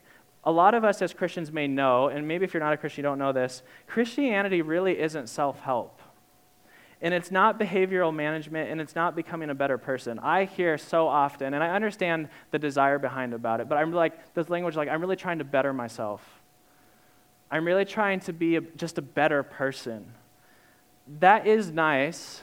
a 0.43 0.51
lot 0.51 0.75
of 0.75 0.83
us 0.83 1.01
as 1.01 1.13
Christians 1.13 1.51
may 1.51 1.67
know, 1.67 2.07
and 2.07 2.27
maybe 2.27 2.45
if 2.45 2.53
you're 2.53 2.63
not 2.63 2.73
a 2.73 2.77
Christian, 2.77 3.03
you 3.03 3.09
don't 3.09 3.17
know 3.17 3.31
this, 3.31 3.63
Christianity 3.87 4.61
really 4.61 4.99
isn't 4.99 5.27
self 5.27 5.59
help. 5.61 6.01
And 7.01 7.13
it's 7.13 7.29
not 7.29 7.59
behavioral 7.59 8.13
management, 8.13 8.69
and 8.69 8.79
it's 8.79 8.95
not 8.95 9.15
becoming 9.15 9.49
a 9.49 9.55
better 9.55 9.77
person. 9.77 10.17
I 10.19 10.45
hear 10.45 10.77
so 10.77 11.07
often, 11.07 11.53
and 11.53 11.63
I 11.63 11.69
understand 11.69 12.29
the 12.51 12.59
desire 12.59 12.99
behind 12.99 13.33
about 13.33 13.59
it, 13.59 13.67
but 13.67 13.77
I'm 13.77 13.91
like, 13.91 14.33
this 14.33 14.49
language, 14.49 14.75
like, 14.75 14.87
I'm 14.87 15.01
really 15.01 15.17
trying 15.17 15.39
to 15.39 15.43
better 15.43 15.73
myself. 15.73 16.21
I'm 17.51 17.65
really 17.65 17.85
trying 17.85 18.21
to 18.21 18.33
be 18.33 18.55
a, 18.55 18.61
just 18.61 18.97
a 18.97 19.01
better 19.01 19.43
person. 19.43 20.13
That 21.19 21.45
is 21.45 21.69
nice, 21.69 22.41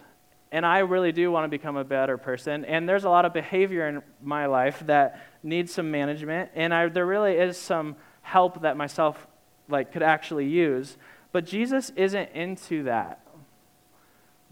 and 0.52 0.66
I 0.66 0.80
really 0.80 1.12
do 1.12 1.32
want 1.32 1.44
to 1.44 1.48
become 1.48 1.78
a 1.78 1.84
better 1.84 2.18
person. 2.18 2.66
And 2.66 2.86
there's 2.86 3.04
a 3.04 3.08
lot 3.10 3.24
of 3.24 3.32
behavior 3.32 3.88
in 3.88 4.02
my 4.22 4.44
life 4.46 4.80
that 4.86 5.20
needs 5.42 5.72
some 5.72 5.90
management, 5.90 6.50
and 6.54 6.72
I, 6.74 6.88
there 6.88 7.06
really 7.06 7.32
is 7.32 7.56
some 7.56 7.96
help 8.20 8.60
that 8.62 8.76
myself 8.76 9.26
like 9.68 9.92
could 9.92 10.02
actually 10.02 10.46
use. 10.46 10.98
But 11.32 11.46
Jesus 11.46 11.90
isn't 11.96 12.30
into 12.32 12.84
that. 12.84 13.20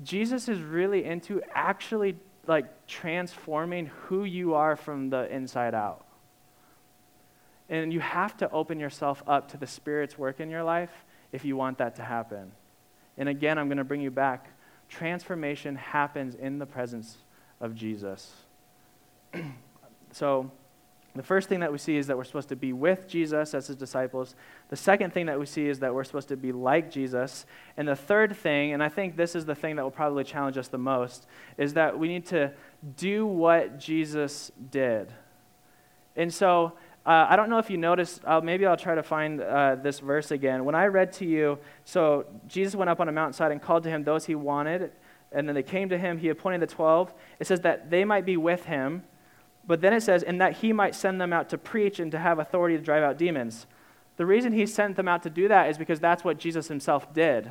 Jesus 0.03 0.49
is 0.49 0.59
really 0.61 1.05
into 1.05 1.43
actually 1.55 2.17
like 2.47 2.87
transforming 2.87 3.91
who 4.05 4.25
you 4.25 4.55
are 4.55 4.77
from 4.77 5.11
the 5.11 5.33
inside 5.33 5.75
out. 5.75 6.07
And 7.69 7.93
you 7.93 8.01
have 8.01 8.37
to 8.39 8.51
open 8.51 8.81
yourself 8.81 9.23
up 9.27 9.51
to 9.51 9.59
the 9.59 9.67
Spirit's 9.67 10.19
work 10.19 10.41
in 10.41 10.49
your 10.49 10.65
life 10.65 10.91
if 11.31 11.45
you 11.45 11.57
want 11.57 11.79
that 11.79 11.97
to 11.97 12.03
happen. 12.03 12.53
And 13.19 13.29
again, 13.29 13.59
I'm 13.59 13.69
going 13.69 13.79
to 13.79 13.85
bring 13.85 14.01
you 14.01 14.11
back 14.11 14.49
transformation 14.91 15.77
happens 15.77 16.35
in 16.35 16.59
the 16.59 16.67
presence 16.67 17.19
of 17.61 17.75
Jesus. 17.75 18.35
so, 20.13 20.51
the 21.17 21.23
first 21.25 21.49
thing 21.49 21.59
that 21.61 21.73
we 21.73 21.79
see 21.79 21.97
is 21.97 22.07
that 22.07 22.17
we're 22.17 22.25
supposed 22.25 22.51
to 22.51 22.57
be 22.57 22.73
with 22.73 23.09
Jesus 23.09 23.53
as 23.53 23.67
his 23.67 23.77
disciples. 23.77 24.37
The 24.69 24.77
second 24.77 25.13
thing 25.13 25.27
that 25.27 25.41
we 25.41 25.47
see 25.47 25.67
is 25.67 25.81
that 25.81 25.93
we're 25.93 26.05
supposed 26.05 26.29
to 26.29 26.37
be 26.37 26.53
like 26.53 26.89
Jesus. 26.89 27.47
And 27.77 27.89
the 27.89 27.97
third 27.97 28.37
thing, 28.37 28.73
and 28.73 28.83
I 28.83 28.89
think 28.89 29.17
this 29.17 29.35
is 29.35 29.45
the 29.45 29.57
thing 29.57 29.75
that 29.77 29.83
will 29.83 29.91
probably 29.91 30.23
challenge 30.23 30.57
us 30.57 30.69
the 30.69 30.79
most, 30.79 31.27
is 31.59 31.75
that 31.75 31.99
we 31.99 32.07
need 32.07 32.27
to 32.27 32.53
do 32.97 33.27
what 33.27 33.81
Jesus 33.81 34.53
did. 34.71 35.13
And 36.15 36.33
so, 36.33 36.75
uh, 37.07 37.27
I 37.31 37.37
don't 37.37 37.49
know 37.49 37.59
if 37.59 37.71
you 37.71 37.79
noticed, 37.79 38.21
uh, 38.27 38.41
maybe 38.43 38.67
I'll 38.67 38.77
try 38.77 38.95
to 38.95 39.03
find 39.03 39.41
uh, 39.41 39.77
this 39.77 40.01
verse 40.01 40.31
again. 40.31 40.65
When 40.67 40.75
I 40.75 40.87
read 40.87 41.13
to 41.15 41.25
you, 41.25 41.59
so 41.85 42.27
Jesus 42.47 42.75
went 42.75 42.91
up 42.91 43.01
on 43.01 43.09
a 43.09 43.13
mountainside 43.13 43.53
and 43.53 43.63
called 43.63 43.85
to 43.85 43.89
him 43.89 44.05
those 44.05 44.27
he 44.27 44.35
wanted, 44.35 44.93
and 45.33 45.49
then 45.49 45.55
they 45.55 45.63
came 45.63 45.89
to 45.89 45.99
him. 45.99 46.19
He 46.19 46.29
appointed 46.29 46.61
the 46.61 46.67
12. 46.67 47.15
It 47.39 47.47
says 47.47 47.61
that 47.61 47.91
they 47.91 48.05
might 48.05 48.27
be 48.27 48.37
with 48.37 48.67
him, 48.67 49.05
but 49.67 49.81
then 49.81 49.95
it 49.95 50.03
says, 50.03 50.23
and 50.23 50.41
that 50.43 50.59
he 50.59 50.73
might 50.73 50.95
send 50.95 51.21
them 51.21 51.33
out 51.33 51.49
to 51.51 51.59
preach 51.59 52.01
and 52.01 52.13
to 52.13 52.19
have 52.19 52.39
authority 52.39 52.77
to 52.77 52.83
drive 52.83 53.03
out 53.03 53.17
demons. 53.17 53.67
The 54.17 54.27
reason 54.27 54.53
he 54.53 54.67
sent 54.67 54.97
them 54.97 55.09
out 55.09 55.23
to 55.23 55.31
do 55.31 55.49
that 55.49 55.71
is 55.71 55.79
because 55.79 56.01
that's 56.01 56.23
what 56.23 56.39
Jesus 56.39 56.69
himself 56.69 57.15
did. 57.15 57.51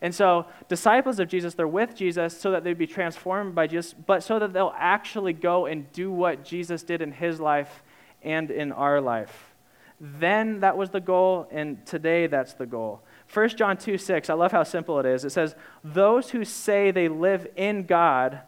And 0.00 0.14
so, 0.14 0.46
disciples 0.68 1.18
of 1.18 1.28
Jesus, 1.28 1.54
they're 1.54 1.66
with 1.66 1.96
Jesus 1.96 2.38
so 2.38 2.50
that 2.52 2.62
they'd 2.62 2.78
be 2.78 2.86
transformed 2.86 3.54
by 3.54 3.66
Jesus, 3.66 3.94
but 3.94 4.22
so 4.22 4.38
that 4.38 4.52
they'll 4.52 4.74
actually 4.76 5.32
go 5.32 5.66
and 5.66 5.90
do 5.92 6.12
what 6.12 6.44
Jesus 6.44 6.82
did 6.82 7.00
in 7.00 7.10
his 7.10 7.40
life 7.40 7.82
and 8.24 8.50
in 8.50 8.72
our 8.72 9.00
life. 9.00 9.54
Then 10.00 10.60
that 10.60 10.76
was 10.76 10.90
the 10.90 11.00
goal, 11.00 11.46
and 11.50 11.84
today 11.86 12.26
that's 12.26 12.54
the 12.54 12.66
goal. 12.66 13.02
1 13.32 13.50
John 13.50 13.76
2 13.76 13.96
6, 13.96 14.28
I 14.28 14.34
love 14.34 14.52
how 14.52 14.64
simple 14.64 14.98
it 14.98 15.06
is. 15.06 15.24
It 15.24 15.30
says, 15.30 15.54
Those 15.82 16.30
who 16.30 16.44
say 16.44 16.90
they 16.90 17.08
live 17.08 17.46
in 17.56 17.84
God 17.84 18.40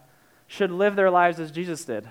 should 0.47 0.71
live 0.71 0.95
their 0.95 1.09
lives 1.09 1.39
as 1.39 1.51
Jesus 1.51 1.83
did. 1.85 2.07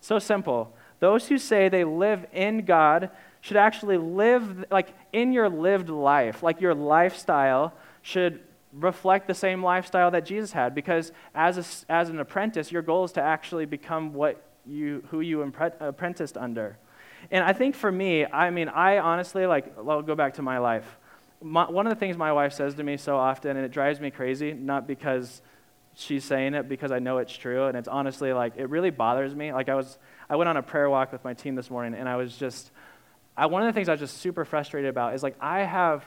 So 0.00 0.18
simple. 0.18 0.74
Those 1.00 1.28
who 1.28 1.38
say 1.38 1.68
they 1.68 1.84
live 1.84 2.26
in 2.32 2.64
God 2.64 3.10
should 3.40 3.56
actually 3.56 3.98
live, 3.98 4.64
like 4.70 4.94
in 5.12 5.32
your 5.32 5.48
lived 5.48 5.88
life, 5.88 6.42
like 6.42 6.60
your 6.60 6.74
lifestyle 6.74 7.72
should 8.02 8.40
reflect 8.72 9.26
the 9.26 9.34
same 9.34 9.62
lifestyle 9.62 10.10
that 10.10 10.26
Jesus 10.26 10.52
had. 10.52 10.74
Because 10.74 11.12
as, 11.34 11.84
a, 11.88 11.92
as 11.92 12.08
an 12.08 12.18
apprentice, 12.18 12.72
your 12.72 12.82
goal 12.82 13.04
is 13.04 13.12
to 13.12 13.22
actually 13.22 13.66
become 13.66 14.12
what 14.12 14.42
you, 14.68 15.02
who 15.10 15.20
you 15.20 15.42
apprenticed 15.42 16.36
under. 16.36 16.78
And 17.30 17.44
I 17.44 17.52
think 17.52 17.74
for 17.74 17.90
me, 17.90 18.24
I 18.24 18.50
mean, 18.50 18.68
I 18.68 18.98
honestly, 18.98 19.46
like, 19.46 19.74
I'll 19.76 20.02
go 20.02 20.14
back 20.14 20.34
to 20.34 20.42
my 20.42 20.58
life. 20.58 20.98
My, 21.42 21.68
one 21.68 21.86
of 21.86 21.90
the 21.92 21.98
things 21.98 22.16
my 22.16 22.32
wife 22.32 22.52
says 22.52 22.74
to 22.74 22.82
me 22.82 22.96
so 22.96 23.16
often, 23.16 23.56
and 23.56 23.64
it 23.64 23.72
drives 23.72 24.00
me 24.00 24.10
crazy, 24.10 24.52
not 24.52 24.86
because 24.86 25.42
she's 25.94 26.24
saying 26.24 26.54
it, 26.54 26.68
because 26.68 26.92
I 26.92 27.00
know 27.00 27.18
it's 27.18 27.36
true, 27.36 27.66
and 27.66 27.76
it's 27.76 27.88
honestly, 27.88 28.32
like, 28.32 28.54
it 28.56 28.68
really 28.70 28.90
bothers 28.90 29.34
me. 29.34 29.52
Like, 29.52 29.68
I 29.68 29.74
was, 29.74 29.98
I 30.28 30.36
went 30.36 30.48
on 30.48 30.56
a 30.56 30.62
prayer 30.62 30.88
walk 30.88 31.12
with 31.12 31.24
my 31.24 31.34
team 31.34 31.54
this 31.54 31.70
morning, 31.70 31.98
and 31.98 32.08
I 32.08 32.16
was 32.16 32.36
just, 32.36 32.70
I, 33.36 33.46
one 33.46 33.62
of 33.62 33.66
the 33.66 33.72
things 33.72 33.88
I 33.88 33.92
was 33.92 34.00
just 34.00 34.18
super 34.18 34.44
frustrated 34.44 34.90
about 34.90 35.14
is, 35.14 35.22
like, 35.22 35.36
I 35.40 35.60
have 35.60 36.06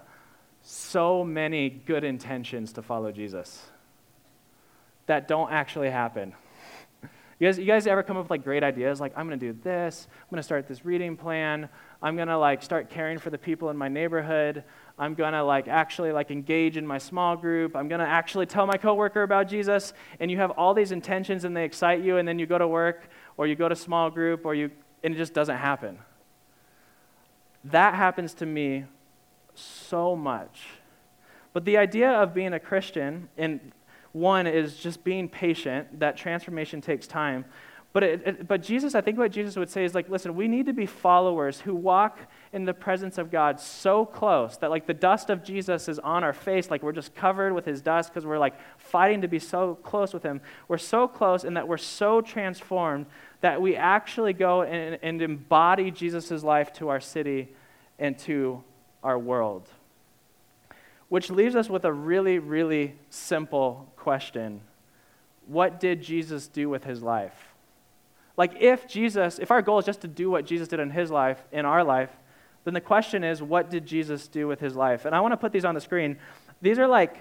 so 0.64 1.24
many 1.24 1.70
good 1.70 2.04
intentions 2.04 2.74
to 2.74 2.82
follow 2.82 3.12
Jesus 3.12 3.66
that 5.08 5.28
don't 5.28 5.52
actually 5.52 5.90
happen. 5.90 6.34
You 7.42 7.48
guys, 7.48 7.58
you 7.58 7.66
guys 7.66 7.88
ever 7.88 8.04
come 8.04 8.18
up 8.18 8.26
with 8.26 8.30
like 8.30 8.44
great 8.44 8.64
ideas? 8.64 9.02
Like, 9.02 9.14
I'm 9.18 9.28
going 9.28 9.40
to 9.40 9.52
do 9.52 9.60
this. 9.64 10.08
I'm 10.12 10.28
going 10.30 10.38
to 10.38 10.44
start 10.44 10.68
this 10.68 10.86
reading 10.86 11.18
plan. 11.18 11.70
I'm 12.00 12.16
going 12.16 12.28
to 12.28 12.38
like 12.38 12.62
start 12.62 12.92
caring 12.92 13.18
for 13.18 13.32
the 13.32 13.38
people 13.40 13.72
in 13.72 13.78
my 13.78 13.88
neighborhood. 13.88 14.64
I'm 15.00 15.16
going 15.16 15.34
to 15.34 15.44
like 15.44 15.68
actually 15.68 16.12
like 16.12 16.30
engage 16.30 16.78
in 16.78 16.86
my 16.86 17.00
small 17.00 17.36
group. 17.36 17.76
I'm 17.76 17.88
going 17.88 17.98
to 18.00 18.06
actually 18.06 18.46
tell 18.46 18.68
my 18.68 18.78
coworker 18.78 19.24
about 19.24 19.48
Jesus. 19.48 19.92
And 20.20 20.30
you 20.30 20.38
have 20.38 20.52
all 20.52 20.76
these 20.76 20.92
intentions 20.92 21.44
and 21.44 21.58
they 21.58 21.66
excite 21.66 22.04
you 22.04 22.18
and 22.18 22.28
then 22.28 22.38
you 22.38 22.46
go 22.46 22.60
to 22.60 22.68
work 22.68 23.10
or 23.38 23.48
you 23.48 23.56
go 23.56 23.68
to 23.68 23.76
small 23.76 24.12
group 24.12 24.46
or 24.46 24.54
you 24.54 24.70
and 25.04 25.16
it 25.16 25.18
just 25.18 25.34
doesn't 25.34 25.58
happen. 25.58 25.98
That 27.64 27.96
happens 27.96 28.36
to 28.36 28.46
me 28.46 28.86
so 29.56 30.16
much. 30.16 30.68
But 31.54 31.66
the 31.66 31.78
idea 31.78 32.12
of 32.12 32.36
being 32.36 32.54
a 32.54 32.60
Christian 32.60 33.30
and 33.36 33.72
one 34.12 34.48
is 34.48 34.78
just 34.78 35.04
being 35.04 35.30
patient, 35.30 36.00
that 36.00 36.18
transformation 36.18 36.82
takes 36.82 37.08
time. 37.08 37.46
But, 37.94 38.04
it, 38.04 38.22
it, 38.26 38.48
but 38.48 38.64
Jesus, 38.64 38.96
I 38.96 39.02
think 39.02 39.18
what 39.18 39.32
Jesus 39.32 39.58
would 39.58 39.70
say 39.70 39.84
is 39.84 39.94
like, 39.94 40.08
listen, 40.08 40.34
we 40.34 40.48
need 40.48 40.66
to 40.68 40.74
be 40.74 40.86
followers 40.86 41.60
who 41.60 41.76
walk 41.76 42.20
in 42.54 42.64
the 42.64 42.74
presence 42.74 43.18
of 43.18 43.30
God 43.30 43.60
so 43.60 44.06
close 44.06 44.58
that 44.58 44.70
like 44.70 44.88
the 44.88 44.94
dust 44.94 45.30
of 45.30 45.44
Jesus 45.44 45.90
is 45.90 46.00
on 46.00 46.24
our 46.24 46.32
face, 46.32 46.72
like 46.72 46.84
we're 46.84 46.94
just 46.94 47.14
covered 47.16 47.54
with 47.54 47.66
his 47.66 47.82
dust 47.82 48.10
because 48.10 48.26
we're 48.26 48.40
like 48.40 48.54
fighting 48.78 49.22
to 49.22 49.28
be 49.28 49.40
so 49.40 49.76
close 49.76 50.14
with 50.14 50.24
him. 50.24 50.40
We're 50.70 50.78
so 50.78 51.06
close 51.06 51.44
and 51.44 51.58
that 51.58 51.68
we're 51.68 51.78
so 51.78 52.22
transformed 52.22 53.08
that 53.42 53.62
we 53.62 53.76
actually 53.76 54.34
go 54.34 54.62
and, 54.62 54.98
and 55.02 55.22
embody 55.22 55.92
Jesus' 55.92 56.44
life 56.44 56.72
to 56.74 56.88
our 56.88 57.02
city 57.02 57.50
and 58.00 58.18
to 58.20 58.64
our 59.04 59.20
world. 59.20 59.68
Which 61.12 61.30
leaves 61.30 61.58
us 61.58 61.70
with 61.70 61.84
a 61.84 61.92
really, 61.92 62.40
really 62.40 62.96
simple 63.10 63.92
question 63.98 64.62
What 65.46 65.78
did 65.78 66.02
Jesus 66.02 66.48
do 66.48 66.70
with 66.70 66.86
his 66.86 67.04
life? 67.04 67.36
Like, 68.38 68.62
if 68.62 68.88
Jesus, 68.88 69.38
if 69.38 69.52
our 69.52 69.62
goal 69.62 69.78
is 69.80 69.86
just 69.86 70.00
to 70.02 70.08
do 70.08 70.32
what 70.32 70.46
Jesus 70.46 70.70
did 70.70 70.80
in 70.80 70.90
his 70.90 71.12
life, 71.12 71.44
in 71.52 71.66
our 71.66 71.84
life, 71.84 72.12
then 72.64 72.74
the 72.74 72.80
question 72.80 73.26
is, 73.26 73.44
what 73.44 73.70
did 73.70 73.86
Jesus 73.86 74.30
do 74.30 74.48
with 74.48 74.62
his 74.62 74.74
life? 74.74 75.04
And 75.04 75.14
I 75.14 75.20
want 75.20 75.34
to 75.34 75.38
put 75.38 75.52
these 75.52 75.66
on 75.66 75.76
the 75.76 75.82
screen. 75.82 76.16
These 76.62 76.80
are 76.80 76.88
like, 76.88 77.18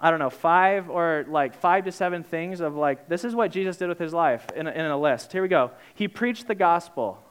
I 0.00 0.08
don't 0.08 0.20
know, 0.20 0.30
five 0.30 0.88
or 0.88 1.26
like 1.28 1.54
five 1.54 1.84
to 1.84 1.92
seven 1.92 2.24
things 2.24 2.60
of 2.60 2.76
like, 2.76 3.10
this 3.10 3.24
is 3.24 3.34
what 3.34 3.50
Jesus 3.50 3.76
did 3.76 3.90
with 3.90 3.98
his 3.98 4.14
life 4.14 4.46
in 4.56 4.66
a, 4.66 4.70
in 4.70 4.86
a 4.86 4.98
list. 4.98 5.32
Here 5.32 5.42
we 5.42 5.48
go. 5.48 5.72
He 5.94 6.08
preached 6.08 6.48
the 6.48 6.54
gospel. 6.54 7.22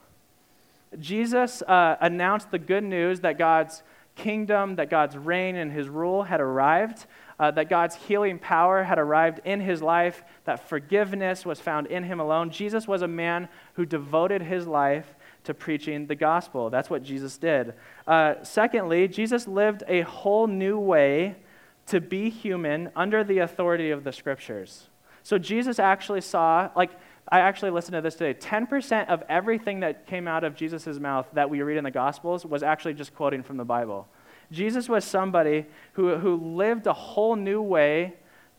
Jesus 1.00 1.64
uh, 1.64 1.98
announced 2.00 2.52
the 2.52 2.60
good 2.60 2.84
news 2.84 3.22
that 3.22 3.40
God's 3.40 3.82
kingdom, 4.18 4.76
that 4.76 4.90
God's 4.90 5.16
reign 5.16 5.56
and 5.56 5.72
his 5.72 5.88
rule 5.88 6.24
had 6.24 6.42
arrived, 6.42 7.06
uh, 7.40 7.52
that 7.52 7.70
God's 7.70 7.96
healing 7.96 8.40
power 8.40 8.84
had 8.84 9.00
arrived 9.00 9.40
in 9.46 9.62
his 9.62 9.82
life, 9.82 10.24
that 10.44 10.68
forgiveness 10.68 11.46
was 11.46 11.60
found 11.60 11.88
in 11.88 12.04
him 12.04 12.20
alone. 12.20 12.50
Jesus 12.50 12.88
was 12.88 13.02
a 13.02 13.08
man 13.08 13.48
who 13.76 13.86
devoted 13.86 14.42
his 14.42 14.68
life 14.68 15.16
to 15.44 15.54
preaching 15.54 16.08
the 16.08 16.16
gospel. 16.16 16.70
That's 16.70 16.90
what 16.90 17.04
Jesus 17.04 17.38
did. 17.38 17.74
Uh, 18.06 18.36
secondly, 18.44 19.08
Jesus 19.08 19.48
lived 19.48 19.84
a 19.88 20.02
whole 20.02 20.48
new 20.48 20.78
way 20.78 21.38
to 21.86 22.02
be 22.02 22.30
human 22.30 22.92
under 22.96 23.24
the 23.24 23.40
authority 23.40 23.92
of 23.92 24.04
the 24.04 24.12
scriptures. 24.12 24.90
So 25.24 25.38
Jesus 25.38 25.80
actually 25.80 26.22
saw, 26.22 26.70
like, 26.76 26.92
I 27.30 27.40
actually 27.42 27.72
listened 27.72 27.94
to 27.94 28.02
this 28.02 28.16
today. 28.16 28.34
10% 28.40 29.08
of 29.10 29.24
everything 29.28 29.82
that 29.82 30.08
came 30.08 30.28
out 30.28 30.44
of 30.44 30.56
Jesus' 30.56 31.00
mouth 31.00 31.28
that 31.34 31.50
we 31.50 31.62
read 31.62 31.78
in 31.78 31.84
the 31.84 31.92
Gospels 31.92 32.46
was 32.46 32.64
actually 32.64 32.94
just 32.94 33.14
quoting 33.16 33.44
from 33.44 33.58
the 33.58 33.66
Bible. 33.66 34.08
Jesus 34.52 34.88
was 34.88 35.04
somebody 35.04 35.66
who, 35.94 36.16
who 36.16 36.36
lived 36.36 36.88
a 36.88 36.94
whole 36.94 37.36
new 37.36 37.62
way 37.62 38.14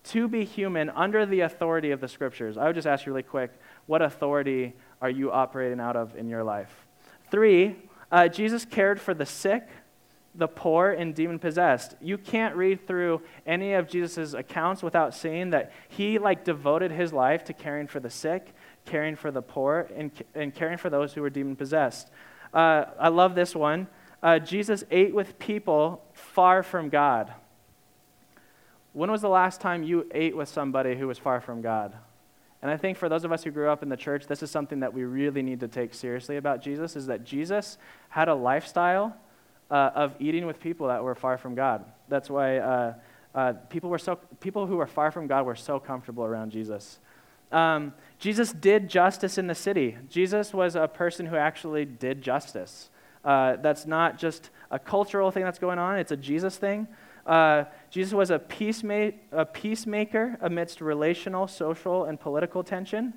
to 0.05 0.29
be 0.29 0.45
human 0.45 0.91
under 0.91 1.25
the 1.25 1.41
authority 1.41 1.91
of 1.91 2.01
the 2.01 2.09
Scriptures. 2.09 2.57
I 2.57 2.67
would 2.67 2.75
just 2.75 2.87
ask 2.87 3.07
you 3.07 3.13
really 3.13 3.23
quick 3.23 3.53
what 3.87 4.03
authority 4.03 4.75
are 5.01 5.11
you 5.11 5.33
operating 5.33 5.81
out 5.81 5.97
of 5.97 6.15
in 6.17 6.29
your 6.29 6.45
life? 6.45 6.87
Three, 7.31 7.77
uh, 8.13 8.29
Jesus 8.29 8.65
cared 8.65 9.01
for 9.01 9.15
the 9.15 9.27
sick, 9.27 9.67
the 10.35 10.49
poor, 10.49 10.91
and 10.91 11.15
demon 11.15 11.39
possessed. 11.39 11.97
You 12.01 12.17
can't 12.17 12.55
read 12.55 12.87
through 12.87 13.23
any 13.47 13.73
of 13.73 13.89
Jesus' 13.89 14.35
accounts 14.35 14.83
without 14.83 15.15
seeing 15.15 15.51
that 15.51 15.73
he 15.89 16.19
like 16.19 16.45
devoted 16.45 16.93
his 16.93 17.13
life 17.13 17.45
to 17.45 17.53
caring 17.53 17.89
for 17.89 17.99
the 17.99 18.11
sick 18.11 18.55
caring 18.89 19.17
for 19.17 19.31
the 19.31 19.43
poor, 19.43 19.89
and, 19.95 20.11
and 20.35 20.55
caring 20.55 20.79
for 20.79 20.91
those 20.91 21.13
who 21.13 21.23
were 21.23 21.31
demon 21.31 21.55
possessed. 21.55 22.11
Uh, 22.53 22.87
I 22.99 23.09
love 23.09 23.35
this 23.35 23.55
one. 23.55 23.87
Uh, 24.23 24.39
Jesus 24.39 24.83
ate 24.91 25.15
with 25.15 25.39
people 25.39 26.03
far 26.13 26.63
from 26.63 26.89
God. 26.89 27.33
When 28.93 29.11
was 29.11 29.21
the 29.21 29.29
last 29.29 29.61
time 29.61 29.83
you 29.83 30.09
ate 30.13 30.37
with 30.37 30.49
somebody 30.49 30.97
who 30.97 31.07
was 31.07 31.19
far 31.19 31.41
from 31.41 31.61
God? 31.61 31.95
And 32.63 32.71
I 32.71 32.77
think 32.77 32.99
for 32.99 33.09
those 33.09 33.25
of 33.25 33.31
us 33.31 33.45
who 33.45 33.53
grew 33.53 33.71
up 33.71 33.85
in 33.85 33.89
the 33.89 33.97
church, 33.97 34.27
this 34.27 34.43
is 34.43 34.51
something 34.51 34.81
that 34.81 34.93
we 34.93 35.05
really 35.05 35.43
need 35.43 35.61
to 35.61 35.69
take 35.69 35.95
seriously 35.95 36.39
about 36.39 36.61
Jesus 36.61 36.97
is 36.97 37.07
that 37.07 37.23
Jesus 37.23 37.79
had 38.09 38.29
a 38.29 38.35
lifestyle 38.35 39.17
uh, 39.71 39.91
of 39.95 40.15
eating 40.19 40.47
with 40.47 40.61
people 40.61 40.89
that 40.89 41.03
were 41.03 41.15
far 41.15 41.39
from 41.39 41.55
God. 41.55 41.85
That's 42.09 42.31
why 42.31 42.59
uh, 42.59 42.95
uh, 43.35 43.53
people, 43.69 43.91
were 43.91 43.99
so, 43.99 44.17
people 44.41 44.67
who 44.67 44.77
were 44.77 44.87
far 44.87 45.11
from 45.11 45.27
God 45.27 45.45
were 45.45 45.57
so 45.57 45.79
comfortable 45.79 46.25
around 46.25 46.51
Jesus. 46.51 46.99
Um, 47.53 47.95
Jesus 48.19 48.53
did 48.53 48.89
justice 48.89 49.39
in 49.39 49.47
the 49.47 49.55
city. 49.55 49.97
Jesus 50.09 50.53
was 50.53 50.77
a 50.77 50.89
person 50.89 51.27
who 51.27 51.37
actually 51.37 51.85
did 51.85 52.23
justice. 52.23 52.91
Uh, 53.25 53.57
that's 53.57 53.87
not 53.87 54.19
just 54.19 54.51
a 54.71 54.79
cultural 54.79 55.31
thing 55.31 55.45
that's 55.45 55.59
going 55.59 55.79
on, 55.79 55.99
it's 55.99 56.13
a 56.13 56.17
Jesus 56.17 56.57
thing. 56.57 56.87
Uh, 57.27 57.65
Jesus 57.91 58.15
was 58.15 58.31
a, 58.31 58.39
peacema- 58.39 59.15
a 59.33 59.45
peacemaker 59.45 60.39
amidst 60.41 60.81
relational, 60.81 61.47
social, 61.47 62.05
and 62.07 62.19
political 62.19 62.65
tension. 62.65 63.13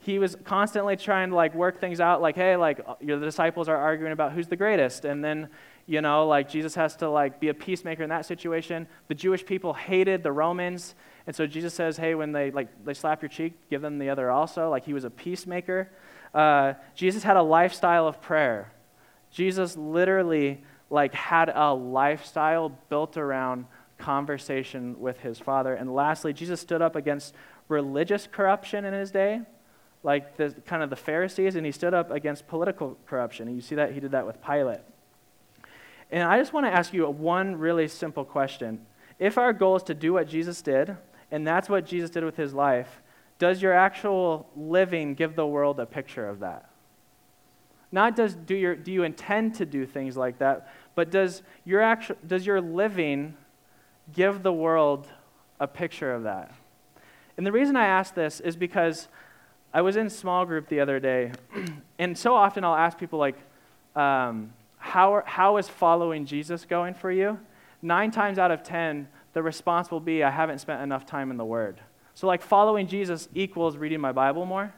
He 0.00 0.18
was 0.18 0.36
constantly 0.44 0.96
trying 0.96 1.30
to 1.30 1.36
like 1.36 1.54
work 1.54 1.78
things 1.80 2.00
out 2.00 2.22
like 2.22 2.34
hey 2.34 2.56
like 2.56 2.80
uh, 2.86 2.94
the 3.00 3.18
disciples 3.18 3.68
are 3.68 3.76
arguing 3.76 4.12
about 4.12 4.32
who's 4.32 4.48
the 4.48 4.56
greatest 4.56 5.04
and 5.04 5.22
then 5.22 5.48
you 5.84 6.00
know 6.00 6.26
like 6.26 6.48
jesus 6.48 6.74
has 6.74 6.96
to 6.96 7.10
like 7.10 7.38
be 7.38 7.48
a 7.48 7.54
peacemaker 7.54 8.02
in 8.02 8.08
that 8.08 8.24
situation 8.24 8.88
the 9.08 9.14
jewish 9.14 9.44
people 9.44 9.74
hated 9.74 10.22
the 10.22 10.32
romans 10.32 10.94
and 11.30 11.36
so 11.36 11.46
Jesus 11.46 11.74
says, 11.74 11.96
hey, 11.96 12.16
when 12.16 12.32
they 12.32 12.50
like 12.50 12.68
they 12.84 12.92
slap 12.92 13.22
your 13.22 13.28
cheek, 13.28 13.52
give 13.68 13.82
them 13.82 13.98
the 13.98 14.10
other 14.10 14.32
also. 14.32 14.68
Like 14.68 14.84
he 14.84 14.92
was 14.92 15.04
a 15.04 15.10
peacemaker. 15.10 15.88
Uh, 16.34 16.74
Jesus 16.96 17.22
had 17.22 17.36
a 17.36 17.42
lifestyle 17.42 18.08
of 18.08 18.20
prayer. 18.20 18.72
Jesus 19.30 19.76
literally 19.76 20.62
like 20.90 21.14
had 21.14 21.52
a 21.54 21.72
lifestyle 21.72 22.70
built 22.88 23.16
around 23.16 23.66
conversation 23.98 24.98
with 24.98 25.20
his 25.20 25.38
father. 25.38 25.74
And 25.74 25.94
lastly, 25.94 26.32
Jesus 26.32 26.60
stood 26.60 26.82
up 26.82 26.96
against 26.96 27.34
religious 27.68 28.26
corruption 28.26 28.84
in 28.84 28.92
his 28.92 29.12
day, 29.12 29.42
like 30.02 30.36
the 30.36 30.50
kind 30.66 30.82
of 30.82 30.90
the 30.90 30.96
Pharisees, 30.96 31.56
and 31.56 31.66
he 31.66 31.72
stood 31.72 31.94
up 31.94 32.10
against 32.10 32.46
political 32.48 32.96
corruption. 33.06 33.48
And 33.48 33.56
you 33.56 33.62
see 33.62 33.74
that 33.74 33.92
he 33.92 34.00
did 34.00 34.12
that 34.12 34.26
with 34.26 34.42
Pilate. 34.42 34.80
And 36.10 36.22
I 36.22 36.38
just 36.38 36.52
want 36.52 36.66
to 36.66 36.72
ask 36.72 36.92
you 36.92 37.08
one 37.08 37.56
really 37.56 37.86
simple 37.86 38.24
question. 38.24 38.86
If 39.18 39.38
our 39.38 39.52
goal 39.52 39.76
is 39.76 39.82
to 39.84 39.94
do 39.94 40.14
what 40.14 40.26
Jesus 40.28 40.62
did, 40.62 40.96
and 41.30 41.46
that's 41.46 41.68
what 41.68 41.86
Jesus 41.86 42.10
did 42.10 42.24
with 42.24 42.36
his 42.36 42.54
life, 42.54 43.00
does 43.38 43.62
your 43.62 43.72
actual 43.72 44.48
living 44.56 45.14
give 45.14 45.36
the 45.36 45.46
world 45.46 45.78
a 45.78 45.86
picture 45.86 46.28
of 46.28 46.40
that? 46.40 46.70
Not 47.92 48.16
does 48.16 48.34
do, 48.34 48.54
your, 48.54 48.76
do 48.76 48.92
you 48.92 49.02
intend 49.02 49.56
to 49.56 49.66
do 49.66 49.86
things 49.86 50.16
like 50.16 50.38
that, 50.38 50.72
but 50.94 51.10
does 51.10 51.42
your, 51.64 51.80
actual, 51.80 52.16
does 52.26 52.46
your 52.46 52.60
living 52.60 53.36
give 54.12 54.42
the 54.42 54.52
world 54.52 55.08
a 55.58 55.66
picture 55.66 56.12
of 56.12 56.24
that? 56.24 56.54
And 57.36 57.46
the 57.46 57.52
reason 57.52 57.76
I 57.76 57.86
ask 57.86 58.14
this 58.14 58.40
is 58.40 58.56
because 58.56 59.08
I 59.72 59.82
was 59.82 59.96
in 59.96 60.10
small 60.10 60.44
group 60.44 60.68
the 60.68 60.80
other 60.80 60.98
day, 60.98 61.32
and 61.98 62.18
so 62.18 62.34
often 62.34 62.64
I'll 62.64 62.74
ask 62.74 62.98
people, 62.98 63.18
like, 63.18 63.36
um, 63.94 64.52
how, 64.78 65.22
how 65.24 65.58
is 65.58 65.68
following 65.68 66.26
Jesus 66.26 66.64
going 66.64 66.94
for 66.94 67.12
you? 67.12 67.38
Nine 67.80 68.10
times 68.10 68.38
out 68.38 68.50
of 68.50 68.64
ten, 68.64 69.06
the 69.32 69.42
response 69.42 69.90
will 69.90 70.00
be, 70.00 70.24
I 70.24 70.30
haven't 70.30 70.58
spent 70.58 70.82
enough 70.82 71.06
time 71.06 71.30
in 71.30 71.36
the 71.36 71.44
Word. 71.44 71.80
So, 72.14 72.26
like, 72.26 72.42
following 72.42 72.88
Jesus 72.88 73.28
equals 73.32 73.76
reading 73.76 74.00
my 74.00 74.10
Bible 74.10 74.44
more. 74.44 74.74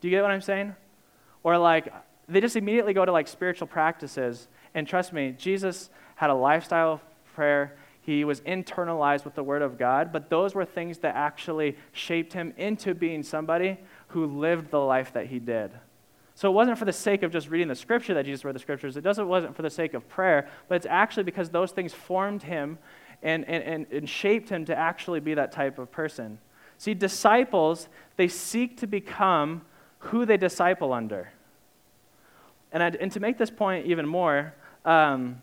Do 0.00 0.08
you 0.08 0.14
get 0.14 0.22
what 0.22 0.30
I'm 0.30 0.42
saying? 0.42 0.74
Or, 1.42 1.56
like, 1.56 1.92
they 2.28 2.40
just 2.40 2.56
immediately 2.56 2.92
go 2.92 3.06
to, 3.06 3.12
like, 3.12 3.28
spiritual 3.28 3.68
practices. 3.68 4.48
And 4.74 4.86
trust 4.86 5.14
me, 5.14 5.34
Jesus 5.38 5.88
had 6.16 6.28
a 6.28 6.34
lifestyle 6.34 6.92
of 6.92 7.00
prayer. 7.34 7.76
He 8.02 8.24
was 8.24 8.40
internalized 8.42 9.24
with 9.24 9.34
the 9.34 9.42
Word 9.42 9.62
of 9.62 9.78
God, 9.78 10.12
but 10.12 10.28
those 10.28 10.54
were 10.54 10.64
things 10.64 10.98
that 10.98 11.16
actually 11.16 11.76
shaped 11.92 12.34
him 12.34 12.52
into 12.56 12.94
being 12.94 13.22
somebody 13.22 13.78
who 14.08 14.26
lived 14.26 14.70
the 14.70 14.80
life 14.80 15.12
that 15.12 15.26
he 15.26 15.38
did. 15.38 15.70
So 16.34 16.50
it 16.50 16.52
wasn't 16.52 16.78
for 16.78 16.84
the 16.84 16.92
sake 16.92 17.22
of 17.22 17.32
just 17.32 17.48
reading 17.48 17.68
the 17.68 17.74
scripture 17.74 18.12
that 18.14 18.26
Jesus 18.26 18.44
read 18.44 18.54
the 18.54 18.60
scriptures. 18.60 18.96
It 18.96 19.00
doesn't, 19.00 19.26
wasn't 19.26 19.56
for 19.56 19.62
the 19.62 19.70
sake 19.70 19.94
of 19.94 20.06
prayer, 20.08 20.48
but 20.68 20.74
it's 20.74 20.86
actually 20.86 21.22
because 21.22 21.48
those 21.48 21.72
things 21.72 21.94
formed 21.94 22.42
him 22.42 22.78
and, 23.22 23.48
and, 23.48 23.64
and, 23.64 23.86
and 23.90 24.08
shaped 24.08 24.50
him 24.50 24.66
to 24.66 24.76
actually 24.76 25.20
be 25.20 25.34
that 25.34 25.50
type 25.50 25.78
of 25.78 25.90
person. 25.90 26.38
See, 26.78 26.92
disciples, 26.92 27.88
they 28.16 28.28
seek 28.28 28.76
to 28.78 28.86
become 28.86 29.62
who 29.98 30.26
they 30.26 30.36
disciple 30.36 30.92
under. 30.92 31.32
And, 32.70 32.82
I, 32.82 32.88
and 33.00 33.10
to 33.12 33.20
make 33.20 33.38
this 33.38 33.50
point 33.50 33.86
even 33.86 34.06
more, 34.06 34.54
um, 34.84 35.40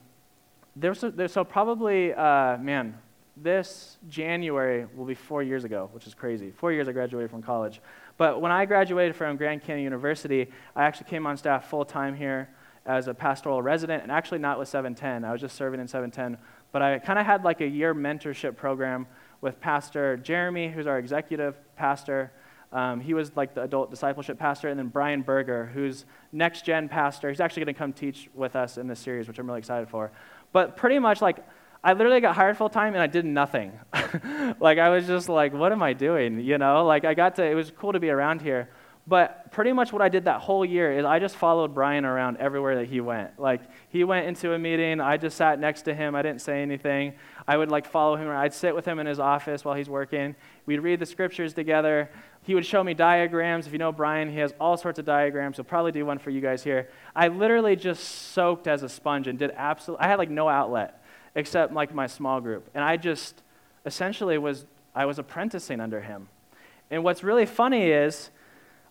there's, 0.76 1.02
there's, 1.02 1.32
so 1.32 1.44
probably, 1.44 2.14
uh, 2.14 2.58
man, 2.58 2.98
this 3.36 3.98
January 4.10 4.86
will 4.96 5.06
be 5.06 5.16
four 5.16 5.42
years 5.42 5.64
ago, 5.64 5.90
which 5.92 6.06
is 6.06 6.14
crazy. 6.14 6.52
Four 6.52 6.72
years 6.72 6.88
I 6.88 6.92
graduated 6.92 7.32
from 7.32 7.42
college. 7.42 7.82
But 8.18 8.42
when 8.42 8.52
I 8.52 8.66
graduated 8.66 9.16
from 9.16 9.38
Grand 9.38 9.64
Canyon 9.64 9.84
University, 9.84 10.50
I 10.76 10.84
actually 10.84 11.10
came 11.10 11.26
on 11.26 11.38
staff 11.38 11.70
full 11.70 11.86
time 11.86 12.16
here 12.16 12.50
as 12.86 13.08
a 13.08 13.14
pastoral 13.14 13.62
resident, 13.62 14.04
and 14.04 14.12
actually 14.12 14.40
not 14.40 14.60
with 14.60 14.68
710. 14.68 15.24
I 15.24 15.32
was 15.32 15.42
just 15.42 15.56
serving 15.56 15.80
in 15.80 15.88
710. 15.88 16.38
But 16.72 16.82
I 16.82 17.00
kind 17.00 17.18
of 17.18 17.26
had 17.26 17.44
like 17.44 17.62
a 17.62 17.68
year 17.68 17.96
mentorship 17.96 18.56
program 18.56 19.08
with 19.42 19.60
Pastor 19.60 20.18
Jeremy, 20.18 20.70
who's 20.70 20.88
our 20.88 20.98
executive 20.98 21.56
pastor. 21.76 22.32
Um, 22.72 23.00
he 23.00 23.14
was 23.14 23.36
like 23.36 23.54
the 23.54 23.62
adult 23.62 23.92
discipleship 23.92 24.40
pastor, 24.40 24.68
and 24.68 24.78
then 24.78 24.88
Brian 24.88 25.22
Berger, 25.22 25.70
who's 25.74 26.06
next 26.32 26.66
gen 26.66 26.90
pastor. 26.90 27.30
He's 27.30 27.40
actually 27.40 27.66
going 27.66 27.76
to 27.76 27.80
come 27.80 27.94
teach 27.94 28.30
with 28.34 28.56
us 28.56 28.78
in 28.78 28.88
this 28.88 29.00
series, 29.00 29.28
which 29.28 29.40
I'm 29.40 29.48
really 29.48 29.60
excited 29.60 29.90
for. 29.90 30.12
But 30.52 30.76
pretty 30.76 31.00
much 31.00 31.22
like 31.22 31.38
I 31.84 31.94
literally 31.94 32.22
got 32.22 32.36
hired 32.36 32.58
full 32.58 32.70
time 32.70 32.94
and 32.94 33.02
I 33.04 33.08
did 33.08 33.26
nothing. 33.26 33.74
like 34.60 34.78
I 34.78 34.90
was 34.90 35.06
just 35.06 35.28
like, 35.28 35.54
what 35.54 35.72
am 35.72 35.84
I 35.84 35.94
doing? 35.94 36.40
You 36.40 36.58
know, 36.58 36.86
like 36.86 37.04
I 37.04 37.14
got 37.14 37.36
to. 37.36 37.44
It 37.44 37.56
was 37.56 37.72
cool 37.72 37.92
to 37.92 38.00
be 38.00 38.10
around 38.10 38.42
here. 38.42 38.70
But 39.06 39.52
pretty 39.52 39.74
much 39.74 39.92
what 39.92 40.02
I 40.02 40.08
did 40.08 40.26
that 40.26 40.40
whole 40.40 40.64
year 40.64 40.98
is 40.98 41.04
I 41.04 41.20
just 41.20 41.36
followed 41.36 41.74
Brian 41.74 42.06
around 42.06 42.38
everywhere 42.38 42.78
that 42.78 42.86
he 42.86 43.02
went. 43.02 43.38
Like 43.38 43.60
he 43.90 44.06
went 44.06 44.28
into 44.28 44.54
a 44.54 44.60
meeting, 44.60 45.02
I 45.02 45.18
just 45.18 45.36
sat 45.36 45.60
next 45.60 45.82
to 45.84 45.94
him. 45.94 46.16
I 46.16 46.22
didn't 46.22 46.42
say 46.42 46.62
anything. 46.62 47.16
I 47.46 47.58
would 47.58 47.70
like 47.70 47.86
follow 47.86 48.16
him. 48.16 48.30
I'd 48.30 48.54
sit 48.54 48.74
with 48.74 48.86
him 48.86 49.00
in 49.00 49.06
his 49.06 49.20
office 49.20 49.66
while 49.66 49.76
he's 49.76 49.90
working. 49.90 50.38
We'd 50.66 50.80
read 50.80 51.00
the 51.00 51.06
scriptures 51.06 51.54
together. 51.54 52.10
He 52.44 52.56
would 52.56 52.66
show 52.66 52.82
me 52.82 52.94
diagrams. 52.94 53.68
If 53.68 53.74
you 53.74 53.80
know 53.80 53.92
Brian, 53.92 54.32
he 54.32 54.38
has 54.38 54.54
all 54.58 54.78
sorts 54.78 55.00
of 55.00 55.06
diagrams. 55.06 55.58
He'll 55.58 55.66
probably 55.66 55.92
do 55.92 56.06
one 56.06 56.18
for 56.18 56.30
you 56.30 56.40
guys 56.40 56.64
here. 56.64 56.88
I 57.14 57.28
literally 57.28 57.76
just 57.76 58.06
soaked 58.32 58.68
as 58.68 58.84
a 58.84 58.90
sponge 58.90 59.28
and 59.28 59.38
did 59.38 59.52
absolutely. 59.58 60.06
I 60.06 60.08
had 60.08 60.18
like 60.18 60.30
no 60.30 60.48
outlet 60.48 61.03
except 61.36 61.74
like 61.74 61.94
my 61.94 62.08
small 62.08 62.42
group, 62.42 62.70
and 62.74 62.84
I 62.84 62.98
just 62.98 63.42
essentially 63.86 64.38
was 64.38 64.66
I 64.96 65.06
was 65.06 65.20
apprenticing 65.20 65.80
under 65.80 66.02
him. 66.02 66.28
And 66.92 67.04
what's 67.04 67.24
really 67.24 67.46
funny 67.46 67.90
is 67.90 68.30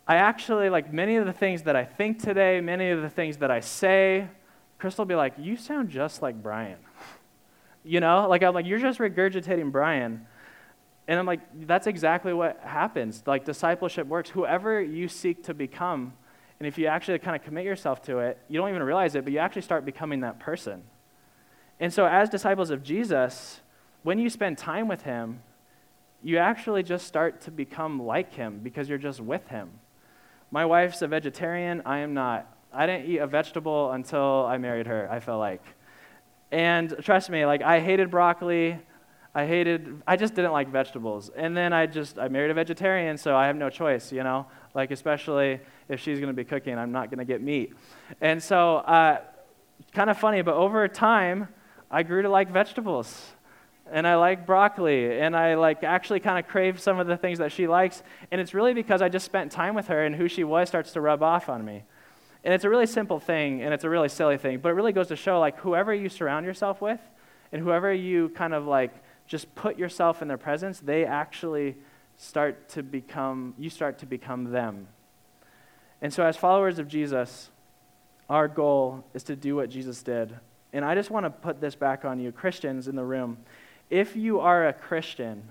I 0.07 0.16
actually, 0.16 0.68
like 0.68 0.93
many 0.93 1.16
of 1.16 1.26
the 1.26 1.32
things 1.32 1.62
that 1.62 1.76
I 1.76 1.84
think 1.84 2.20
today, 2.20 2.61
many 2.61 2.90
of 2.90 3.03
the 3.03 3.09
things 3.09 3.36
that 3.38 3.51
I 3.51 3.61
say, 3.61 4.28
Crystal 4.78 5.05
will 5.05 5.09
be 5.09 5.14
like, 5.14 5.34
You 5.38 5.57
sound 5.57 5.90
just 5.90 6.22
like 6.22 6.43
Brian. 6.43 6.78
you 7.84 8.01
know, 8.01 8.28
like 8.28 8.43
I'm 8.43 8.55
like, 8.55 8.66
You're 8.66 8.80
just 8.80 8.99
regurgitating 8.99 9.70
Brian. 9.70 10.26
And 11.07 11.18
I'm 11.18 11.26
like, 11.26 11.40
That's 11.66 11.86
exactly 11.86 12.32
what 12.32 12.59
happens. 12.64 13.22
Like 13.26 13.45
discipleship 13.45 14.09
works. 14.09 14.30
Whoever 14.30 14.82
you 14.82 15.07
seek 15.07 15.45
to 15.45 15.55
become, 15.55 16.14
and 16.59 16.66
if 16.66 16.78
you 16.78 16.86
actually 16.86 17.20
kind 17.20 17.36
of 17.36 17.45
commit 17.45 17.64
yourself 17.64 18.03
to 18.03 18.18
it, 18.18 18.38
you 18.49 18.59
don't 18.59 18.70
even 18.70 18.82
realize 18.82 19.14
it, 19.14 19.22
but 19.22 19.32
you 19.32 19.38
actually 19.38 19.62
start 19.62 19.84
becoming 19.84 20.20
that 20.20 20.40
person. 20.40 20.82
And 21.82 21.92
so, 21.92 22.06
as 22.06 22.28
disciples 22.28 22.70
of 22.70 22.84
Jesus, 22.84 23.60
when 24.04 24.20
you 24.20 24.30
spend 24.30 24.56
time 24.56 24.86
with 24.86 25.02
him, 25.02 25.42
you 26.22 26.38
actually 26.38 26.84
just 26.84 27.08
start 27.08 27.40
to 27.40 27.50
become 27.50 28.00
like 28.00 28.32
him 28.32 28.60
because 28.62 28.88
you're 28.88 28.98
just 28.98 29.20
with 29.20 29.48
him. 29.48 29.68
My 30.52 30.64
wife's 30.64 31.02
a 31.02 31.08
vegetarian. 31.08 31.82
I 31.84 31.98
am 31.98 32.14
not. 32.14 32.46
I 32.72 32.86
didn't 32.86 33.10
eat 33.10 33.18
a 33.18 33.26
vegetable 33.26 33.90
until 33.90 34.46
I 34.46 34.58
married 34.58 34.86
her, 34.86 35.10
I 35.10 35.18
feel 35.18 35.38
like. 35.38 35.64
And 36.52 36.94
trust 37.02 37.30
me, 37.30 37.44
like, 37.46 37.62
I 37.62 37.80
hated 37.80 38.12
broccoli. 38.12 38.78
I 39.34 39.44
hated, 39.44 40.02
I 40.06 40.14
just 40.14 40.36
didn't 40.36 40.52
like 40.52 40.68
vegetables. 40.68 41.32
And 41.34 41.56
then 41.56 41.72
I 41.72 41.86
just, 41.86 42.16
I 42.16 42.28
married 42.28 42.52
a 42.52 42.54
vegetarian, 42.54 43.18
so 43.18 43.34
I 43.34 43.48
have 43.48 43.56
no 43.56 43.70
choice, 43.70 44.12
you 44.12 44.22
know? 44.22 44.46
Like, 44.72 44.92
especially 44.92 45.58
if 45.88 45.98
she's 45.98 46.20
going 46.20 46.28
to 46.28 46.32
be 46.32 46.44
cooking, 46.44 46.78
I'm 46.78 46.92
not 46.92 47.10
going 47.10 47.18
to 47.18 47.24
get 47.24 47.42
meat. 47.42 47.72
And 48.20 48.40
so, 48.40 48.76
uh, 48.76 49.22
kind 49.92 50.10
of 50.10 50.16
funny, 50.16 50.42
but 50.42 50.54
over 50.54 50.86
time, 50.86 51.48
I 51.93 52.03
grew 52.03 52.22
to 52.22 52.28
like 52.28 52.51
vegetables 52.51 53.32
and 53.93 54.07
I 54.07 54.14
like 54.16 54.47
broccoli, 54.47 55.20
and 55.20 55.36
I 55.36 55.55
like 55.55 55.84
actually 55.84 56.20
kind 56.20 56.38
of 56.38 56.51
crave 56.51 56.80
some 56.80 56.99
of 56.99 57.07
the 57.07 57.16
things 57.16 57.38
that 57.38 57.53
she 57.53 57.66
likes. 57.66 58.03
And 58.30 58.40
it's 58.40 58.55
really 58.55 58.72
because 58.72 59.03
I 59.03 59.11
just 59.11 59.26
spent 59.26 59.53
time 59.53 59.74
with 59.74 59.88
her, 59.88 60.05
and 60.05 60.16
who 60.16 60.28
she 60.28 60.45
was 60.45 60.68
starts 60.68 60.93
to 60.93 61.01
rub 61.01 61.22
off 61.22 61.51
on 61.51 61.62
me. 61.62 61.84
And 62.43 62.55
it's 62.55 62.64
a 62.64 62.70
really 62.70 62.86
simple 62.86 63.20
thing, 63.20 63.62
and 63.62 63.74
it's 63.74 63.84
a 63.84 63.90
really 63.90 64.09
silly 64.09 64.38
thing, 64.38 64.61
but 64.61 64.70
it 64.70 64.72
really 64.72 64.93
goes 64.93 65.09
to 65.09 65.16
show 65.16 65.38
like 65.38 65.59
whoever 65.59 65.93
you 65.93 66.09
surround 66.09 66.47
yourself 66.47 66.80
with, 66.80 67.01
and 67.53 67.62
whoever 67.62 67.93
you 67.93 68.30
kind 68.30 68.55
of 68.55 68.66
like 68.66 68.95
just 69.26 69.55
put 69.55 69.78
yourself 69.78 70.22
in 70.22 70.28
their 70.28 70.38
presence, 70.38 70.80
they 70.80 71.05
actually 71.05 71.76
start 72.16 72.70
to 72.70 72.82
become, 72.82 73.55
you 73.59 73.68
start 73.68 73.99
to 73.99 74.07
become 74.07 74.53
them. 74.53 74.88
And 76.01 76.12
so, 76.12 76.24
as 76.24 76.36
followers 76.36 76.78
of 76.78 76.88
Jesus, 76.88 77.51
our 78.30 78.49
goal 78.49 79.05
is 79.12 79.22
to 79.24 79.36
do 79.36 79.55
what 79.55 79.68
Jesus 79.68 80.03
did. 80.03 80.34
And 80.72 80.84
I 80.84 80.94
just 80.94 81.10
want 81.10 81.26
to 81.26 81.30
put 81.30 81.60
this 81.60 81.74
back 81.74 82.04
on 82.04 82.18
you, 82.18 82.32
Christians 82.32 82.88
in 82.88 82.96
the 82.96 83.04
room 83.04 83.38
if 83.92 84.16
you 84.16 84.40
are 84.40 84.68
a 84.68 84.72
Christian, 84.72 85.42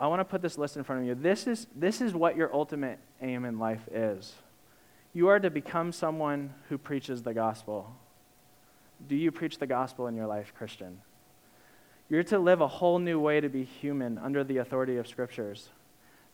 I 0.00 0.06
want 0.06 0.20
to 0.20 0.24
put 0.24 0.40
this 0.40 0.56
list 0.56 0.78
in 0.78 0.84
front 0.84 1.02
of 1.02 1.06
you. 1.06 1.14
This 1.14 1.46
is, 1.46 1.66
this 1.76 2.00
is 2.00 2.14
what 2.14 2.34
your 2.34 2.52
ultimate 2.54 2.98
aim 3.20 3.44
in 3.44 3.58
life 3.58 3.86
is. 3.92 4.34
You 5.12 5.28
are 5.28 5.38
to 5.38 5.50
become 5.50 5.92
someone 5.92 6.54
who 6.70 6.78
preaches 6.78 7.22
the 7.22 7.34
gospel. 7.34 7.94
Do 9.06 9.16
you 9.16 9.30
preach 9.30 9.58
the 9.58 9.66
gospel 9.66 10.06
in 10.06 10.16
your 10.16 10.26
life, 10.26 10.54
Christian? 10.56 11.02
You're 12.08 12.22
to 12.24 12.38
live 12.38 12.62
a 12.62 12.68
whole 12.68 12.98
new 12.98 13.20
way 13.20 13.42
to 13.42 13.50
be 13.50 13.64
human 13.64 14.16
under 14.16 14.42
the 14.42 14.56
authority 14.56 14.96
of 14.96 15.06
scriptures. 15.06 15.68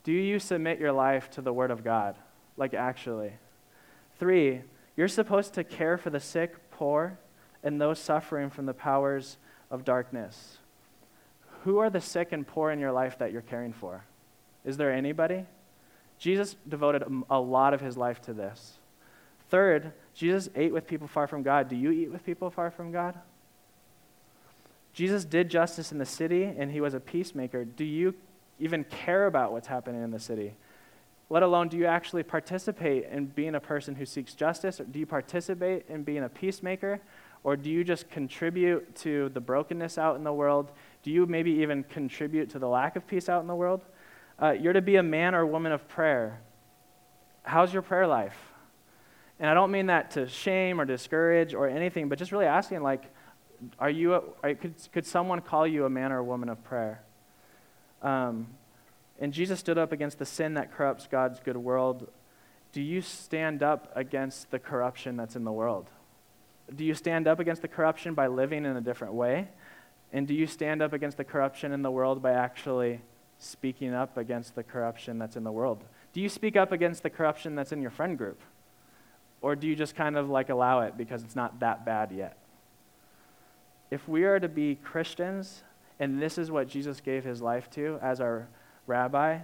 Do 0.05 0.12
you 0.12 0.39
submit 0.39 0.78
your 0.78 0.93
life 0.93 1.30
to 1.32 1.43
the 1.43 1.53
Word 1.53 1.72
of 1.72 1.82
God? 1.82 2.14
Like, 2.57 2.74
actually. 2.74 3.32
Three, 4.20 4.62
you're 4.97 5.09
supposed 5.09 5.55
to 5.55 5.64
care 5.64 5.99
for 5.99 6.11
the 6.11 6.20
sick, 6.20 6.70
poor, 6.70 7.18
and 7.65 7.81
those 7.81 7.99
suffering 7.99 8.51
from 8.51 8.67
the 8.67 8.75
powers 8.75 9.39
of 9.71 9.85
darkness. 9.85 10.59
Who 11.65 11.79
are 11.79 11.91
the 11.91 12.01
sick 12.01 12.31
and 12.31 12.47
poor 12.47 12.71
in 12.71 12.79
your 12.79 12.93
life 12.93 13.19
that 13.19 13.33
you're 13.33 13.43
caring 13.43 13.73
for? 13.73 14.05
Is 14.65 14.77
there 14.77 14.93
anybody? 14.93 15.47
Jesus 16.19 16.57
devoted 16.69 17.03
a 17.31 17.41
lot 17.41 17.75
of 17.75 17.81
his 17.81 17.97
life 17.97 18.21
to 18.23 18.33
this. 18.33 18.79
Third, 19.49 19.93
Jesus 20.15 20.49
ate 20.55 20.73
with 20.73 20.87
people 20.87 21.09
far 21.09 21.27
from 21.27 21.43
God. 21.43 21.69
Do 21.69 21.77
you 21.77 21.91
eat 21.91 22.12
with 22.12 22.25
people 22.25 22.51
far 22.51 22.71
from 22.71 22.93
God? 22.93 23.19
Jesus 24.93 25.25
did 25.25 25.49
justice 25.49 25.91
in 25.91 25.99
the 25.99 26.07
city 26.07 26.45
and 26.45 26.71
he 26.71 26.81
was 26.81 26.95
a 26.95 27.01
peacemaker. 27.01 27.65
Do 27.65 27.85
you 27.85 28.15
even 28.61 28.85
care 28.85 29.27
about 29.27 29.53
what's 29.53 29.67
happening 29.67 30.03
in 30.03 30.12
the 30.12 30.21
city? 30.21 30.55
Let 31.31 31.43
alone, 31.43 31.69
do 31.69 31.77
you 31.77 31.87
actually 31.87 32.23
participate 32.23 33.07
in 33.11 33.27
being 33.27 33.55
a 33.55 33.61
person 33.61 33.97
who 33.97 34.07
seeks 34.07 34.35
justice? 34.35 34.81
Or 34.81 34.85
do 34.85 34.99
you 34.99 35.07
participate 35.07 35.87
in 35.89 36.05
being 36.05 36.23
a 36.23 36.29
peacemaker? 36.29 37.01
Or 37.45 37.57
do 37.57 37.70
you 37.70 37.84
just 37.84 38.11
contribute 38.11 38.95
to 38.97 39.28
the 39.28 39.40
brokenness 39.40 39.99
out 39.99 40.16
in 40.16 40.24
the 40.24 40.32
world? 40.32 40.72
Do 41.03 41.11
you 41.11 41.26
maybe 41.26 41.51
even 41.53 41.84
contribute 41.84 42.51
to 42.51 42.59
the 42.59 42.66
lack 42.66 42.97
of 42.97 43.07
peace 43.07 43.28
out 43.28 43.42
in 43.42 43.47
the 43.47 43.55
world? 43.55 43.84
Uh, 44.40 44.53
you're 44.53 44.72
to 44.72 44.82
be 44.82 44.97
a 44.97 45.03
man 45.03 45.34
or 45.34 45.45
woman 45.45 45.70
of 45.70 45.86
prayer. 45.86 46.40
How's 47.42 47.72
your 47.72 47.82
prayer 47.82 48.07
life? 48.07 48.36
And 49.38 49.51
I 49.51 49.55
don't 49.55 49.70
mean 49.70 49.86
that 49.86 50.12
to 50.12 50.26
shame 50.26 50.80
or 50.80 50.86
discourage 50.86 51.53
or 51.53 51.68
anything, 51.68 52.09
but 52.09 52.18
just 52.18 52.32
really 52.32 52.47
asking, 52.47 52.82
like, 52.82 53.12
are 53.78 53.90
you, 53.90 54.14
a, 54.14 54.22
are, 54.42 54.55
could, 54.55 54.74
could 54.92 55.07
someone 55.07 55.40
call 55.40 55.66
you 55.66 55.84
a 55.84 55.90
man 55.90 56.12
or 56.12 56.18
a 56.18 56.24
woman 56.24 56.49
of 56.49 56.64
prayer? 56.64 57.03
Um, 58.01 58.49
and 59.20 59.32
Jesus 59.32 59.61
stood 59.61 59.76
up 59.76 59.92
against 59.92 60.18
the 60.18 60.26
sin 60.26 60.55
that 60.55 60.72
corrupts 60.72 61.07
God's 61.11 61.40
good 61.40 61.57
world. 61.57 62.11
Do 62.72 62.80
you 62.80 63.03
stand 63.03 63.62
up 63.62 63.92
against 63.95 64.51
the 64.51 64.59
corruption 64.59 65.16
that's 65.16 65.36
in 65.36 65.45
the 65.45 65.53
world? 65.53 65.90
Do 66.75 66.85
you 66.85 66.95
stand 66.95 67.27
up 67.27 67.41
against 67.41 67.62
the 67.62 67.69
corruption 67.69 68.15
by 68.15 68.27
living 68.27 68.65
in 68.65 68.77
a 68.77 68.81
different 68.81 69.15
way? 69.15 69.49
And 70.12 70.27
do 70.27 70.35
you 70.35 70.47
stand 70.47 70.81
up 70.81 70.93
against 70.93 71.17
the 71.17 71.25
corruption 71.25 71.73
in 71.73 71.83
the 71.83 71.91
world 71.91 72.23
by 72.23 72.33
actually 72.33 73.01
speaking 73.39 73.93
up 73.93 74.17
against 74.17 74.55
the 74.55 74.62
corruption 74.62 75.19
that's 75.19 75.37
in 75.37 75.45
the 75.45 75.53
world? 75.53 75.85
Do 76.12 76.21
you 76.21 76.29
speak 76.29 76.57
up 76.57 76.73
against 76.73 77.03
the 77.03 77.11
corruption 77.11 77.55
that's 77.55 77.73
in 77.73 77.83
your 77.83 77.91
friend 77.91 78.17
group? 78.17 78.41
Or 79.43 79.57
do 79.57 79.67
you 79.67 79.77
just 79.77 79.95
kind 79.95 80.17
of 80.17 80.31
like 80.31 80.49
allow 80.49 80.81
it 80.81 80.97
because 80.97 81.23
it's 81.23 81.37
not 81.37 81.61
that 81.61 81.85
bad 81.85 82.12
yet? 82.12 82.39
If 83.91 84.09
we 84.09 84.25
are 84.25 84.41
to 84.41 84.49
be 84.49 84.77
Christians, 84.77 85.62
and 86.01 86.21
this 86.21 86.39
is 86.39 86.51
what 86.51 86.69
Jesus 86.69 87.01
gave 87.01 87.25
his 87.25 87.43
life 87.43 87.69
to 87.71 87.99
as 88.01 88.21
our 88.21 88.49
rabbi, 88.87 89.41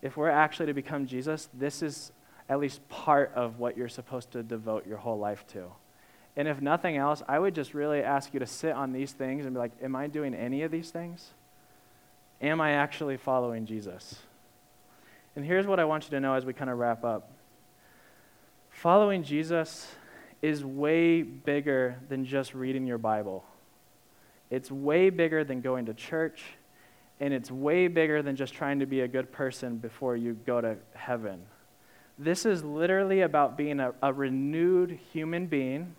if 0.00 0.16
we're 0.16 0.30
actually 0.30 0.66
to 0.66 0.74
become 0.74 1.06
Jesus, 1.06 1.48
this 1.52 1.82
is 1.82 2.12
at 2.48 2.58
least 2.58 2.86
part 2.88 3.32
of 3.34 3.58
what 3.58 3.76
you're 3.76 3.88
supposed 3.88 4.30
to 4.32 4.42
devote 4.42 4.86
your 4.86 4.98
whole 4.98 5.18
life 5.18 5.46
to. 5.48 5.66
And 6.36 6.48
if 6.48 6.60
nothing 6.60 6.96
else, 6.96 7.22
I 7.28 7.38
would 7.38 7.54
just 7.54 7.74
really 7.74 8.02
ask 8.02 8.34
you 8.34 8.40
to 8.40 8.46
sit 8.46 8.72
on 8.72 8.92
these 8.92 9.12
things 9.12 9.44
and 9.44 9.54
be 9.54 9.58
like, 9.58 9.72
Am 9.82 9.94
I 9.94 10.08
doing 10.08 10.34
any 10.34 10.62
of 10.62 10.70
these 10.70 10.90
things? 10.90 11.30
Am 12.40 12.60
I 12.60 12.72
actually 12.72 13.16
following 13.16 13.66
Jesus? 13.66 14.16
And 15.36 15.44
here's 15.44 15.66
what 15.66 15.80
I 15.80 15.84
want 15.84 16.04
you 16.04 16.10
to 16.10 16.20
know 16.20 16.34
as 16.34 16.44
we 16.44 16.52
kind 16.52 16.70
of 16.70 16.78
wrap 16.78 17.04
up 17.04 17.30
following 18.74 19.22
Jesus 19.22 19.90
is 20.42 20.64
way 20.64 21.22
bigger 21.22 21.96
than 22.08 22.26
just 22.26 22.54
reading 22.54 22.86
your 22.86 22.98
Bible, 22.98 23.44
it's 24.50 24.70
way 24.70 25.08
bigger 25.08 25.42
than 25.42 25.62
going 25.62 25.86
to 25.86 25.94
church, 25.94 26.42
and 27.20 27.32
it's 27.32 27.50
way 27.50 27.88
bigger 27.88 28.22
than 28.22 28.36
just 28.36 28.52
trying 28.52 28.80
to 28.80 28.86
be 28.86 29.00
a 29.00 29.08
good 29.08 29.32
person 29.32 29.78
before 29.78 30.16
you 30.16 30.34
go 30.44 30.60
to 30.60 30.76
heaven. 30.94 31.40
This 32.18 32.44
is 32.44 32.62
literally 32.62 33.22
about 33.22 33.56
being 33.56 33.80
a, 33.80 33.94
a 34.02 34.12
renewed 34.12 34.98
human 35.12 35.46
being 35.46 35.94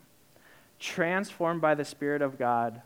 transformed 0.78 1.60
by 1.60 1.74
the 1.74 1.84
Spirit 1.84 2.22
of 2.22 2.38
God, 2.38 2.82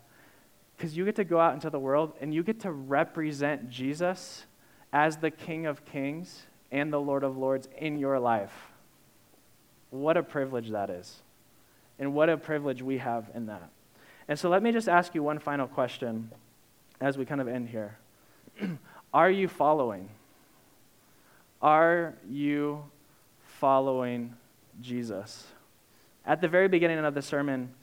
because 0.76 0.96
you 0.96 1.04
get 1.04 1.16
to 1.16 1.24
go 1.24 1.38
out 1.38 1.54
into 1.54 1.70
the 1.70 1.78
world 1.78 2.14
and 2.20 2.32
you 2.32 2.42
get 2.42 2.60
to 2.60 2.72
represent 2.72 3.68
Jesus 3.68 4.46
as 4.92 5.18
the 5.18 5.30
King 5.30 5.66
of 5.66 5.84
Kings 5.84 6.46
and 6.72 6.92
the 6.92 7.00
Lord 7.00 7.22
of 7.22 7.36
Lords 7.36 7.68
in 7.76 7.98
your 7.98 8.18
life. 8.18 8.70
What 9.90 10.16
a 10.16 10.22
privilege 10.22 10.70
that 10.70 10.88
is. 10.88 11.22
And 11.98 12.14
what 12.14 12.30
a 12.30 12.36
privilege 12.36 12.80
we 12.80 12.98
have 12.98 13.30
in 13.34 13.46
that. 13.46 13.68
And 14.26 14.38
so 14.38 14.48
let 14.48 14.62
me 14.62 14.72
just 14.72 14.88
ask 14.88 15.14
you 15.14 15.22
one 15.22 15.38
final 15.38 15.66
question 15.66 16.30
as 17.00 17.18
we 17.18 17.24
kind 17.24 17.40
of 17.40 17.48
end 17.48 17.68
here. 17.68 17.98
Are 19.12 19.30
you 19.30 19.48
following? 19.48 20.08
Are 21.60 22.14
you 22.28 22.84
following 23.58 24.34
Jesus? 24.80 25.46
At 26.24 26.40
the 26.40 26.48
very 26.48 26.68
beginning 26.68 26.98
of 26.98 27.14
the 27.14 27.22
sermon, 27.22 27.74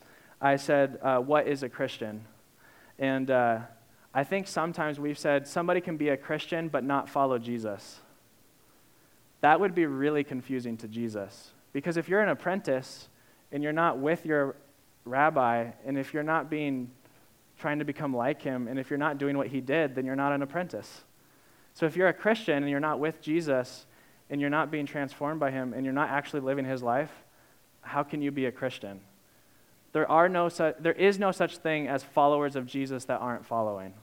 I 0.42 0.56
said, 0.56 1.00
uh, 1.02 1.20
What 1.20 1.48
is 1.48 1.64
a 1.64 1.70
Christian? 1.70 2.26
And 3.00 3.30
uh, 3.30 3.60
I 4.14 4.24
think 4.24 4.48
sometimes 4.48 5.00
we've 5.00 5.18
said 5.18 5.48
somebody 5.48 5.82
can 5.82 5.98
be 5.98 6.10
a 6.10 6.18
Christian 6.18 6.70
but 6.70 6.84
not 6.84 7.10
follow 7.10 7.38
Jesus. 7.38 8.00
That 9.42 9.60
would 9.60 9.76
be 9.76 9.86
really 9.86 10.24
confusing 10.24 10.78
to 10.78 10.88
Jesus. 10.88 11.52
Because 11.74 11.98
if 11.98 12.10
you're 12.10 12.22
an 12.22 12.30
apprentice 12.30 13.10
and 13.52 13.62
you're 13.62 13.74
not 13.74 14.00
with 14.00 14.26
your 14.26 14.56
rabbi, 15.06 15.72
and 15.86 15.98
if 15.98 16.14
you're 16.14 16.24
not 16.24 16.50
being 16.50 16.90
trying 17.60 17.80
to 17.80 17.86
become 17.86 18.16
like 18.16 18.42
him, 18.42 18.68
and 18.68 18.80
if 18.80 18.90
you're 18.90 18.98
not 18.98 19.18
doing 19.18 19.38
what 19.38 19.48
he 19.48 19.62
did, 19.62 19.96
then 19.96 20.06
you're 20.06 20.16
not 20.16 20.32
an 20.32 20.42
apprentice. 20.42 21.04
So 21.74 21.86
if 21.86 21.96
you're 21.96 22.08
a 22.08 22.14
Christian 22.14 22.58
and 22.58 22.70
you're 22.70 22.80
not 22.80 23.00
with 23.00 23.22
Jesus, 23.22 23.86
and 24.30 24.42
you're 24.42 24.50
not 24.50 24.72
being 24.72 24.86
transformed 24.86 25.40
by 25.40 25.52
him, 25.52 25.74
and 25.74 25.86
you're 25.86 25.94
not 25.94 26.10
actually 26.10 26.42
living 26.42 26.66
his 26.66 26.84
life, 26.84 27.12
how 27.82 28.04
can 28.04 28.22
you 28.22 28.32
be 28.32 28.46
a 28.46 28.52
Christian? 28.52 29.00
There, 29.98 30.12
are 30.12 30.30
no 30.30 30.48
su- 30.48 30.76
there 30.80 30.94
is 30.94 31.18
no 31.18 31.32
such 31.32 31.58
thing 31.58 31.88
as 31.88 32.04
followers 32.04 32.56
of 32.56 32.68
Jesus 32.68 33.06
that 33.06 33.20
aren't 33.20 33.48
following. 33.48 33.96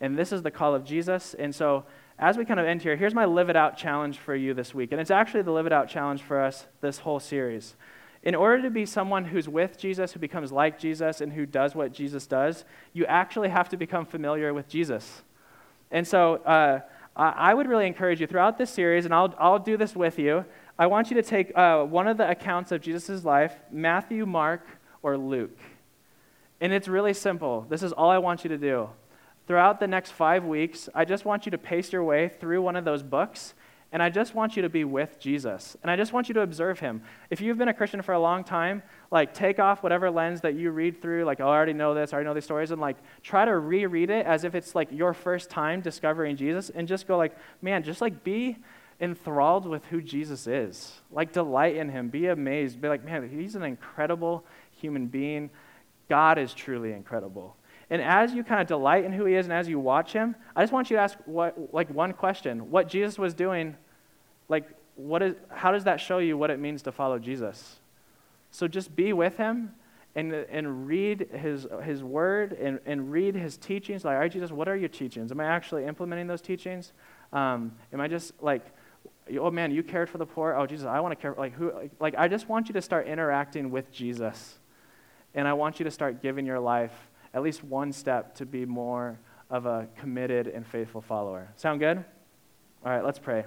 And 0.00 0.18
this 0.18 0.32
is 0.32 0.42
the 0.42 0.50
call 0.50 0.74
of 0.74 0.84
Jesus. 0.84 1.32
And 1.34 1.54
so, 1.54 1.84
as 2.18 2.36
we 2.36 2.44
kind 2.44 2.58
of 2.58 2.66
end 2.66 2.82
here, 2.82 2.96
here's 2.96 3.14
my 3.14 3.24
live 3.24 3.50
it 3.50 3.54
out 3.54 3.76
challenge 3.76 4.18
for 4.18 4.34
you 4.34 4.52
this 4.52 4.74
week. 4.74 4.90
And 4.90 5.00
it's 5.00 5.12
actually 5.12 5.42
the 5.42 5.52
live 5.52 5.66
it 5.66 5.72
out 5.72 5.88
challenge 5.88 6.22
for 6.22 6.40
us 6.40 6.66
this 6.80 6.98
whole 6.98 7.20
series. 7.20 7.76
In 8.24 8.34
order 8.34 8.64
to 8.64 8.70
be 8.70 8.84
someone 8.84 9.26
who's 9.26 9.48
with 9.48 9.78
Jesus, 9.78 10.12
who 10.12 10.18
becomes 10.18 10.50
like 10.50 10.76
Jesus, 10.76 11.20
and 11.20 11.32
who 11.32 11.46
does 11.46 11.76
what 11.76 11.92
Jesus 11.92 12.26
does, 12.26 12.64
you 12.92 13.06
actually 13.06 13.50
have 13.50 13.68
to 13.68 13.76
become 13.76 14.04
familiar 14.04 14.52
with 14.52 14.66
Jesus. 14.66 15.22
And 15.92 16.04
so, 16.04 16.38
uh, 16.38 16.80
I 17.14 17.54
would 17.54 17.68
really 17.68 17.86
encourage 17.86 18.20
you 18.20 18.26
throughout 18.26 18.58
this 18.58 18.70
series, 18.70 19.04
and 19.04 19.14
I'll, 19.14 19.34
I'll 19.38 19.58
do 19.58 19.76
this 19.76 19.94
with 19.94 20.18
you. 20.18 20.44
I 20.78 20.86
want 20.86 21.10
you 21.10 21.16
to 21.16 21.22
take 21.22 21.56
uh, 21.56 21.84
one 21.84 22.08
of 22.08 22.16
the 22.16 22.28
accounts 22.28 22.72
of 22.72 22.80
Jesus' 22.80 23.24
life 23.24 23.54
Matthew, 23.70 24.24
Mark, 24.24 24.66
or 25.02 25.16
Luke. 25.16 25.58
And 26.60 26.72
it's 26.72 26.88
really 26.88 27.14
simple. 27.14 27.66
This 27.68 27.82
is 27.82 27.92
all 27.92 28.10
I 28.10 28.18
want 28.18 28.44
you 28.44 28.48
to 28.50 28.58
do. 28.58 28.90
Throughout 29.46 29.80
the 29.80 29.88
next 29.88 30.12
five 30.12 30.44
weeks, 30.44 30.88
I 30.94 31.04
just 31.04 31.24
want 31.24 31.46
you 31.46 31.50
to 31.50 31.58
pace 31.58 31.92
your 31.92 32.04
way 32.04 32.28
through 32.28 32.62
one 32.62 32.76
of 32.76 32.84
those 32.84 33.02
books, 33.02 33.54
and 33.92 34.00
I 34.00 34.08
just 34.08 34.34
want 34.34 34.54
you 34.54 34.62
to 34.62 34.68
be 34.68 34.84
with 34.84 35.18
Jesus. 35.18 35.76
And 35.82 35.90
I 35.90 35.96
just 35.96 36.12
want 36.12 36.28
you 36.28 36.34
to 36.34 36.42
observe 36.42 36.78
him. 36.78 37.02
If 37.30 37.40
you've 37.40 37.58
been 37.58 37.66
a 37.68 37.74
Christian 37.74 38.02
for 38.02 38.12
a 38.12 38.20
long 38.20 38.44
time, 38.44 38.82
like 39.10 39.34
take 39.34 39.58
off 39.58 39.82
whatever 39.82 40.10
lens 40.10 40.42
that 40.42 40.54
you 40.54 40.70
read 40.70 41.02
through, 41.02 41.24
like, 41.24 41.40
oh, 41.40 41.48
I 41.48 41.56
already 41.56 41.72
know 41.72 41.94
this, 41.94 42.12
I 42.12 42.16
already 42.16 42.28
know 42.28 42.34
these 42.34 42.44
stories, 42.44 42.70
and 42.70 42.80
like 42.80 42.98
try 43.22 43.44
to 43.44 43.58
reread 43.58 44.10
it 44.10 44.24
as 44.26 44.44
if 44.44 44.54
it's 44.54 44.76
like 44.76 44.92
your 44.92 45.12
first 45.14 45.50
time 45.50 45.80
discovering 45.80 46.36
Jesus, 46.36 46.70
and 46.70 46.86
just 46.86 47.08
go 47.08 47.16
like, 47.16 47.36
man, 47.60 47.82
just 47.82 48.00
like 48.00 48.22
be 48.22 48.58
enthralled 49.00 49.66
with 49.66 49.84
who 49.86 50.00
Jesus 50.00 50.46
is. 50.46 51.00
Like, 51.10 51.32
delight 51.32 51.76
in 51.76 51.88
him. 51.88 52.08
Be 52.08 52.26
amazed. 52.26 52.80
Be 52.80 52.88
like, 52.88 53.04
man, 53.04 53.28
he's 53.28 53.56
an 53.56 53.62
incredible 53.62 54.44
human 54.80 55.06
being. 55.06 55.50
God 56.08 56.38
is 56.38 56.52
truly 56.52 56.92
incredible. 56.92 57.56
And 57.88 58.00
as 58.00 58.32
you 58.32 58.44
kind 58.44 58.60
of 58.60 58.66
delight 58.68 59.04
in 59.04 59.12
who 59.12 59.24
he 59.24 59.34
is 59.34 59.46
and 59.46 59.52
as 59.52 59.68
you 59.68 59.78
watch 59.80 60.12
him, 60.12 60.36
I 60.54 60.62
just 60.62 60.72
want 60.72 60.90
you 60.90 60.96
to 60.96 61.02
ask 61.02 61.18
what, 61.26 61.74
like 61.74 61.90
one 61.90 62.12
question. 62.12 62.70
What 62.70 62.88
Jesus 62.88 63.18
was 63.18 63.34
doing, 63.34 63.76
like, 64.48 64.64
what 64.94 65.22
is, 65.22 65.34
how 65.50 65.72
does 65.72 65.84
that 65.84 66.00
show 66.00 66.18
you 66.18 66.38
what 66.38 66.50
it 66.50 66.60
means 66.60 66.82
to 66.82 66.92
follow 66.92 67.18
Jesus? 67.18 67.80
So 68.52 68.68
just 68.68 68.94
be 68.94 69.12
with 69.12 69.36
him 69.36 69.74
and, 70.14 70.32
and 70.32 70.86
read 70.86 71.28
his, 71.32 71.66
his 71.82 72.02
word 72.02 72.52
and, 72.52 72.78
and 72.86 73.10
read 73.10 73.34
his 73.34 73.56
teachings. 73.56 74.04
Like, 74.04 74.14
all 74.14 74.20
right, 74.20 74.32
Jesus, 74.32 74.52
what 74.52 74.68
are 74.68 74.76
your 74.76 74.88
teachings? 74.88 75.32
Am 75.32 75.40
I 75.40 75.46
actually 75.46 75.84
implementing 75.84 76.26
those 76.26 76.42
teachings? 76.42 76.92
Um, 77.32 77.72
am 77.92 78.00
I 78.00 78.08
just 78.08 78.32
like 78.40 78.64
oh 79.38 79.50
man, 79.50 79.70
you 79.70 79.82
cared 79.82 80.08
for 80.08 80.18
the 80.18 80.26
poor. 80.26 80.54
Oh 80.54 80.66
Jesus, 80.66 80.86
I 80.86 81.00
want 81.00 81.12
to 81.12 81.16
care. 81.20 81.34
Like 81.36 81.52
who? 81.54 81.72
Like, 81.72 81.90
like 82.00 82.14
I 82.16 82.28
just 82.28 82.48
want 82.48 82.68
you 82.68 82.74
to 82.74 82.82
start 82.82 83.06
interacting 83.06 83.70
with 83.70 83.92
Jesus, 83.92 84.58
and 85.34 85.46
I 85.46 85.52
want 85.52 85.78
you 85.80 85.84
to 85.84 85.90
start 85.90 86.22
giving 86.22 86.46
your 86.46 86.60
life 86.60 86.92
at 87.32 87.42
least 87.42 87.62
one 87.62 87.92
step 87.92 88.34
to 88.36 88.46
be 88.46 88.64
more 88.66 89.18
of 89.48 89.66
a 89.66 89.88
committed 89.96 90.46
and 90.46 90.66
faithful 90.66 91.00
follower. 91.00 91.48
Sound 91.56 91.80
good? 91.80 91.98
All 92.84 92.92
right, 92.92 93.04
let's 93.04 93.18
pray. 93.18 93.44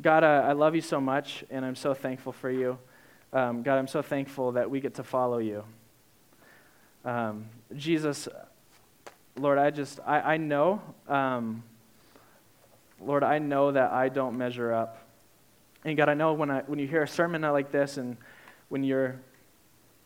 God, 0.00 0.22
I 0.22 0.52
love 0.52 0.74
you 0.74 0.80
so 0.80 1.00
much, 1.00 1.44
and 1.50 1.64
I'm 1.64 1.74
so 1.74 1.92
thankful 1.92 2.32
for 2.32 2.50
you. 2.50 2.78
Um, 3.32 3.62
God, 3.62 3.78
I'm 3.78 3.88
so 3.88 4.00
thankful 4.00 4.52
that 4.52 4.70
we 4.70 4.80
get 4.80 4.94
to 4.94 5.04
follow 5.04 5.38
you. 5.38 5.64
Um, 7.04 7.46
Jesus, 7.76 8.28
Lord, 9.36 9.58
I 9.58 9.70
just, 9.70 10.00
I, 10.06 10.20
I 10.20 10.36
know. 10.36 10.80
Um, 11.08 11.62
Lord, 13.00 13.22
I 13.22 13.38
know 13.38 13.72
that 13.72 13.92
I 13.92 14.08
don't 14.08 14.38
measure 14.38 14.72
up. 14.72 14.98
And 15.84 15.96
God, 15.96 16.08
I 16.08 16.14
know 16.14 16.32
when, 16.32 16.50
I, 16.50 16.60
when 16.62 16.78
you 16.78 16.86
hear 16.86 17.02
a 17.02 17.08
sermon 17.08 17.42
like 17.42 17.70
this 17.70 17.96
and 17.96 18.16
when 18.68 18.82
you're, 18.82 19.20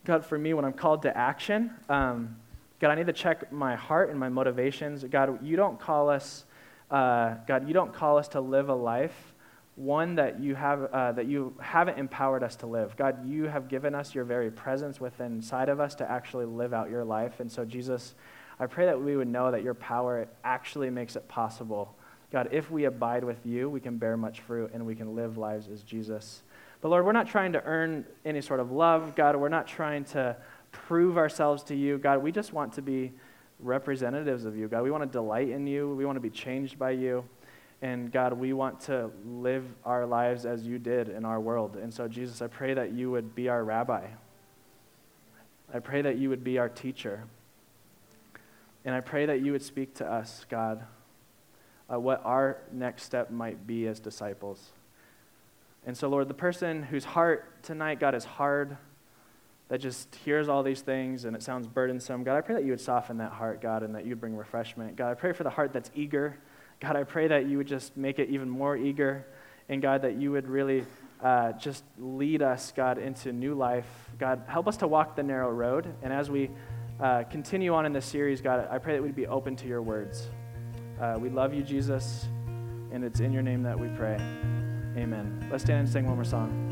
God, 0.05 0.25
for 0.27 0.39
me, 0.39 0.53
when 0.55 0.65
I'm 0.65 0.73
called 0.73 1.03
to 1.03 1.17
action, 1.17 1.71
um, 1.89 2.37
God, 2.81 2.91
I 2.91 2.95
need 2.97 3.07
to 3.07 3.13
check 3.13 3.53
my 3.53 3.77
heart 3.77 4.11
and 4.11 4.19
my 4.19 4.29
motivations. 4.29 5.05
God, 5.05 5.45
you 5.45 5.57
don't 5.57 5.79
call 5.79 6.11
us, 6.11 6.45
uh, 6.91 7.35
God, 7.47 7.69
you 7.69 7.75
don't 7.75 7.93
call 7.93 8.19
us 8.19 8.29
to 8.29 8.41
live 8.41 8.69
a 8.69 8.75
life, 8.75 9.35
one 9.77 10.17
that 10.17 10.41
you, 10.41 10.55
have, 10.57 10.85
uh, 10.93 11.13
that 11.13 11.27
you 11.27 11.55
haven't 11.61 11.99
empowered 11.99 12.43
us 12.43 12.57
to 12.57 12.67
live. 12.67 12.97
God, 12.97 13.27
you 13.27 13.45
have 13.45 13.69
given 13.69 13.95
us 13.95 14.15
your 14.15 14.25
very 14.25 14.51
presence 14.51 15.01
within 15.01 15.33
inside 15.33 15.69
of 15.69 15.79
us 15.79 15.95
to 15.97 16.11
actually 16.11 16.47
live 16.47 16.75
out 16.75 16.91
your 16.91 17.05
life. 17.05 17.39
And 17.39 17.51
so, 17.51 17.65
Jesus, 17.65 18.15
I 18.59 18.67
pray 18.67 18.87
that 18.87 19.01
we 19.01 19.17
would 19.17 19.29
know 19.29 19.53
that 19.53 19.63
your 19.63 19.75
power 19.75 20.27
actually 20.43 20.91
makes 20.91 21.15
it 21.15 21.29
possible 21.29 21.95
God, 22.33 22.49
if 22.51 22.71
we 22.71 22.87
abide 22.87 23.25
with 23.25 23.45
you, 23.45 23.69
we 23.69 23.79
can 23.79 23.99
bear 23.99 24.17
much 24.17 24.41
fruit 24.41 24.71
and 24.73 24.87
we 24.87 24.95
can 24.95 25.15
live 25.15 25.37
lives 25.37 25.69
as 25.69 25.83
Jesus. 25.83 26.43
But 26.83 26.91
Lord, 26.91 27.07
we're 27.07 27.13
not 27.13 27.27
trying 27.27 27.55
to 27.55 27.65
earn 27.65 28.05
any 28.25 28.43
sort 28.43 28.61
of 28.61 28.71
love. 28.71 29.17
God, 29.17 29.37
we're 29.37 29.49
not 29.49 29.67
trying 29.67 30.05
to 30.07 30.37
prove 30.71 31.17
ourselves 31.17 31.63
to 31.65 31.75
you. 31.75 31.97
God, 31.97 32.23
we 32.23 32.31
just 32.31 32.53
want 32.53 32.75
to 32.75 32.83
be 32.83 33.13
representatives 33.61 34.45
of 34.45 34.57
you. 34.57 34.69
God, 34.69 34.83
we 34.83 34.91
want 34.91 35.03
to 35.03 35.09
delight 35.09 35.49
in 35.49 35.67
you. 35.67 35.95
We 35.95 36.05
want 36.05 36.17
to 36.17 36.21
be 36.21 36.29
changed 36.29 36.79
by 36.79 36.91
you. 36.91 37.25
And 37.81 38.13
God, 38.13 38.35
we 38.35 38.53
want 38.53 38.81
to 38.83 39.11
live 39.25 39.65
our 39.87 40.05
lives 40.05 40.45
as 40.45 40.67
you 40.67 40.79
did 40.79 41.09
in 41.09 41.25
our 41.25 41.41
world. 41.41 41.77
And 41.77 41.93
so, 41.95 42.07
Jesus, 42.09 42.43
I 42.43 42.49
pray 42.49 42.75
that 42.75 42.93
you 42.93 43.11
would 43.11 43.35
be 43.35 43.49
our 43.49 43.65
rabbi. 43.65 44.07
I 45.73 45.79
pray 45.79 46.03
that 46.03 46.19
you 46.19 46.29
would 46.29 46.45
be 46.45 46.59
our 46.59 46.69
teacher. 46.69 47.25
And 48.85 48.95
I 48.95 49.01
pray 49.01 49.25
that 49.27 49.41
you 49.41 49.53
would 49.53 49.63
speak 49.63 49.95
to 49.95 50.07
us, 50.07 50.45
God 50.51 50.85
uh, 51.93 51.99
what 51.99 52.23
our 52.25 52.59
next 52.73 53.05
step 53.05 53.31
might 53.31 53.67
be 53.67 53.87
as 53.87 54.01
disciples. 54.01 54.71
And 55.85 55.97
so, 55.97 56.09
Lord, 56.09 56.29
the 56.29 56.35
person 56.35 56.83
whose 56.83 57.05
heart 57.05 57.63
tonight, 57.63 57.99
God, 57.99 58.15
is 58.15 58.25
hard, 58.25 58.77
that 59.69 59.79
just 59.79 60.15
hears 60.17 60.49
all 60.49 60.63
these 60.63 60.83
things 60.83 61.25
and 61.25 61.35
it 61.35 61.43
sounds 61.43 61.67
burdensome, 61.67 62.25
God, 62.25 62.37
I 62.37 62.43
pray 62.43 62.57
that 62.57 62.65
you 62.65 62.73
would 62.73 62.81
soften 62.81 63.17
that 63.19 63.33
heart, 63.33 63.63
God, 63.63 63.83
and 63.83 63.95
that 63.95 64.05
you 64.05 64.15
bring 64.15 64.37
refreshment. 64.37 64.97
God, 64.97 65.11
I 65.11 65.15
pray 65.15 65.33
for 65.33 65.45
the 65.45 65.51
heart 65.51 65.73
that's 65.73 65.91
eager. 65.95 66.37
God, 66.79 66.95
I 66.95 67.05
pray 67.05 67.29
that 67.29 67.47
you 67.47 67.57
would 67.57 67.69
just 67.69 67.97
make 67.97 68.19
it 68.19 68.29
even 68.29 68.51
more 68.51 68.77
eager. 68.77 69.27
And 69.69 69.81
God, 69.81 70.03
that 70.03 70.17
you 70.17 70.31
would 70.33 70.47
really 70.47 70.85
uh, 71.23 71.53
just 71.53 71.85
lead 71.99 72.43
us, 72.43 72.73
God, 72.77 72.99
into 72.99 73.33
new 73.33 73.55
life. 73.55 73.87
God, 74.19 74.43
help 74.47 74.69
us 74.69 74.77
to 74.79 74.87
walk 74.87 75.17
the 75.17 75.23
narrow 75.23 75.51
road. 75.51 75.87
And 76.03 76.13
as 76.13 76.31
we 76.31 76.51
uh, 77.01 77.23
continue 77.25 77.73
on 77.73 77.87
in 77.87 77.93
this 77.93 78.05
series, 78.05 78.41
God, 78.41 78.69
I 78.71 78.79
pray 78.79 78.95
that 78.95 79.03
we'd 79.03 79.17
be 79.17 79.27
open 79.27 79.57
to 79.57 79.67
your 79.67 79.81
words. 79.81 80.29
Uh, 81.01 81.17
we 81.19 81.31
love 81.31 81.55
you, 81.55 81.63
Jesus, 81.63 82.27
and 82.93 83.03
it's 83.05 83.21
in 83.21 83.33
your 83.33 83.43
name 83.43 83.63
that 83.63 83.79
we 83.79 83.89
pray. 83.97 84.19
Amen. 84.97 85.49
Let's 85.51 85.65
stand 85.65 85.81
and 85.81 85.89
sing 85.89 86.07
one 86.07 86.17
more 86.17 86.25
song. 86.25 86.72